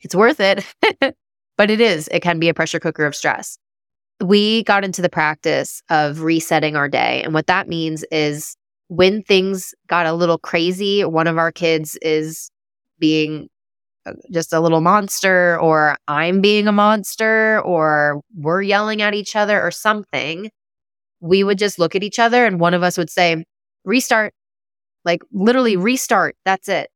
It's 0.01 0.13
worth 0.13 0.41
it, 0.41 0.65
but 1.57 1.71
it 1.71 1.79
is. 1.79 2.09
It 2.09 2.19
can 2.19 2.39
be 2.39 2.49
a 2.49 2.53
pressure 2.53 2.79
cooker 2.79 3.05
of 3.05 3.15
stress. 3.15 3.57
We 4.21 4.63
got 4.65 4.83
into 4.83 5.01
the 5.01 5.09
practice 5.09 5.81
of 5.89 6.23
resetting 6.23 6.75
our 6.75 6.89
day. 6.89 7.21
And 7.23 7.33
what 7.33 7.47
that 7.47 7.69
means 7.69 8.03
is 8.11 8.57
when 8.89 9.23
things 9.23 9.73
got 9.87 10.05
a 10.05 10.13
little 10.13 10.37
crazy, 10.37 11.05
one 11.05 11.25
of 11.25 11.37
our 11.37 11.53
kids 11.53 11.97
is 12.01 12.51
being 12.99 13.47
uh, 14.05 14.11
just 14.33 14.51
a 14.51 14.59
little 14.59 14.81
monster, 14.81 15.57
or 15.61 15.95
I'm 16.09 16.41
being 16.41 16.67
a 16.67 16.73
monster, 16.73 17.61
or 17.61 18.21
we're 18.35 18.61
yelling 18.61 19.01
at 19.01 19.13
each 19.13 19.37
other, 19.37 19.61
or 19.61 19.71
something, 19.71 20.49
we 21.21 21.45
would 21.45 21.57
just 21.57 21.79
look 21.79 21.95
at 21.95 22.03
each 22.03 22.19
other 22.19 22.45
and 22.45 22.59
one 22.59 22.73
of 22.73 22.83
us 22.83 22.97
would 22.97 23.09
say, 23.09 23.45
restart, 23.85 24.33
like 25.05 25.23
literally 25.31 25.77
restart. 25.77 26.35
That's 26.43 26.67
it. 26.67 26.89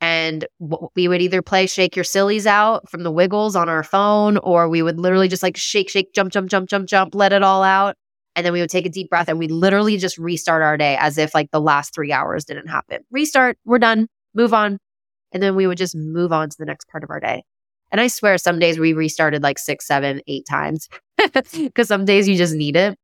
And 0.00 0.46
we 0.94 1.08
would 1.08 1.22
either 1.22 1.40
play 1.40 1.66
Shake 1.66 1.96
Your 1.96 2.04
Sillies 2.04 2.46
Out 2.46 2.90
from 2.90 3.04
the 3.04 3.10
Wiggles 3.10 3.56
on 3.56 3.70
our 3.70 3.82
phone, 3.82 4.36
or 4.38 4.68
we 4.68 4.82
would 4.82 4.98
literally 4.98 5.28
just 5.28 5.42
like 5.42 5.56
shake, 5.56 5.88
shake, 5.88 6.12
jump, 6.12 6.30
jump, 6.30 6.50
jump, 6.50 6.68
jump, 6.68 6.86
jump, 6.86 7.14
let 7.14 7.32
it 7.32 7.42
all 7.42 7.62
out. 7.62 7.96
And 8.36 8.44
then 8.44 8.52
we 8.52 8.60
would 8.60 8.68
take 8.68 8.84
a 8.84 8.90
deep 8.90 9.08
breath 9.08 9.28
and 9.28 9.38
we 9.38 9.48
literally 9.48 9.96
just 9.96 10.18
restart 10.18 10.62
our 10.62 10.76
day 10.76 10.96
as 11.00 11.16
if 11.16 11.34
like 11.34 11.50
the 11.52 11.60
last 11.60 11.94
three 11.94 12.12
hours 12.12 12.44
didn't 12.44 12.66
happen. 12.66 13.00
Restart, 13.10 13.56
we're 13.64 13.78
done, 13.78 14.08
move 14.34 14.52
on. 14.52 14.78
And 15.32 15.42
then 15.42 15.56
we 15.56 15.66
would 15.66 15.78
just 15.78 15.96
move 15.96 16.32
on 16.32 16.50
to 16.50 16.56
the 16.58 16.66
next 16.66 16.88
part 16.88 17.04
of 17.04 17.10
our 17.10 17.20
day. 17.20 17.44
And 17.90 18.00
I 18.00 18.08
swear 18.08 18.36
some 18.38 18.58
days 18.58 18.78
we 18.78 18.92
restarted 18.92 19.42
like 19.42 19.58
six, 19.58 19.86
seven, 19.86 20.20
eight 20.26 20.46
times 20.46 20.88
because 21.52 21.88
some 21.88 22.04
days 22.04 22.28
you 22.28 22.36
just 22.36 22.54
need 22.54 22.76
it. 22.76 22.98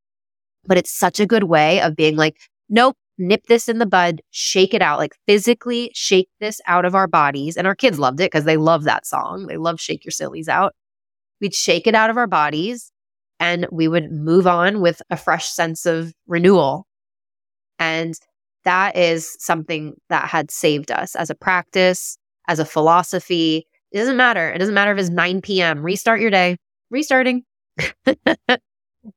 But 0.67 0.79
it's 0.79 0.91
such 0.91 1.21
a 1.21 1.27
good 1.27 1.45
way 1.45 1.81
of 1.81 1.97
being 1.97 2.17
like, 2.17 2.37
nope, 2.69 2.97
nip 3.21 3.47
this 3.47 3.69
in 3.69 3.79
the 3.79 3.87
bud, 3.87 4.23
shake 4.31 4.75
it 4.75 4.83
out, 4.83 4.99
like 4.99 5.15
physically 5.27 5.91
shake 5.95 6.29
this 6.41 6.61
out 6.67 6.85
of 6.85 6.95
our 6.95 7.07
bodies. 7.07 7.57
And 7.57 7.67
our 7.67 7.75
kids 7.75 7.99
loved 7.99 8.21
it 8.21 8.31
because 8.33 8.45
they 8.45 8.57
love 8.57 8.85
that 8.85 9.07
song. 9.07 9.47
They 9.47 9.57
love 9.57 9.81
Shake 9.81 10.05
Your 10.05 10.13
Sillies 10.13 10.49
Out. 10.49 10.75
We'd 11.41 11.55
shake 11.55 11.87
it 11.87 11.95
out 11.95 12.11
of 12.11 12.17
our 12.17 12.27
bodies 12.27 12.93
and 13.39 13.67
we 13.73 13.89
would 13.89 14.13
move 14.13 14.47
on 14.47 14.81
with 14.81 15.01
a 15.11 15.17
fresh 15.17 15.49
sense 15.49 15.87
of 15.87 16.13
renewal. 16.27 16.87
And 17.79 18.15
that 18.65 18.97
is 18.97 19.37
something 19.39 19.95
that 20.11 20.29
had 20.29 20.51
saved 20.51 20.91
us 20.91 21.17
as 21.17 21.31
a 21.31 21.35
practice, 21.35 22.19
as 22.49 22.59
a 22.59 22.67
philosophy. 22.67 23.67
It 23.93 23.99
doesn't 23.99 24.19
matter. 24.19 24.51
It 24.53 24.59
doesn't 24.59 24.75
matter 24.75 24.93
if 24.93 24.99
it's 24.99 25.09
9 25.09 25.41
p.m. 25.41 25.83
Restart 25.83 26.21
your 26.21 26.31
day. 26.31 26.59
Restarting. 26.91 27.45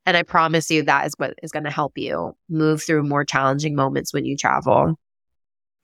and 0.06 0.16
I 0.16 0.22
promise 0.22 0.70
you 0.70 0.82
that 0.82 1.06
is 1.06 1.14
what 1.16 1.34
is 1.42 1.50
going 1.50 1.64
to 1.64 1.70
help 1.70 1.96
you 1.96 2.36
move 2.48 2.82
through 2.82 3.02
more 3.02 3.24
challenging 3.24 3.74
moments 3.74 4.12
when 4.12 4.24
you 4.24 4.36
travel. 4.36 4.98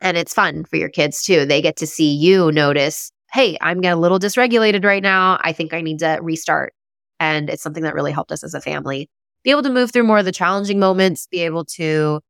And 0.01 0.17
it's 0.17 0.35
fun 0.35 0.65
for 0.65 0.77
your 0.77 0.89
kids 0.89 1.23
too. 1.23 1.45
They 1.45 1.61
get 1.61 1.77
to 1.77 1.87
see 1.87 2.15
you 2.15 2.51
notice, 2.53 3.13
hey, 3.33 3.59
I'm 3.61 3.81
getting 3.81 3.99
a 3.99 4.01
little 4.01 4.19
dysregulated 4.19 4.85
right 4.85 5.03
now. 5.03 5.39
I 5.43 5.53
think 5.53 5.75
I 5.75 5.83
need 5.83 5.99
to 5.99 6.19
restart. 6.23 6.73
And 7.19 7.51
it's 7.51 7.63
something 7.63 7.83
that 7.83 7.95
really 7.95 8.13
helped 8.13 8.33
us 8.33 8.43
as 8.43 8.55
a 8.55 8.61
family 8.61 9.09
be 9.43 9.51
able 9.51 9.63
to 9.63 9.71
move 9.71 9.91
through 9.91 10.05
more 10.05 10.19
of 10.19 10.25
the 10.25 10.33
challenging 10.33 10.79
moments, 10.79 11.27
be 11.31 11.41
able 11.41 11.65
to 11.65 12.21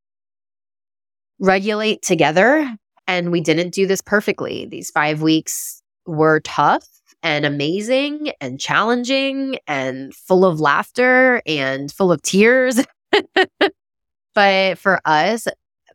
regulate 1.41 2.03
together. 2.03 2.77
And 3.07 3.33
we 3.33 3.41
didn't 3.41 3.71
do 3.71 3.87
this 3.87 4.01
perfectly. 4.01 4.67
These 4.67 4.91
five 4.91 5.23
weeks 5.23 5.83
were 6.07 6.41
tough 6.41 6.87
and 7.23 7.45
amazing 7.45 8.33
and 8.41 8.59
challenging 8.59 9.59
and 9.67 10.15
full 10.15 10.45
of 10.45 10.61
laughter 10.61 11.43
and 11.47 11.93
full 11.93 12.13
of 12.13 12.23
tears. 12.23 12.85
but 14.35 14.79
for 14.79 15.01
us, 15.05 15.47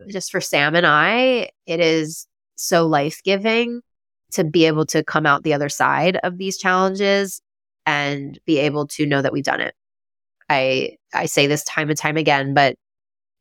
just 0.08 0.32
for 0.32 0.42
Sam 0.42 0.76
and 0.76 0.86
I, 0.86 1.50
it 1.66 1.80
is 1.80 2.28
so 2.56 2.86
life 2.86 3.22
giving 3.24 3.82
to 4.32 4.44
be 4.44 4.66
able 4.66 4.86
to 4.88 5.04
come 5.04 5.26
out 5.26 5.44
the 5.44 5.54
other 5.54 5.70
side 5.70 6.18
of 6.24 6.38
these 6.38 6.58
challenges 6.58 7.42
and 7.86 8.40
be 8.46 8.60
able 8.60 8.88
to 8.88 9.06
know 9.06 9.22
that 9.22 9.34
we've 9.34 9.44
done 9.44 9.62
it. 9.62 9.74
I 10.50 10.98
I 11.14 11.26
say 11.26 11.48
this 11.48 11.64
time 11.64 11.90
and 11.90 11.98
time 11.98 12.18
again, 12.18 12.54
but 12.54 12.76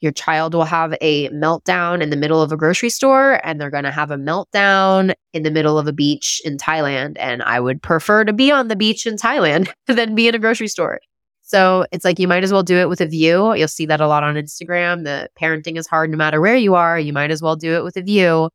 your 0.01 0.13
child 0.13 0.55
will 0.55 0.65
have 0.65 0.95
a 1.01 1.29
meltdown 1.31 2.03
in 2.03 2.11
the 2.11 2.17
middle 2.17 2.43
of 2.43 2.53
a 2.53 2.57
grocery 2.57 2.91
store 2.91 3.41
and 3.45 3.61
they're 3.61 3.71
going 3.71 3.85
to 3.85 3.91
have 3.91 4.11
a 4.11 4.17
meltdown 4.17 5.15
in 5.33 5.43
the 5.43 5.51
middle 5.51 5.79
of 5.79 5.87
a 5.87 5.93
beach 5.93 6.43
in 6.45 6.57
Thailand 6.57 7.17
and 7.19 7.43
I 7.43 7.61
would 7.61 7.83
prefer 7.83 8.25
to 8.25 8.33
be 8.33 8.51
on 8.51 8.69
the 8.69 8.77
beach 8.77 9.07
in 9.07 9.17
Thailand 9.17 9.71
than 9.87 10.15
be 10.15 10.29
in 10.29 10.35
a 10.35 10.39
grocery 10.39 10.69
store. 10.69 11.01
So 11.47 11.85
it's 11.93 12.05
like 12.05 12.19
you 12.19 12.27
might 12.27 12.43
as 12.43 12.53
well 12.53 12.63
do 12.63 12.79
it 12.79 12.89
with 12.89 13.01
a 13.01 13.07
view. 13.07 13.55
You'll 13.55 13.69
see 13.69 13.87
that 13.87 14.01
a 14.01 14.09
lot 14.09 14.25
on 14.25 14.35
Instagram. 14.35 15.05
The 15.05 15.29
parenting 15.41 15.77
is 15.79 15.87
hard 15.87 16.11
no 16.11 16.17
matter 16.17 16.41
where 16.41 16.57
you 16.57 16.75
are. 16.75 16.99
You 16.99 17.13
might 17.13 17.31
as 17.31 17.43
well 17.43 17.55
do 17.55 17.75
it 17.75 17.85
with 17.85 17.97
a 17.97 18.03
view. 18.03 18.49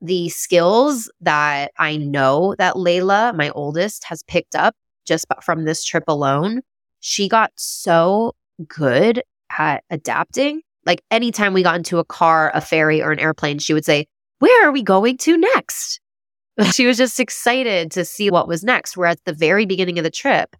The 0.00 0.28
skills 0.28 1.10
that 1.20 1.72
I 1.78 1.96
know 1.96 2.54
that 2.58 2.74
Layla, 2.74 3.36
my 3.36 3.50
oldest, 3.50 4.04
has 4.04 4.22
picked 4.22 4.54
up 4.54 4.76
just 5.04 5.26
from 5.42 5.64
this 5.64 5.82
trip 5.82 6.04
alone, 6.06 6.62
she 7.00 7.28
got 7.28 7.50
so 7.56 8.34
good 8.68 9.22
at 9.50 9.82
adapting. 9.90 10.62
Like 10.88 11.04
anytime 11.10 11.52
we 11.52 11.62
got 11.62 11.76
into 11.76 11.98
a 11.98 12.04
car, 12.04 12.50
a 12.54 12.62
ferry, 12.62 13.02
or 13.02 13.12
an 13.12 13.20
airplane, 13.20 13.58
she 13.58 13.74
would 13.74 13.84
say, 13.84 14.06
Where 14.38 14.66
are 14.66 14.72
we 14.72 14.82
going 14.82 15.18
to 15.18 15.36
next? 15.36 16.00
she 16.72 16.86
was 16.86 16.96
just 16.96 17.20
excited 17.20 17.90
to 17.92 18.06
see 18.06 18.30
what 18.30 18.48
was 18.48 18.64
next. 18.64 18.96
Where 18.96 19.08
at 19.08 19.22
the 19.26 19.34
very 19.34 19.66
beginning 19.66 19.98
of 19.98 20.02
the 20.02 20.10
trip, 20.10 20.56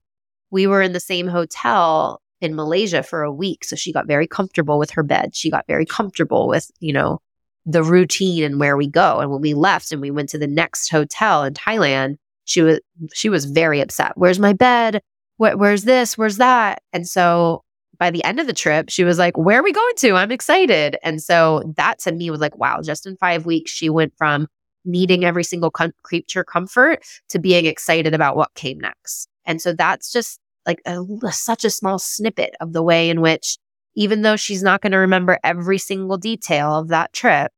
we 0.50 0.66
were 0.66 0.82
in 0.82 0.92
the 0.92 1.00
same 1.00 1.28
hotel 1.28 2.20
in 2.42 2.54
Malaysia 2.54 3.02
for 3.02 3.22
a 3.22 3.32
week. 3.32 3.64
So 3.64 3.74
she 3.74 3.90
got 3.90 4.06
very 4.06 4.26
comfortable 4.26 4.78
with 4.78 4.90
her 4.90 5.02
bed. 5.02 5.34
She 5.34 5.50
got 5.50 5.66
very 5.66 5.86
comfortable 5.86 6.46
with, 6.46 6.70
you 6.78 6.92
know, 6.92 7.20
the 7.64 7.82
routine 7.82 8.44
and 8.44 8.60
where 8.60 8.76
we 8.76 8.86
go. 8.86 9.20
And 9.20 9.30
when 9.30 9.40
we 9.40 9.54
left 9.54 9.92
and 9.92 10.02
we 10.02 10.10
went 10.10 10.28
to 10.30 10.38
the 10.38 10.46
next 10.46 10.90
hotel 10.90 11.42
in 11.42 11.54
Thailand, 11.54 12.16
she 12.44 12.60
was 12.60 12.80
she 13.14 13.30
was 13.30 13.46
very 13.46 13.80
upset. 13.80 14.12
Where's 14.16 14.38
my 14.38 14.52
bed? 14.52 15.00
where's 15.38 15.84
this? 15.84 16.18
Where's 16.18 16.38
that? 16.38 16.82
And 16.92 17.06
so 17.06 17.62
by 17.98 18.10
the 18.10 18.22
end 18.24 18.40
of 18.40 18.46
the 18.46 18.52
trip, 18.52 18.90
she 18.90 19.04
was 19.04 19.18
like, 19.18 19.36
Where 19.36 19.60
are 19.60 19.64
we 19.64 19.72
going 19.72 19.94
to? 19.98 20.12
I'm 20.12 20.30
excited. 20.30 20.96
And 21.02 21.22
so 21.22 21.62
that 21.76 21.98
to 22.00 22.12
me 22.12 22.30
was 22.30 22.40
like, 22.40 22.56
wow, 22.56 22.80
just 22.82 23.06
in 23.06 23.16
five 23.16 23.46
weeks, 23.46 23.70
she 23.70 23.90
went 23.90 24.12
from 24.16 24.46
needing 24.84 25.24
every 25.24 25.44
single 25.44 25.70
creature 25.70 26.44
comfort 26.44 27.02
to 27.28 27.38
being 27.38 27.66
excited 27.66 28.14
about 28.14 28.36
what 28.36 28.54
came 28.54 28.78
next. 28.78 29.28
And 29.44 29.60
so 29.60 29.72
that's 29.72 30.12
just 30.12 30.38
like 30.66 30.80
a, 30.86 31.02
such 31.32 31.64
a 31.64 31.70
small 31.70 31.98
snippet 31.98 32.54
of 32.60 32.72
the 32.72 32.82
way 32.82 33.10
in 33.10 33.20
which, 33.20 33.58
even 33.94 34.22
though 34.22 34.36
she's 34.36 34.62
not 34.62 34.80
going 34.80 34.92
to 34.92 34.98
remember 34.98 35.38
every 35.42 35.78
single 35.78 36.16
detail 36.16 36.78
of 36.78 36.88
that 36.88 37.12
trip, 37.12 37.50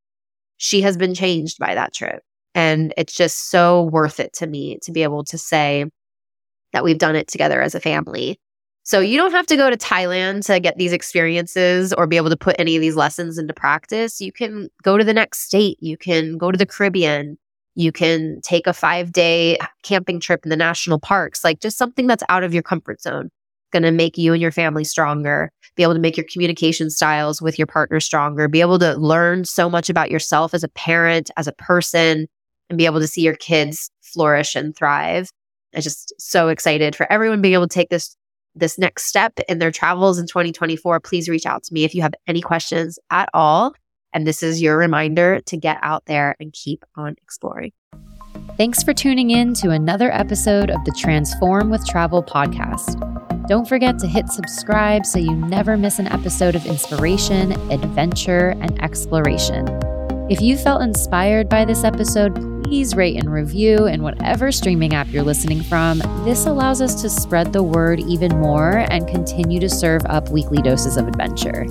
she 0.57 0.83
has 0.83 0.97
been 0.97 1.15
changed 1.15 1.59
by 1.59 1.75
that 1.75 1.93
trip. 1.93 2.23
And 2.55 2.93
it's 2.97 3.15
just 3.15 3.51
so 3.51 3.85
worth 3.85 4.21
it 4.21 4.33
to 4.35 4.47
me 4.47 4.79
to 4.83 4.93
be 4.93 5.03
able 5.03 5.25
to 5.25 5.39
say 5.39 5.85
that 6.73 6.85
we've 6.85 6.99
done 6.99 7.17
it 7.17 7.29
together 7.29 7.61
as 7.61 7.75
a 7.75 7.81
family. 7.81 8.39
So 8.91 8.99
you 8.99 9.17
don't 9.19 9.31
have 9.31 9.47
to 9.47 9.57
go 9.57 9.71
to 9.71 9.77
Thailand 9.77 10.45
to 10.47 10.59
get 10.59 10.77
these 10.77 10.93
experiences 10.93 11.93
or 11.93 12.09
be 12.09 12.17
able 12.17 12.29
to 12.31 12.37
put 12.37 12.57
any 12.59 12.75
of 12.75 12.81
these 12.81 12.97
lessons 12.97 13.39
into 13.39 13.55
practice. 13.55 14.21
You 14.21 14.33
can 14.33 14.69
go 14.83 14.99
to 14.99 15.05
the 15.05 15.15
next 15.15 15.43
state. 15.43 15.79
You 15.81 15.97
can 15.97 16.37
go 16.37 16.51
to 16.51 16.59
the 16.59 16.67
Caribbean. 16.67 17.39
You 17.77 17.93
can 17.93 18.41
take 18.43 18.67
a 18.67 18.73
five 18.73 19.13
day 19.13 19.59
camping 19.85 20.19
trip 20.19 20.41
in 20.43 20.51
the 20.51 20.57
national 20.57 20.99
parks, 20.99 21.45
like 21.45 21.61
just 21.61 21.79
something 21.79 22.09
that's 22.09 22.25
out 22.29 22.43
of 22.43 22.53
your 22.53 22.65
comfort 22.65 23.01
zone, 23.01 23.31
going 23.73 23.85
to 23.85 23.93
make 23.93 24.19
you 24.19 24.33
and 24.33 24.43
your 24.43 24.51
family 24.51 24.83
stronger, 24.83 25.53
be 25.77 25.85
able 25.85 25.95
to 25.95 26.01
make 26.01 26.17
your 26.17 26.27
communication 26.29 26.91
styles 26.91 27.41
with 27.41 27.61
your 27.61 27.69
partner 27.69 28.01
stronger, 28.01 28.49
be 28.49 28.61
able 28.61 28.81
to 28.81 28.97
learn 28.97 29.45
so 29.45 29.71
much 29.71 29.89
about 29.89 30.11
yourself 30.11 30.53
as 30.53 30.65
a 30.65 30.69
parent, 30.69 31.31
as 31.37 31.47
a 31.47 31.53
person, 31.53 32.27
and 32.69 32.77
be 32.77 32.87
able 32.87 32.99
to 32.99 33.07
see 33.07 33.23
your 33.23 33.37
kids 33.37 33.89
flourish 34.03 34.57
and 34.57 34.75
thrive. 34.75 35.31
I'm 35.77 35.83
just 35.83 36.13
so 36.19 36.49
excited 36.49 36.97
for 36.97 37.07
everyone 37.13 37.41
being 37.41 37.55
able 37.55 37.69
to 37.69 37.73
take 37.73 37.91
this 37.91 38.17
this 38.55 38.79
next 38.79 39.07
step 39.07 39.39
in 39.49 39.59
their 39.59 39.71
travels 39.71 40.19
in 40.19 40.27
2024. 40.27 41.01
Please 41.01 41.29
reach 41.29 41.47
out 41.47 41.63
to 41.65 41.75
me 41.75 41.85
if 41.85 41.95
you 41.95 42.03
have 42.03 42.15
any 42.27 42.41
questions 42.41 42.99
at 43.11 43.29
all. 43.35 43.73
And 44.13 44.27
this 44.27 44.43
is 44.43 44.61
your 44.61 44.77
reminder 44.77 45.41
to 45.47 45.57
get 45.57 45.79
out 45.83 46.05
there 46.07 46.37
and 46.41 46.53
keep 46.53 46.85
on 46.97 47.15
exploring. 47.23 47.73
Thanks 48.57 48.83
for 48.83 48.93
tuning 48.93 49.31
in 49.31 49.55
to 49.55 49.71
another 49.71 50.13
episode 50.13 50.71
of 50.71 50.85
the 50.85 50.95
Transform 50.99 51.71
with 51.71 51.87
Travel 51.87 52.23
podcast. 52.23 52.99
Don't 53.49 53.67
forget 53.67 53.99
to 54.01 54.07
hit 54.07 54.29
subscribe 54.29 55.07
so 55.07 55.19
you 55.19 55.35
never 55.35 55.77
miss 55.77 55.99
an 55.99 56.07
episode 56.09 56.55
of 56.55 56.67
inspiration, 56.67 57.53
adventure, 57.71 58.51
and 58.61 58.81
exploration. 58.83 59.67
If 60.31 60.41
you 60.41 60.57
felt 60.57 60.83
inspired 60.83 61.49
by 61.49 61.65
this 61.65 61.83
episode, 61.83 62.63
please 62.63 62.95
rate 62.95 63.17
and 63.17 63.33
review 63.33 63.87
in 63.87 64.01
whatever 64.01 64.53
streaming 64.53 64.95
app 64.95 65.09
you're 65.09 65.25
listening 65.25 65.61
from. 65.61 65.99
This 66.25 66.47
allows 66.47 66.81
us 66.81 67.03
to 67.03 67.11
spread 67.11 67.53
the 67.53 67.65
word 67.65 67.99
even 67.99 68.39
more 68.39 68.87
and 68.93 69.09
continue 69.09 69.59
to 69.59 69.69
serve 69.69 70.03
up 70.07 70.29
weekly 70.29 70.63
doses 70.63 70.97
of 70.97 71.09
adventure. 71.09 71.67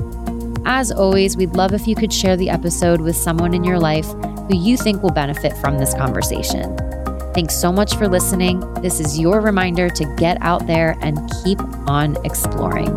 As 0.66 0.92
always, 0.92 1.38
we'd 1.38 1.56
love 1.56 1.72
if 1.72 1.88
you 1.88 1.96
could 1.96 2.12
share 2.12 2.36
the 2.36 2.50
episode 2.50 3.00
with 3.00 3.16
someone 3.16 3.54
in 3.54 3.64
your 3.64 3.80
life 3.80 4.08
who 4.08 4.58
you 4.58 4.76
think 4.76 5.02
will 5.02 5.14
benefit 5.14 5.56
from 5.60 5.78
this 5.78 5.94
conversation. 5.94 6.76
Thanks 7.34 7.56
so 7.56 7.72
much 7.72 7.96
for 7.96 8.10
listening. 8.10 8.60
This 8.82 9.00
is 9.00 9.18
your 9.18 9.40
reminder 9.40 9.90
to 9.90 10.16
get 10.18 10.38
out 10.42 10.68
there 10.68 10.98
and 11.00 11.18
keep 11.46 11.62
on 11.88 12.18
exploring. 12.26 12.90